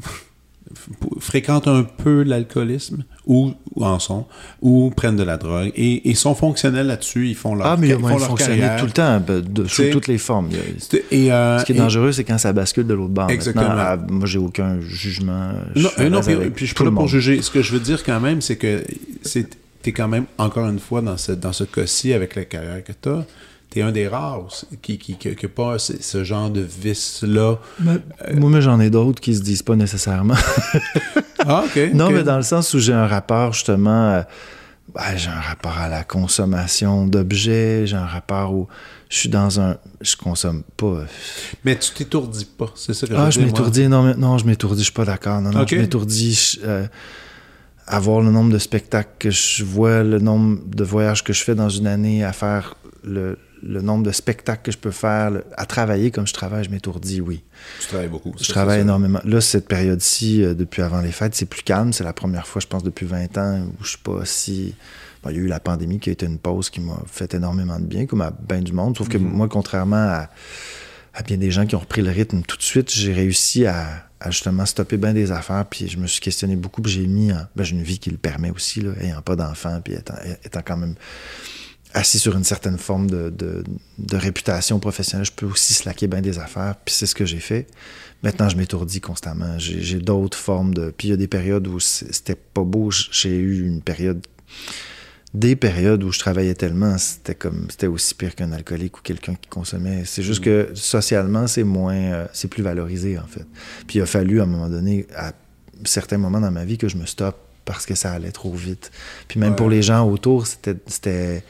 [1.20, 4.26] fréquentent un peu l'alcoolisme ou, ou en sont
[4.60, 7.28] ou prennent de la drogue et, et sont fonctionnels là-dessus.
[7.28, 8.76] Ils font leur, Ah, mais ils moyen font leur carrière.
[8.80, 10.48] tout le temps, ben, de- sous toutes les formes.
[11.12, 13.30] Et, euh, Ce qui est dangereux, c'est quand ça bascule de l'autre bord.
[13.30, 13.96] Exactement.
[14.08, 15.52] Moi, j'ai aucun jugement.
[15.76, 17.40] Je Non, euh, non puis, puis je suis tout pas pour juger.
[17.40, 18.82] Ce que je veux dire quand même, c'est que
[19.22, 19.46] c'est
[19.82, 22.92] t'es quand même, encore une fois, dans ce, dans ce cas-ci, avec la carrière que
[22.92, 23.22] t'as,
[23.70, 24.48] t'es un des rares
[24.82, 27.56] qui qui, qui, qui pas ce, ce genre de vice-là.
[27.80, 30.34] Mais- Moi, mais j'en ai d'autres qui se disent pas nécessairement.
[31.46, 31.92] Ah, OK.
[31.94, 34.22] Non, mais dans le sens où j'ai un rapport justement, euh,
[34.94, 38.68] ben, j'ai un rapport à la consommation d'objets, j'ai un rapport où
[39.08, 40.86] je suis dans un, je consomme pas.
[40.86, 41.04] euh,
[41.64, 43.52] Mais tu t'étourdis pas, c'est ça que Ah, je dire, moi.
[43.58, 44.18] m'étourdis énormément.
[44.18, 45.40] Non, je m'étourdis, je suis pas d'accord.
[45.40, 46.58] Non, non, je m'étourdis.
[46.60, 46.86] je- euh,
[47.86, 51.42] à voir le nombre de spectacles que je vois, le nombre de voyages que je
[51.42, 55.30] fais dans une année, à faire le, le nombre de spectacles que je peux faire,
[55.30, 57.42] le- à travailler comme je travaille, je m'étourdis, oui.
[57.80, 58.34] Tu travailles beaucoup.
[58.40, 58.82] Je travaille ça.
[58.82, 59.20] énormément.
[59.24, 61.92] Là, cette période-ci, euh, depuis avant les fêtes, c'est plus calme.
[61.92, 64.74] C'est la première fois, je pense, depuis 20 ans où je suis pas si.
[65.22, 67.34] Bon, il y a eu la pandémie qui a été une pause qui m'a fait
[67.34, 68.96] énormément de bien, comme à bien du monde.
[68.96, 70.30] Sauf que moi, contrairement à,
[71.12, 74.06] à bien des gens qui ont repris le rythme tout de suite, j'ai réussi à,
[74.20, 75.66] à justement stopper bien des affaires.
[75.66, 76.80] Puis je me suis questionné beaucoup.
[76.80, 77.30] Puis j'ai mis.
[77.32, 80.14] En, ben, j'ai une vie qui le permet aussi, là, ayant pas d'enfants, puis étant,
[80.42, 80.94] étant quand même
[81.94, 83.64] assis sur une certaine forme de, de-
[83.98, 87.40] de réputation professionnelle, je peux aussi slacker bien des affaires, puis c'est ce que j'ai
[87.40, 87.66] fait.
[88.22, 89.58] Maintenant, je m'étourdis constamment.
[89.58, 90.92] J'ai d'autres formes de...
[90.96, 92.90] Puis il y a des périodes où c'était pas beau.
[92.90, 94.26] J'ai eu une période...
[95.32, 99.36] Des périodes où je travaillais tellement, c'était comme c'était aussi pire qu'un alcoolique ou quelqu'un
[99.36, 100.02] qui consommait.
[100.04, 101.94] C'est juste que socialement, c'est moins...
[101.94, 103.46] euh, c'est plus valorisé, en fait.
[103.86, 105.32] Puis il a fallu, à un moment donné, à
[105.84, 108.90] certains moments dans ma vie, que je me stoppe parce que ça allait trop vite.
[109.28, 109.56] Puis même Ouais.
[109.56, 111.44] pour les gens autour, c'était...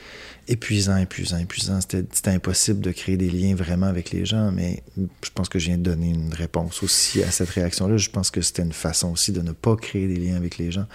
[0.50, 1.80] épuisant, épuisant, épuisant.
[1.80, 5.66] C'était impossible de créer des liens vraiment avec les gens, mais je pense que je
[5.66, 7.96] viens de donner une réponse aussi à cette réaction-là.
[7.96, 10.70] Je pense que c'était une façon aussi de ne pas créer des liens avec les
[10.70, 10.86] gens,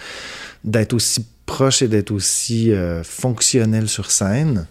[0.64, 4.68] d'être aussi proche et d'être aussi euh, fonctionnel sur scène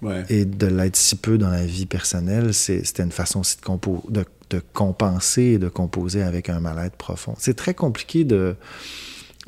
[0.00, 0.24] Ouais.
[0.28, 4.08] Et de l'être si peu dans la vie personnelle, c'était une façon aussi de, compo-
[4.08, 7.34] de, de compenser et de composer avec un mal-être profond.
[7.36, 8.54] C'est très compliqué de.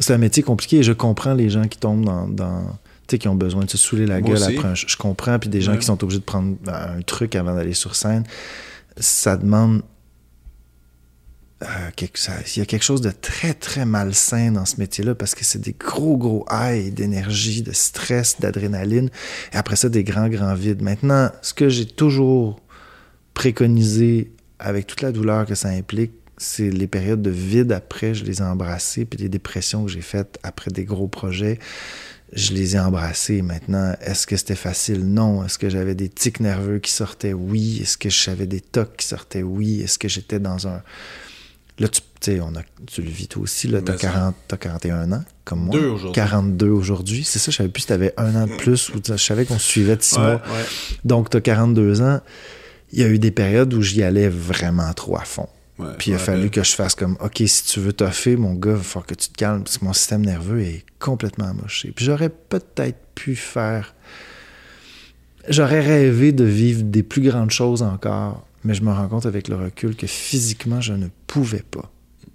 [0.01, 2.05] C'est un métier compliqué et je comprends les gens qui tombent
[2.35, 2.79] dans.
[3.11, 4.57] Sais, qui ont besoin de se saouler la Moi gueule aussi.
[4.57, 4.75] après un.
[4.75, 5.39] Je comprends.
[5.39, 5.79] Puis des gens Ouais.
[5.79, 8.25] qui sont obligés de prendre ben, un truc avant d'aller sur scène.
[8.99, 9.83] Ça demande.
[11.63, 15.15] euh, quelque- ça- il y a quelque chose de très, très malsain dans ce métier-là
[15.15, 19.11] parce que c'est des gros, gros highs d'énergie, de stress, d'adrénaline.
[19.53, 20.81] Et après ça, des grands, grands vides.
[20.81, 22.61] Maintenant, ce que j'ai toujours
[23.35, 28.25] préconisé avec toute la douleur que ça implique, c'est les périodes de vide après, je
[28.25, 31.59] les ai embrassées, puis les dépressions que j'ai faites après des gros projets,
[32.33, 33.43] je les ai embrassées.
[33.43, 35.05] Maintenant, est-ce que c'était facile?
[35.05, 35.45] Non.
[35.45, 37.33] Est-ce que j'avais des tics nerveux qui sortaient?
[37.33, 37.81] Oui.
[37.83, 39.43] Est-ce que j'avais des tocs qui sortaient?
[39.43, 39.81] Oui.
[39.83, 40.83] Est-ce que j'étais dans un...
[41.79, 44.09] Là, tu sais, on a, tu le vis toi aussi, là, t'as Mais ça.
[44.13, 45.75] 40, t'as 41 ans, comme moi.
[45.75, 46.13] Deux aujourd'hui.
[46.13, 47.25] 42 aujourd'hui.
[47.25, 49.59] C'est ça, je savais plus si t'avais un an de plus ou je savais qu'on
[49.59, 50.35] se suivait de six Ouais, mois.
[50.35, 50.65] ouais.
[51.07, 52.21] Donc, tu as 42 ans.
[52.93, 55.49] Il y a eu des périodes où j'y allais vraiment trop à fond.
[55.81, 58.55] Ouais, Puis il a fallu que je fasse comme OK, si tu veux toffer, mon
[58.55, 61.47] gars, il va falloir que tu te calmes parce que mon système nerveux est complètement
[61.47, 61.93] amoché.
[61.93, 63.95] Puis j'aurais peut-être pu faire.
[65.49, 69.49] J'aurais rêvé de vivre des plus grandes choses encore, mais je me rends compte avec
[69.49, 71.91] le recul que physiquement, je ne pouvais pas.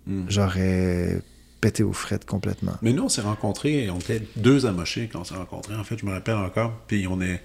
[0.07, 0.23] Mm.
[0.27, 1.21] J'aurais
[1.61, 2.73] pété aux frettes complètement.
[2.81, 5.75] Mais nous, on s'est rencontrés, on était deux amochés quand on s'est rencontrés.
[5.75, 6.73] En fait, je me rappelle encore.
[6.87, 7.41] Puis on est.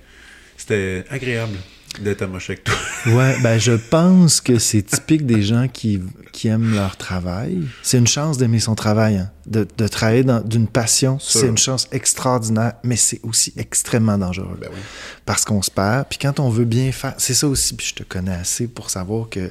[0.56, 1.56] C'était agréable
[1.98, 2.74] d'être amoché avec toi.
[3.06, 6.02] Ouais, ben je pense que c'est typique des gens qui,
[6.32, 7.62] qui aiment leur travail.
[7.82, 9.30] C'est une chance d'aimer son travail, hein.
[9.46, 11.18] de, de travailler d'une passion.
[11.18, 14.58] C'est une chance extraordinaire, mais c'est aussi extrêmement dangereux.
[14.60, 14.80] Ben oui.
[15.24, 16.06] Parce qu'on se perd.
[16.10, 17.74] Puis quand on veut bien faire, c'est ça aussi.
[17.74, 19.50] Puis je te connais assez pour savoir que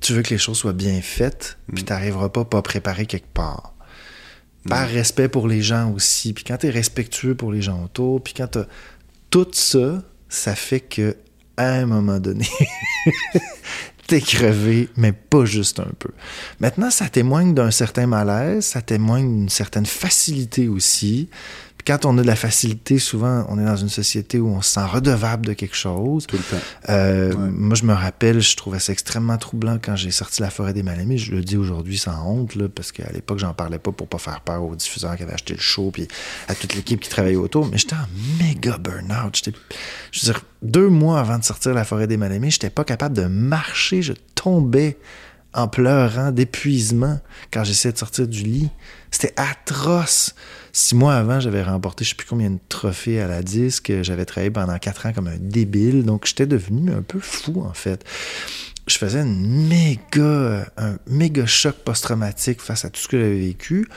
[0.00, 3.32] tu veux que les choses soient bien faites, puis tu n'arriveras pas pas préparé quelque
[3.34, 3.74] part.
[4.68, 6.32] Par respect pour les gens aussi.
[6.32, 8.58] Puis quand tu es respectueux pour les gens autour, puis quand tu
[9.30, 11.16] tout ça, ça fait que
[11.58, 12.48] à un moment donné,
[14.06, 16.10] t'es crevé, mais pas juste un peu.
[16.60, 21.28] Maintenant, ça témoigne d'un certain malaise, ça témoigne d'une certaine facilité aussi.
[21.88, 24.74] Quand on a de la facilité, souvent, on est dans une société où on se
[24.74, 26.26] sent redevable de quelque chose.
[26.26, 26.62] Tout le temps.
[26.90, 27.50] Euh, Ouais.
[27.50, 30.82] Moi, je me rappelle, je trouvais ça extrêmement troublant quand j'ai sorti La forêt des
[30.82, 31.16] Malamis.
[31.16, 34.18] Je le dis aujourd'hui sans honte, là, parce qu'à l'époque, j'en parlais pas pour pas
[34.18, 36.08] faire peur aux diffuseurs qui avaient acheté le show, puis
[36.48, 37.66] à toute l'équipe qui travaillait autour.
[37.68, 39.50] Mais j'étais en méga burn-out.
[40.12, 43.16] Je veux dire, deux mois avant de sortir La forêt des Malamis, j'étais pas capable
[43.16, 44.02] de marcher.
[44.02, 44.98] Je tombais
[45.54, 47.20] en pleurant d'épuisement
[47.50, 48.70] quand j'essayais de sortir du lit.
[49.10, 50.34] C'était atroce.
[50.72, 53.92] Six mois avant, j'avais remporté je sais plus combien de trophées à la disque.
[54.02, 56.04] J'avais travaillé pendant quatre ans comme un débile.
[56.04, 58.04] Donc, j'étais devenu un peu fou, en fait.
[58.86, 63.88] Je faisais une méga, un méga choc post-traumatique face à tout ce que j'avais vécu.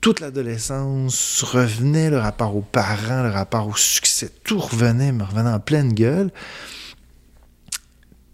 [0.00, 5.50] Toute l'adolescence revenait, le rapport aux parents, le rapport au succès, tout revenait, me revenait
[5.50, 6.30] en pleine gueule.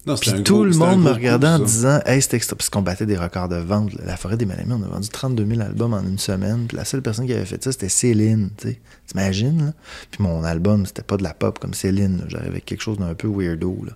[0.07, 2.57] Non, Puis tout gros- le monde me regardait en disant Hey, c'était extra.
[2.57, 3.93] Parce qu'on battait des records de vente.
[4.05, 6.67] La forêt des Malamis, on a vendu 32 000 albums en une semaine.
[6.69, 8.51] Puis la seule personne qui avait fait ça, c'était Céline.
[9.07, 9.73] T'imagines, là?
[10.11, 12.23] Puis mon album, c'était pas de la pop comme Céline.
[12.29, 13.79] J'arrivais avec quelque chose d'un peu weirdo.
[13.87, 13.93] Là.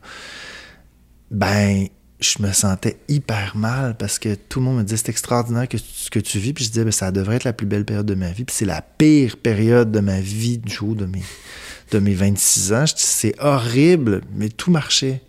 [1.30, 1.86] Ben,
[2.20, 5.78] je me sentais hyper mal parce que tout le monde me disait c'est extraordinaire que
[5.78, 6.52] ce que tu vis.
[6.54, 8.44] Puis je disais ben, ça devrait être la plus belle période de ma vie.
[8.44, 11.22] Puis c'est la pire période de ma vie du jour de mes,
[11.92, 12.86] de mes 26 ans.
[12.86, 15.20] Je dis c'est horrible, mais tout marchait.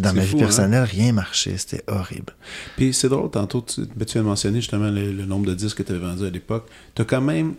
[0.00, 0.46] Dans ma fou, vie hein?
[0.46, 1.56] personnelle, rien marchait.
[1.56, 2.34] C'était horrible.
[2.76, 5.78] Puis c'est drôle, tantôt, tu, ben, tu as mentionné justement le, le nombre de disques
[5.78, 6.68] que tu avais vendus à l'époque.
[6.94, 7.54] Tu as quand même.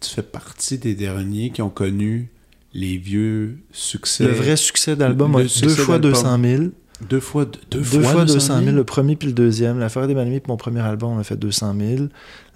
[0.00, 2.30] Tu fais partie des derniers qui ont connu
[2.74, 4.24] les vieux succès.
[4.24, 6.12] Le vrai succès d'album, deux fois d'album.
[6.12, 6.62] 200 000.
[7.02, 9.78] Deux fois, deux, Deux, fois 200 000, le premier puis le deuxième.
[9.78, 12.04] La Forêt des Manumis, puis mon premier album, on a fait 200 000.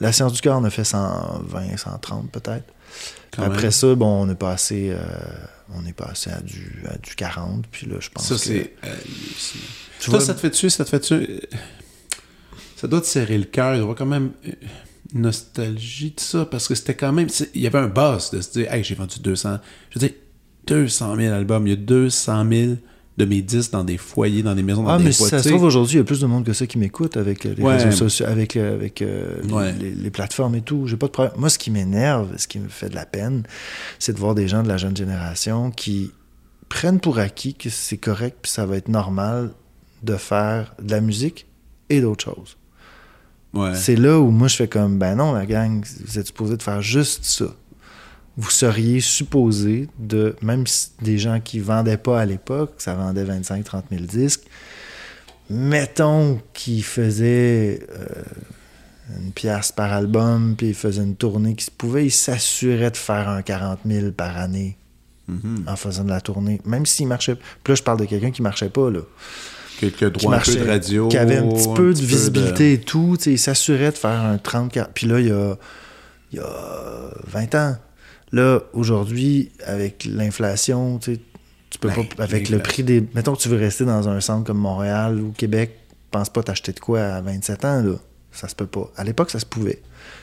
[0.01, 2.65] La Science du cœur, on a fait 120, 130 peut-être.
[3.37, 3.71] Après même.
[3.71, 4.99] ça, bon, on est passé, euh,
[5.75, 8.41] on est passé à du, à du 40, puis là, je pense Ça, que...
[8.41, 9.65] c'est hallucinant.
[9.99, 11.49] Tu Toi, vois, ça te fait tuer, ça te fait tuer.
[12.77, 13.75] Ça doit te serrer le cœur.
[13.75, 14.53] Il doit quand même euh,
[15.15, 17.29] une nostalgie de ça, parce que c'était quand même.
[17.55, 19.59] Il y avait un boss de se dire, hey, j'ai vendu 200.
[19.91, 20.17] Je veux dire,
[20.67, 21.67] 200 000 albums.
[21.67, 22.73] Il y a 200 000
[23.21, 25.49] de mes disques dans des foyers, dans des maisons, dans Ah, des mais ça se
[25.49, 27.63] trouve aujourd'hui, il y a plus de monde que ça qui m'écoute avec euh, les
[27.63, 27.77] Ouais.
[27.77, 29.73] réseaux sociaux, avec, euh, avec euh, les- Ouais.
[29.73, 30.87] les, les plateformes et tout.
[30.87, 31.35] J'ai pas de problème.
[31.39, 33.45] Moi, ce qui m'énerve, ce qui me fait de la peine,
[33.99, 36.11] c'est de voir des gens de la jeune génération qui
[36.69, 39.51] prennent pour acquis que c'est correct puis ça va être normal
[40.03, 41.47] de faire de la musique
[41.89, 42.57] et d'autres choses.
[43.53, 43.75] Ouais.
[43.75, 46.63] C'est là où moi je fais comme ben non la gang, vous êtes supposé de
[46.63, 47.47] faire juste ça.
[48.37, 53.25] Vous seriez supposé de même si des gens qui vendaient pas à l'époque, ça vendait
[53.25, 54.45] 25 30 000 disques.
[55.49, 58.05] Mettons qu'ils faisaient euh,
[59.21, 62.97] une pièce par album, puis ils faisaient une tournée qui se pouvait, ils s'assuraient de
[62.97, 64.77] faire un 40 000 par année.
[65.29, 65.63] Mhm.
[65.69, 67.37] en faisant de la tournée, même s'il marchait.
[67.37, 68.99] Puis là, je parle de quelqu'un qui marchait pas, là.
[69.79, 71.07] Quelques Qui droits un peu marchait, de radio.
[71.09, 73.15] qui avait un petit un peu de visibilité et tout.
[73.17, 74.91] tu sais, Il s'assurait de faire un 34.
[74.93, 75.57] Puis là, il y a,
[76.33, 77.77] il y a 20 ans.
[78.33, 81.21] Là, aujourd'hui, avec l'inflation, tu sais,
[81.71, 82.25] tu peux Ben, pas.
[82.25, 83.05] Avec le prix des.
[83.15, 85.77] Mettons que tu veux rester dans un centre comme Montréal ou Québec,
[86.11, 87.95] pense pas t'acheter de quoi à 27 ans, là.
[88.33, 88.89] Ça se peut pas.
[88.97, 89.83] À l'époque, ça se pouvait.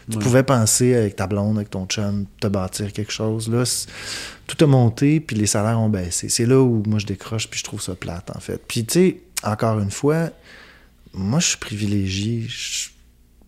[0.10, 0.24] Tu Ouais.
[0.24, 3.50] pouvais penser avec ta blonde, avec ton chum, te bâtir quelque chose.
[3.50, 3.64] Là,
[4.48, 6.30] tout a monté, puis les salaires ont baissé.
[6.30, 8.62] C'est là où moi je décroche, puis je trouve ça plate, en fait.
[8.66, 10.30] Puis, tu sais, encore une fois,
[11.14, 12.46] moi, je suis privilégié.
[12.48, 12.90] Je,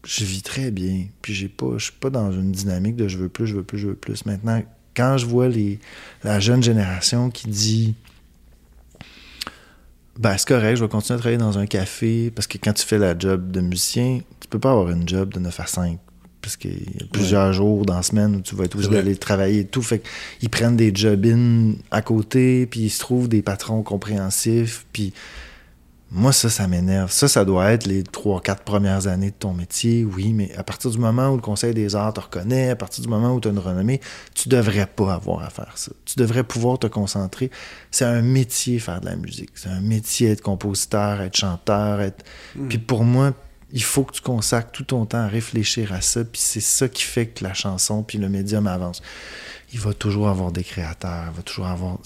[0.05, 1.05] je vis très bien.
[1.21, 3.63] Puis, j'ai pas, je suis pas dans une dynamique de je veux plus, je veux
[3.63, 4.26] plus, je veux plus.
[4.26, 4.61] Maintenant,
[4.95, 5.80] quand je vois les,
[6.23, 7.95] la jeune génération qui dit
[10.19, 12.85] ben, c'est correct, je vais continuer à travailler dans un café parce que quand tu
[12.85, 15.97] fais la job de musicien, tu peux pas avoir une job de 9 à 5
[16.41, 19.15] parce qu'il y a plusieurs jours dans la semaine où tu vas être obligé d'aller
[19.15, 19.81] travailler et tout.
[19.81, 20.01] Fait
[20.39, 25.13] qu'ils prennent des job-in à côté, puis ils se trouvent des patrons compréhensifs, puis
[26.11, 27.11] moi, ça, ça m'énerve.
[27.11, 30.90] Ça, ça doit être les 3-4 premières années de ton métier, oui, mais à partir
[30.90, 33.48] du moment où le Conseil des arts te reconnaît, à partir du moment où tu
[33.48, 34.02] as une renommée,
[34.34, 35.91] tu devrais pas avoir à faire ça.
[36.06, 37.52] Tu devrais pouvoir te concentrer.
[37.91, 39.52] C'est un métier, faire de la musique.
[39.53, 42.26] C'est un métier, être compositeur, être chanteur, être...
[42.69, 43.34] Puis pour moi,
[43.72, 46.90] il faut que tu consacres tout ton temps à réfléchir à ça, puis c'est ça
[46.90, 49.03] qui fait que la chanson puis le médium avance.
[49.73, 51.99] Il va toujours avoir des créateurs, il va toujours avoir...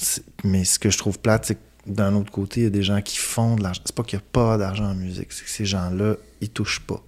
[0.44, 2.84] Mais ce que je trouve plate, c'est que d'un autre côté, il y a des
[2.84, 3.82] gens qui font de l'argent.
[3.86, 6.82] C'est pas qu'il n'y a pas d'argent en musique, c'est que ces gens-là, ils touchent
[6.82, 7.04] pas.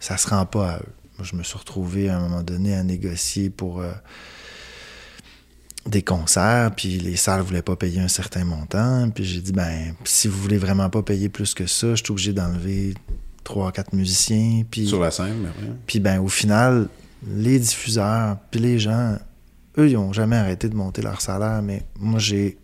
[0.00, 0.92] Ça se rend pas à eux.
[1.18, 3.92] Moi, je me suis retrouvé à un moment donné à négocier pour euh,
[5.86, 9.94] des concerts, puis les salles voulaient pas payer un certain montant, puis j'ai dit, ben,
[10.04, 12.94] si vous voulez vraiment pas payer plus que ça, je suis obligé d'enlever
[13.44, 14.86] trois, quatre musiciens, puis...
[14.86, 15.76] Sur la scène, mais rien.
[15.86, 16.88] Puis ben au final,
[17.26, 19.16] les diffuseurs, puis les gens,
[19.78, 22.58] eux, ils ont jamais arrêté de monter leur salaire, mais moi, j'ai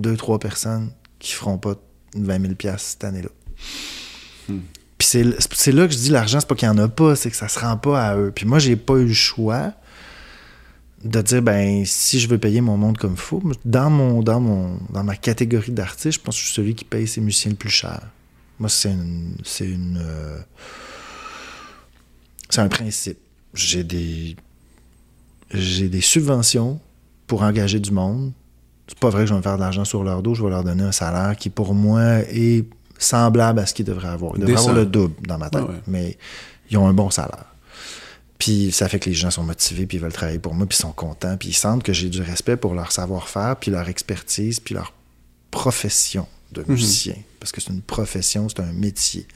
[0.00, 1.74] deux, trois personnes qui feront pas
[2.16, 3.28] 20 000 piastres cette année-là.
[4.48, 4.60] Hmm.
[4.98, 7.30] Puis c'est, là que je dis l'argent, c'est pas qu'il y en a pas, c'est
[7.30, 8.32] que ça se rend pas à eux.
[8.34, 9.72] Puis moi, j'ai pas eu le choix
[11.04, 14.40] de dire, ben, si je veux payer mon monde comme il faut, dans, mon, dans,
[14.40, 17.52] mon, dans ma catégorie d'artiste, je pense que je suis celui qui paye ses musiciens
[17.52, 18.02] le plus cher.
[18.58, 19.36] Moi, c'est une.
[19.42, 19.98] C'est une.
[20.02, 20.38] euh,
[22.50, 23.18] c'est un principe.
[23.54, 24.36] J'ai des.
[25.52, 26.78] J'ai des subventions
[27.26, 28.32] pour engager du monde.
[28.90, 30.50] C'est pas vrai que je vais me faire de l'argent sur leur dos, je vais
[30.50, 32.64] leur donner un salaire qui, pour moi, est
[32.98, 34.32] semblable à ce qu'ils devraient avoir.
[34.34, 35.82] Ils devraient avoir le double dans ma tête, Ouais, ouais.
[35.86, 36.18] mais
[36.70, 37.44] ils ont un bon salaire.
[38.38, 40.76] Puis ça fait que les gens sont motivés, puis ils veulent travailler pour moi, puis
[40.76, 43.88] ils sont contents, puis ils sentent que j'ai du respect pour leur savoir-faire, puis leur
[43.88, 44.92] expertise, puis leur
[45.52, 47.14] profession de musicien.
[47.40, 49.26] Parce que c'est une profession, c'est un métier.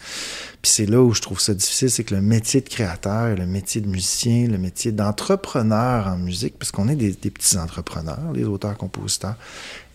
[0.62, 3.47] Puis c'est là où je trouve ça difficile, c'est que le métier de créateur, le
[3.47, 8.32] métier de musicien, le métier d'entrepreneur en musique, parce qu'on est des, des petits entrepreneurs,
[8.35, 9.36] les auteurs-compositeurs,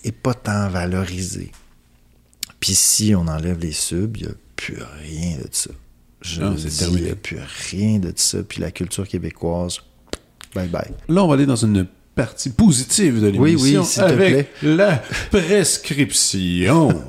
[0.03, 1.51] est pas tant valorisé.
[2.59, 5.71] Puis si on enlève les subs, il n'y a plus rien de ça.
[6.21, 6.41] Je.
[6.41, 7.39] Il n'y a plus
[7.71, 8.43] rien de ça.
[8.43, 9.79] Puis la culture québécoise,
[10.53, 10.91] bye bye.
[11.07, 15.01] Là, on va aller dans une partie positive de Oui, l'émission oui, te avec la
[15.31, 16.89] prescription.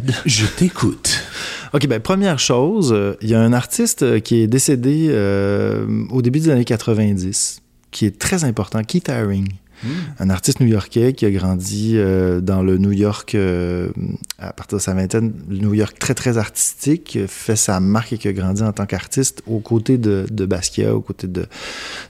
[0.00, 0.14] Fred.
[0.26, 1.22] Je t'écoute.
[1.72, 6.04] OK, ben première chose, euh, il y a un artiste euh, qui est décédé euh,
[6.10, 9.48] au début des années 90, qui est très important, Keith Haring.
[10.18, 13.88] Un artiste new-yorkais qui a grandi euh, dans le New York euh,
[14.38, 18.18] à partir de sa vingtaine, le New York très très artistique, fait sa marque et
[18.18, 21.46] qui a grandi en tant qu'artiste aux côtés de, Basquiat, aux côtés de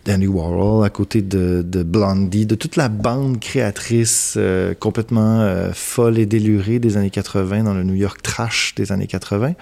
[0.05, 6.27] d'Andy Warhol, à côté de, Blondie, de toute la bande créatrice euh, complètement folle et
[6.27, 9.55] délurée des années 80 dans le New York trash des années 80.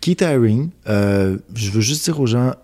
[0.00, 2.54] Keith Haring, je veux juste dire aux gens,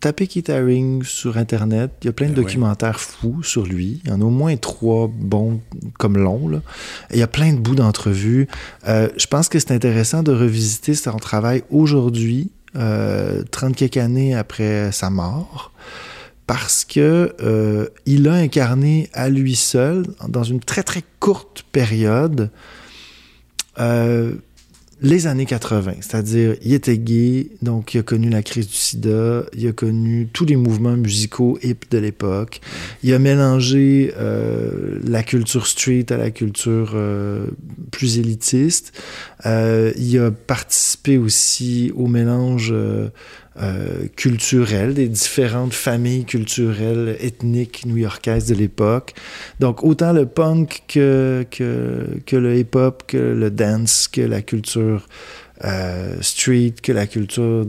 [0.00, 1.92] tapez Keith Haring sur Internet.
[2.02, 2.44] Il y a plein de Ben ouais.
[2.44, 4.00] documentaires fous sur lui.
[4.04, 5.60] Il y en a au moins trois bons
[5.98, 6.48] comme longs.
[6.48, 6.60] là.
[7.12, 8.48] Il y a plein de bouts d'entrevues.
[8.86, 14.34] Euh, je pense que c'est intéressant de revisiter son travail aujourd'hui, euh, 30 quelques années
[14.34, 15.72] après sa mort
[16.48, 22.50] parce que euh, il a incarné à lui seul, dans une très très courte période,
[23.78, 24.32] euh,
[25.00, 29.44] les années 80, c'est-à-dire il était gay, donc il a connu la crise du sida,
[29.56, 32.60] il a connu tous les mouvements musicaux hip de l'époque,
[33.04, 37.46] il a mélangé euh, la culture street à la culture euh,
[37.92, 38.92] plus élitiste,
[39.46, 42.74] euh, il a participé aussi au mélange
[43.60, 49.14] euh, euh, culturel des différentes familles culturelles ethniques new-yorkaises de l'époque.
[49.60, 55.06] Donc autant le punk que, que, le hip-hop, que le dance, que la culture
[55.64, 57.66] euh, street, que la culture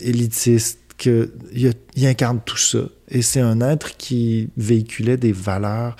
[0.00, 2.88] élitiste, que, il, il incarne tout ça.
[3.08, 5.96] Et c'est un être qui véhiculait des valeurs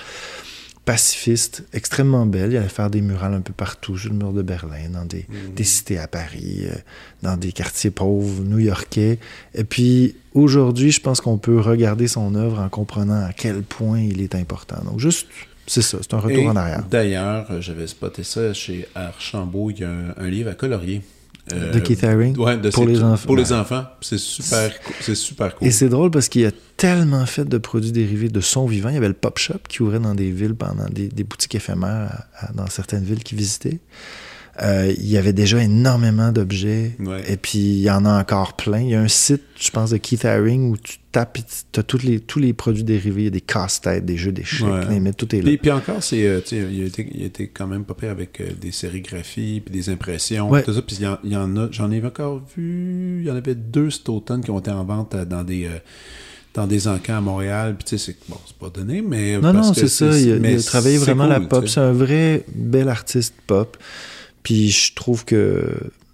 [0.85, 2.53] pacifistes extrêmement belles.
[2.53, 5.27] Il allait faire des murales un peu partout, sur le mur de Berlin, dans des,
[5.55, 6.75] des cités à Paris, euh,
[7.23, 9.19] dans des quartiers pauvres new-yorkais.
[9.55, 14.01] Et puis aujourd'hui, je pense qu'on peut regarder son œuvre en comprenant à quel point
[14.01, 14.83] il est important.
[14.85, 15.27] Donc juste,
[15.67, 16.85] c'est ça, c'est un retour Et en arrière.
[16.91, 19.71] D'ailleurs, j'avais spoté ça chez Archambault.
[19.71, 21.01] Il y a un, un livre à colorier.
[21.53, 22.37] Euh, De Keith Haring?
[22.39, 23.27] Ouais, de Pour les enfants.
[23.27, 23.85] Pour les enfants.
[24.01, 25.69] C'est super, c'est super cool.
[25.69, 28.89] Et c'est drôle parce qu'il a tellement fait de produits dérivés de son vivant.
[28.89, 31.55] Il y avait le Pop Shop qui ouvrait dans des villes pendant des, des boutiques
[31.55, 33.81] éphémères à- à- dans certaines villes qu'il visitait.
[34.63, 36.93] Euh, il y avait déjà énormément d'objets.
[37.01, 37.25] Ouais.
[37.29, 38.79] Et puis, il y en a encore plein.
[38.81, 41.81] Il y a un site, je pense, de Keith Haring où tu tapes et tu
[41.81, 43.23] as tous les, tous les produits dérivés.
[43.23, 45.01] Il y a des casse-têtes, des jeux d'échecs, Ouais.
[45.01, 45.45] mais tout est là.
[45.45, 48.11] Puis, puis encore, c'est, euh, il, a été, il a été quand même pas pire
[48.11, 50.63] avec euh, des sérigraphies, puis des impressions, Ouais.
[50.63, 50.83] tout ça.
[50.83, 53.37] Puis il y, en- il y en a, j'en ai encore vu, il y en
[53.37, 55.69] avait deux cet automne qui ont été en vente dans des,
[56.55, 57.75] dans des encans à Montréal.
[57.77, 59.35] Puis tu sais, c'est, bon, c'est pas donné, mais.
[59.39, 60.17] Non, parce non, c'est ça.
[60.17, 61.67] Il a, mais il a travaillé vraiment la pop.
[61.67, 63.77] C'est un vrai bel artiste pop.
[64.45, 65.65] Puis je trouve que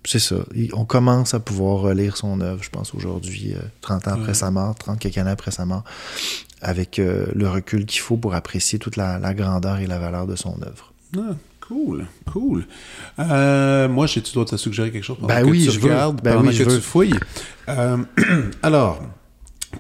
[0.05, 0.37] c'est ça.
[0.73, 4.51] On commence à pouvoir relire son œuvre, je pense, aujourd'hui, euh, 30 ans après sa
[4.51, 5.85] mort, 30 quelques années après sa mort,
[6.63, 10.27] avec euh, le recul qu'il faut pour apprécier toute la, la grandeur et la valeur
[10.27, 10.93] de son œuvre.
[11.19, 12.67] Ah, cool, cool.
[13.19, 15.91] Euh, moi, j'ai-tu d'autres à suggérer quelque chose pendant Ben que oui, tu je veux.
[15.91, 16.77] regardes, Ben pendant oui, je que veux.
[16.77, 17.15] tu fouilles?
[17.69, 17.99] Euh,
[18.63, 19.03] alors,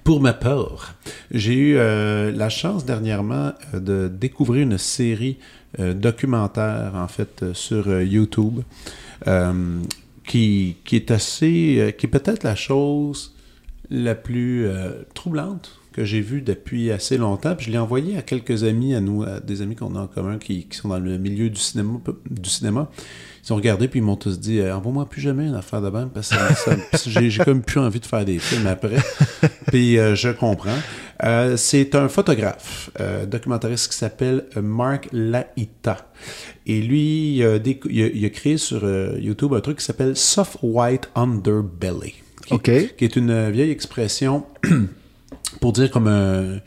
[0.04, 0.94] pour ma part,
[1.30, 5.44] j'ai eu euh, la chance dernièrement euh, de découvrir une série euh,
[5.78, 8.60] documentaire, en fait, euh, sur euh, YouTube,
[9.26, 9.80] euh,
[10.26, 11.76] qui, qui est assez...
[11.78, 13.34] euh, qui est peut-être la chose
[13.90, 17.56] la plus euh, troublante que j'ai vue depuis assez longtemps.
[17.56, 20.38] Puis je l'ai envoyé à quelques amis, à nous, des amis qu'on a en commun
[20.38, 21.98] qui, qui sont dans le milieu du cinéma.
[22.30, 22.88] Du cinéma.
[23.44, 25.88] Ils ont regardé puis ils m'ont tous dit euh, Envoie-moi plus jamais une affaire de
[25.88, 28.98] même parce que j'ai comme plus envie de faire des films après.
[29.66, 30.76] puis euh, je comprends.
[31.22, 36.10] Euh, c'est un photographe, euh, documentariste qui s'appelle euh, Mark Laïta.
[36.66, 39.78] Et lui, il a, décou- il a- il a créé sur euh, YouTube un truc
[39.78, 42.14] qui s'appelle Soft White Underbelly.
[42.46, 42.70] Qui, OK.
[42.96, 44.44] qui est une vieille expression
[45.60, 46.58] pour dire comme un-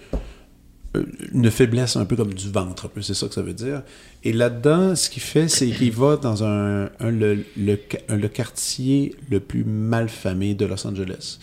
[1.33, 3.81] une faiblesse un peu comme du ventre, c'est ça que ça veut dire.
[4.23, 9.39] Et là-dedans, ce qu'il fait, c'est qu'il va dans un, un- le, le quartier le
[9.39, 11.39] plus malfamé de Los Angeles,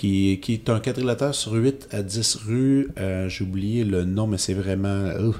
[0.00, 2.88] qui, qui est un quadrilatère sur 8 à 10 rues.
[2.98, 4.88] Euh, J'ai oublié le nom, mais c'est vraiment...
[4.88, 5.32] euh,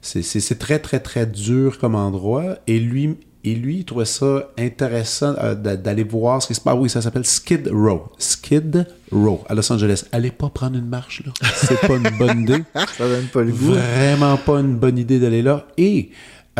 [0.00, 2.56] c'est- très, très, très dur comme endroit.
[2.68, 6.60] Et lui, et lui il trouvait ça intéressant euh, d'a- d'aller voir ce qui se
[6.60, 6.74] passe.
[6.76, 8.04] Ah oui, ça s'appelle Skid Row.
[8.18, 10.04] Skid Row à Los Angeles.
[10.12, 11.32] Allez pas prendre une marche, là.
[11.56, 12.62] C'est pas une bonne idée.
[12.96, 13.72] Ça donne pas le goût.
[13.72, 15.66] Vraiment pas une bonne idée d'aller là.
[15.76, 16.10] Et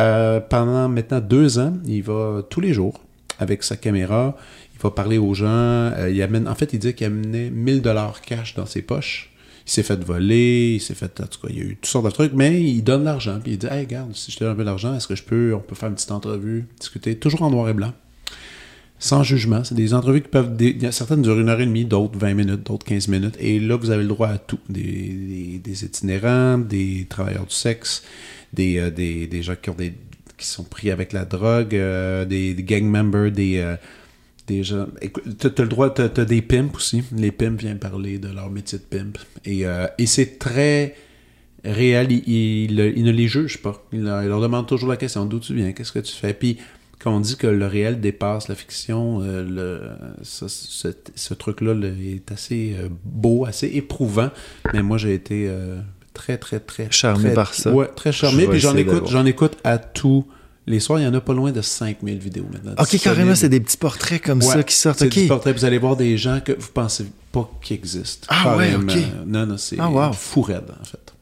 [0.00, 3.00] euh, pendant maintenant deux ans, il va tous les jours
[3.38, 4.36] avec sa caméra.
[4.76, 5.46] Il va parler aux gens.
[5.46, 9.30] euh, il amène, en fait, il dit qu'il amenait 1000 dollars cash dans ses poches.
[9.66, 11.86] Il s'est fait voler, il s'est fait, en tout cas, il y a eu toutes
[11.86, 13.40] sortes de trucs, mais il donne l'argent.
[13.42, 15.24] Puis il dit, hey, regarde, si je te donne un peu d'argent, est-ce que je
[15.24, 17.92] peux, on peut faire une petite entrevue, discuter, toujours en noir et blanc
[18.98, 19.62] sans jugement.
[19.64, 20.56] C'est des entrevues qui peuvent.
[20.90, 23.36] certaines durent une heure et demie, d'autres 20 minutes, d'autres 15 minutes.
[23.38, 24.58] Et là, vous avez le droit à tout.
[24.68, 28.04] Des, des, itinérants, des travailleurs du sexe,
[28.52, 29.92] des, euh, des, des gens qui, ont des,
[30.38, 33.76] qui sont pris avec la drogue, euh, des gang members, des.
[34.46, 34.86] Des gens.
[35.00, 37.02] Écoute, t'as, t'as le droit, t'as, t'as des pimps aussi.
[37.16, 39.18] Les pimps viennent parler de leur métier de pimp.
[39.44, 40.94] Et, euh, et c'est très
[41.64, 42.12] réel.
[42.12, 43.84] Il, il- il ne les juge pas.
[43.92, 46.32] Il leur, il leur demande toujours la question d'où tu viens, qu'est-ce que tu fais?
[46.34, 46.58] Puis
[46.98, 49.80] quand on dit que le réel dépasse la fiction, euh, le,
[50.22, 54.30] ce, ce truc-là là, est assez euh, beau, assez éprouvant.
[54.72, 55.78] Mais moi, j'ai été euh,
[56.14, 56.88] très, très, très...
[56.90, 57.72] Charmé très- par ça.
[57.72, 58.44] Ouais, très charmé.
[58.44, 60.24] Je Puis j'en écoute, écoute à tous
[60.66, 60.98] les soirs.
[61.00, 62.74] Il y en a pas loin de 5000 vidéos maintenant.
[62.78, 64.98] Ok, carrément, c'est des petits portraits comme ça Ouais, qui sortent.
[64.98, 65.12] c'est Ok.
[65.18, 65.52] du portrait.
[65.52, 68.26] Vous allez voir des gens que vous pensez pas qu'ils existent.
[68.30, 68.92] Ah ouais, Carrément.
[68.92, 68.98] ok.
[69.26, 70.12] Non, non, c'est Ah, wow.
[70.12, 71.12] fou raide, en fait.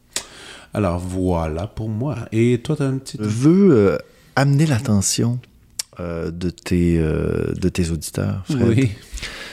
[0.73, 2.17] Alors, voilà pour moi.
[2.33, 3.17] Et toi, t'as un petit...
[3.21, 3.99] Veux euh,
[4.35, 5.39] amener l'attention
[6.01, 8.91] euh, de, tes, euh, de tes auditeurs, Fred, Oui.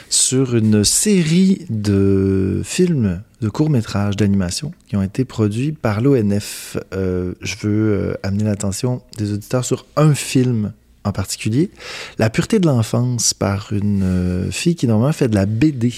[0.08, 6.78] sur une série de films, de courts-métrages d'animation qui ont été produits par l'ONF.
[6.94, 10.72] Euh, je veux euh, amener l'attention des auditeurs sur un film
[11.04, 11.70] en particulier.
[12.18, 15.92] La pureté de l'enfance par une euh, fille qui normalement fait de la BD.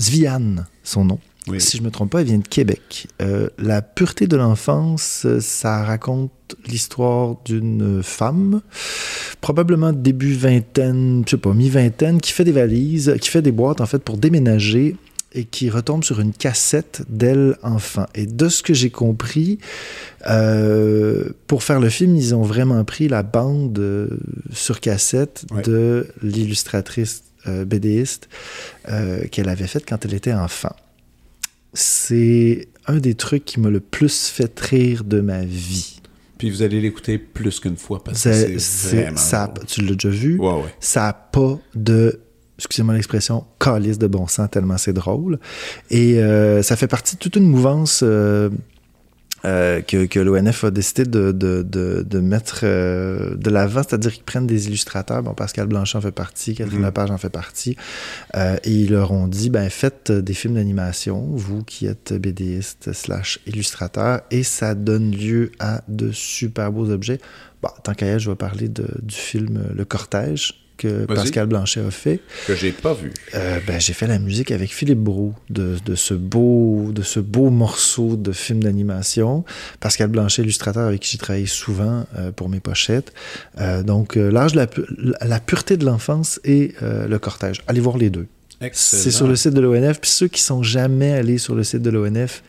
[0.00, 1.18] Zviane, son nom.
[1.48, 1.60] Oui.
[1.60, 3.08] Si je me trompe pas, elle vient de Québec.
[3.56, 6.30] La pureté de l'enfance, ça raconte
[6.66, 8.60] l'histoire d'une femme,
[9.40, 13.80] probablement début vingtaine, je sais pas, mi-vingtaine, qui fait des valises, qui fait des boîtes
[13.80, 14.96] en fait pour déménager
[15.38, 18.06] et qui retombe sur une cassette d'elle enfant.
[18.14, 19.58] Et de ce que j'ai compris,
[20.28, 24.08] euh, pour faire le film, ils ont vraiment pris la bande euh,
[24.52, 25.62] sur cassette Ouais.
[25.62, 28.28] de l'illustratrice euh, BDiste
[28.88, 30.74] euh, qu'elle avait faite quand elle était enfant.
[31.74, 36.00] C'est un des trucs qui m'a le plus fait rire de ma vie.
[36.38, 39.16] Puis vous allez l'écouter plus qu'une fois parce que C'est- vraiment.
[39.16, 40.38] ça, tu l'as déjà vu?
[40.38, 40.74] Ouais, ouais.
[40.80, 42.20] ça n'a pas de
[42.58, 45.38] excusez-moi l'expression, calice de bon sens, tellement c'est drôle.
[45.90, 48.50] Et euh, ça fait partie de toute une mouvance euh,
[49.44, 54.24] euh, que, que l'ONF a décidé de, de, de, de mettre de l'avant, c'est-à-dire qu'ils
[54.24, 55.22] prennent des illustrateurs.
[55.22, 56.86] Bon, Pascal Blanchet en fait partie, Catherine Mhm.
[56.86, 57.76] Lepage en fait partie.
[58.36, 63.38] Et ils leur ont dit, ben faites des films d'animation, vous qui êtes BDiste slash
[63.46, 67.20] illustrateur, et ça donne lieu à de super beaux objets.
[67.62, 71.04] Bon, tant qu'à être, je vais parler de- du film Le Cortège que.
[71.04, 72.20] Pascal Blanchet a fait.
[72.46, 73.12] Que j'ai pas vu.
[73.34, 77.20] Euh, ben, j'ai fait la musique avec Philippe Brou de, de ce beau de ce
[77.20, 79.44] beau morceau de film d'animation.
[79.80, 83.12] Pascal Blanchet, illustrateur avec qui j'ai travaillé souvent euh, pour mes pochettes.
[83.60, 87.62] Euh, donc l'âge de la, la pureté de l'enfance et le cortège.
[87.66, 88.26] Allez voir les deux.
[88.72, 90.00] C'est sur le site de l'ONF.
[90.00, 92.42] Puis ceux qui sont jamais allés sur le site de l'ONF,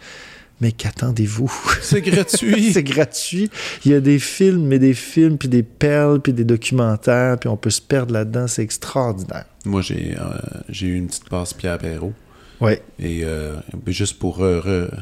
[0.62, 1.52] mais qu'attendez-vous?
[1.82, 2.72] C'est gratuit.
[2.74, 3.50] C'est gratuit.
[3.86, 7.50] Il y a des films, mais des films, puis des perles, puis des documentaires, puis
[7.50, 8.48] on peut se perdre là-dedans.
[8.48, 9.46] C'est extraordinaire.
[9.66, 10.24] Moi, j'ai euh,
[10.70, 12.14] j'ai eu une petite passe Pierre Perrault.
[12.62, 12.82] Ouais.
[13.00, 13.56] Et euh,
[13.88, 14.60] juste pour euh,
[14.90, 15.00] re-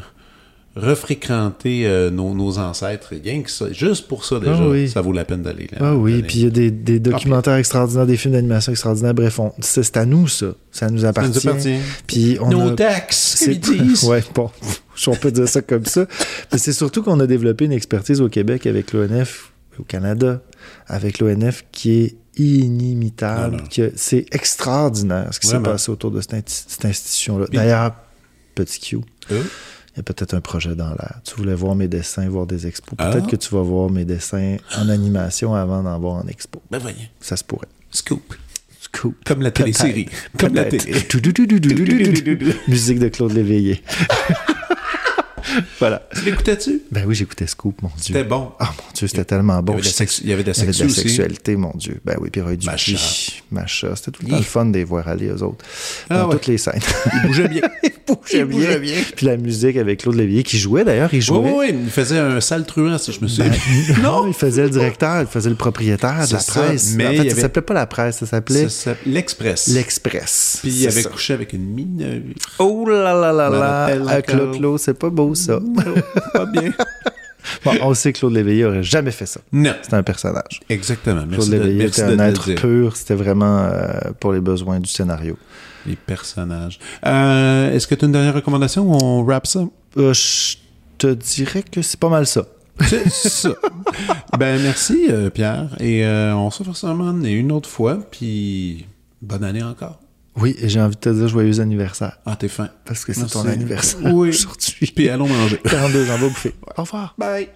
[0.78, 4.90] refréquenter euh, nos, nos ancêtres, rien que ça, juste pour ça déjà, Ah oui.
[4.90, 5.78] ça vaut la peine d'aller là.
[5.82, 9.14] Ah oui, puis il y a des, des documentaires extraordinaires, des films d'animation extraordinaires.
[9.14, 10.48] Bref, c'est à nous, ça.
[10.72, 11.32] Ça nous Ça appartient.
[11.32, 11.78] nous appartient.
[12.06, 12.76] Puis on Nos a...
[12.76, 14.04] taxes, c'est- ils disent.
[14.08, 14.49] ouais, bon,
[15.08, 16.06] on peut dire ça comme ça.
[16.52, 20.41] Mais c'est surtout qu'on a développé une expertise au Québec avec l'ONF, au Canada,
[20.88, 23.64] avec l'ONF qui est inimitable.
[23.76, 27.45] Que C'est extraordinaire ce qui s'est passé autour de cette, inti- cette institution-là.
[27.52, 27.94] D'ailleurs,
[28.56, 28.98] petit Q,
[29.32, 29.41] Euh,
[29.98, 31.22] il y a peut-être un projet dans l'air.
[31.24, 32.94] Tu voulais voir mes dessins, voir des expos.
[32.99, 33.10] Ah.
[33.10, 36.61] Peut-être que tu vas voir mes dessins en animation avant d'en voir en expo.
[36.69, 36.98] ben voyons.
[37.19, 37.68] Ça se pourrait.
[37.90, 38.36] Scoop.
[38.94, 39.14] Cool.
[39.26, 40.07] Comme la télésérie.
[40.40, 41.02] Comme la télé.
[41.03, 42.56] télé.
[42.68, 43.82] Musique de Claude Léveillé.
[45.80, 46.07] voilà.
[46.15, 46.82] Tu l'écoutais-tu?
[46.91, 48.15] Ben oui, j'écoutais Scoop, mon Dieu.
[48.15, 48.52] C'était bon.
[48.60, 49.74] Ah mon Dieu, c'était tellement Il y bon.
[49.74, 50.95] avait de la, il y avait de la il y avait de la aussi.
[51.02, 51.99] sexualité, mon Dieu.
[52.06, 52.98] Ben oui, puis Roy Macha.
[53.52, 53.95] Macha.
[53.95, 55.64] C'était tout le temps le fun de les voir aller, eux autres.
[56.10, 56.34] Ah Dans ouais.
[56.34, 56.80] toutes les scènes.
[57.14, 57.61] Il bougeait bien.
[57.84, 58.94] il bougeait bougeait bien.
[58.95, 59.03] bien.
[59.15, 61.40] Puis la musique avec Claude Léveillé, qui jouait d'ailleurs, il jouait.
[61.40, 63.52] oui, oui, il faisait un sale truand, si je me souviens.
[63.52, 66.94] Ben, non, il faisait le directeur, il faisait le propriétaire de la ça, presse.
[66.95, 68.68] mais en fait, ça s'appelait pas la presse, ça s'appelait
[69.06, 69.68] L'Express.
[69.68, 70.60] l'Express.
[70.61, 72.22] Puis il avait couché avec une mineure.
[72.60, 74.22] Oh là là là là.
[74.22, 75.60] Clo-Clo, c'est pas beau ça.
[76.34, 76.72] Pas bien.
[77.64, 79.40] Bon, on sait que Claude Léveillé aurait jamais fait ça.
[79.52, 79.74] Non.
[79.82, 80.60] C'était un personnage.
[80.70, 81.26] Exactement.
[81.28, 84.90] Merci Claude de, Léveillé était un être pur, c'était vraiment euh, pour les besoins du
[84.90, 85.38] scénario.
[85.86, 86.80] Les personnages.
[87.06, 89.66] Euh, Est-ce que tu as une dernière recommandation ou on wrap ça?
[89.98, 90.58] Euh, je
[90.98, 92.46] te dirais que c'est pas mal ça.
[92.82, 93.54] C'est ça.
[94.38, 95.70] ben, merci, Pierre.
[95.80, 97.98] Et on se revoit sûrement une autre fois.
[98.12, 98.86] Puis,
[99.22, 100.00] bonne année encore.
[100.40, 102.70] Oui, et j'ai envie de te dire joyeux anniversaire, Ah, t'es fin.
[102.86, 104.30] parce que c'est ton anniversaire Oui.
[104.30, 104.92] aujourd'hui.
[104.96, 105.58] Puis, allons manger.
[105.64, 106.54] 42 ans, va bouffer.
[106.78, 107.16] Au revoir.
[107.18, 107.50] Bye.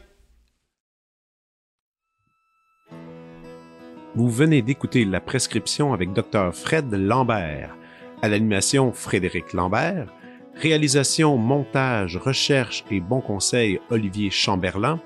[4.16, 6.53] Vous venez d'écouter La prescription avec Dr.
[6.53, 7.76] Fred Lambert.
[8.22, 10.08] À l'animation, Frédéric Lambert.
[10.56, 14.99] Réalisation, montage, recherche et bons conseils, Olivier Chamberlain.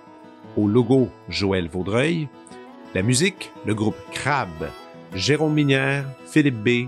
[0.58, 2.28] Au logo, Joël Vaudreuil.
[2.96, 4.50] La musique, le groupe Crab.
[5.14, 6.88] Jérôme Minière, Philippe B.,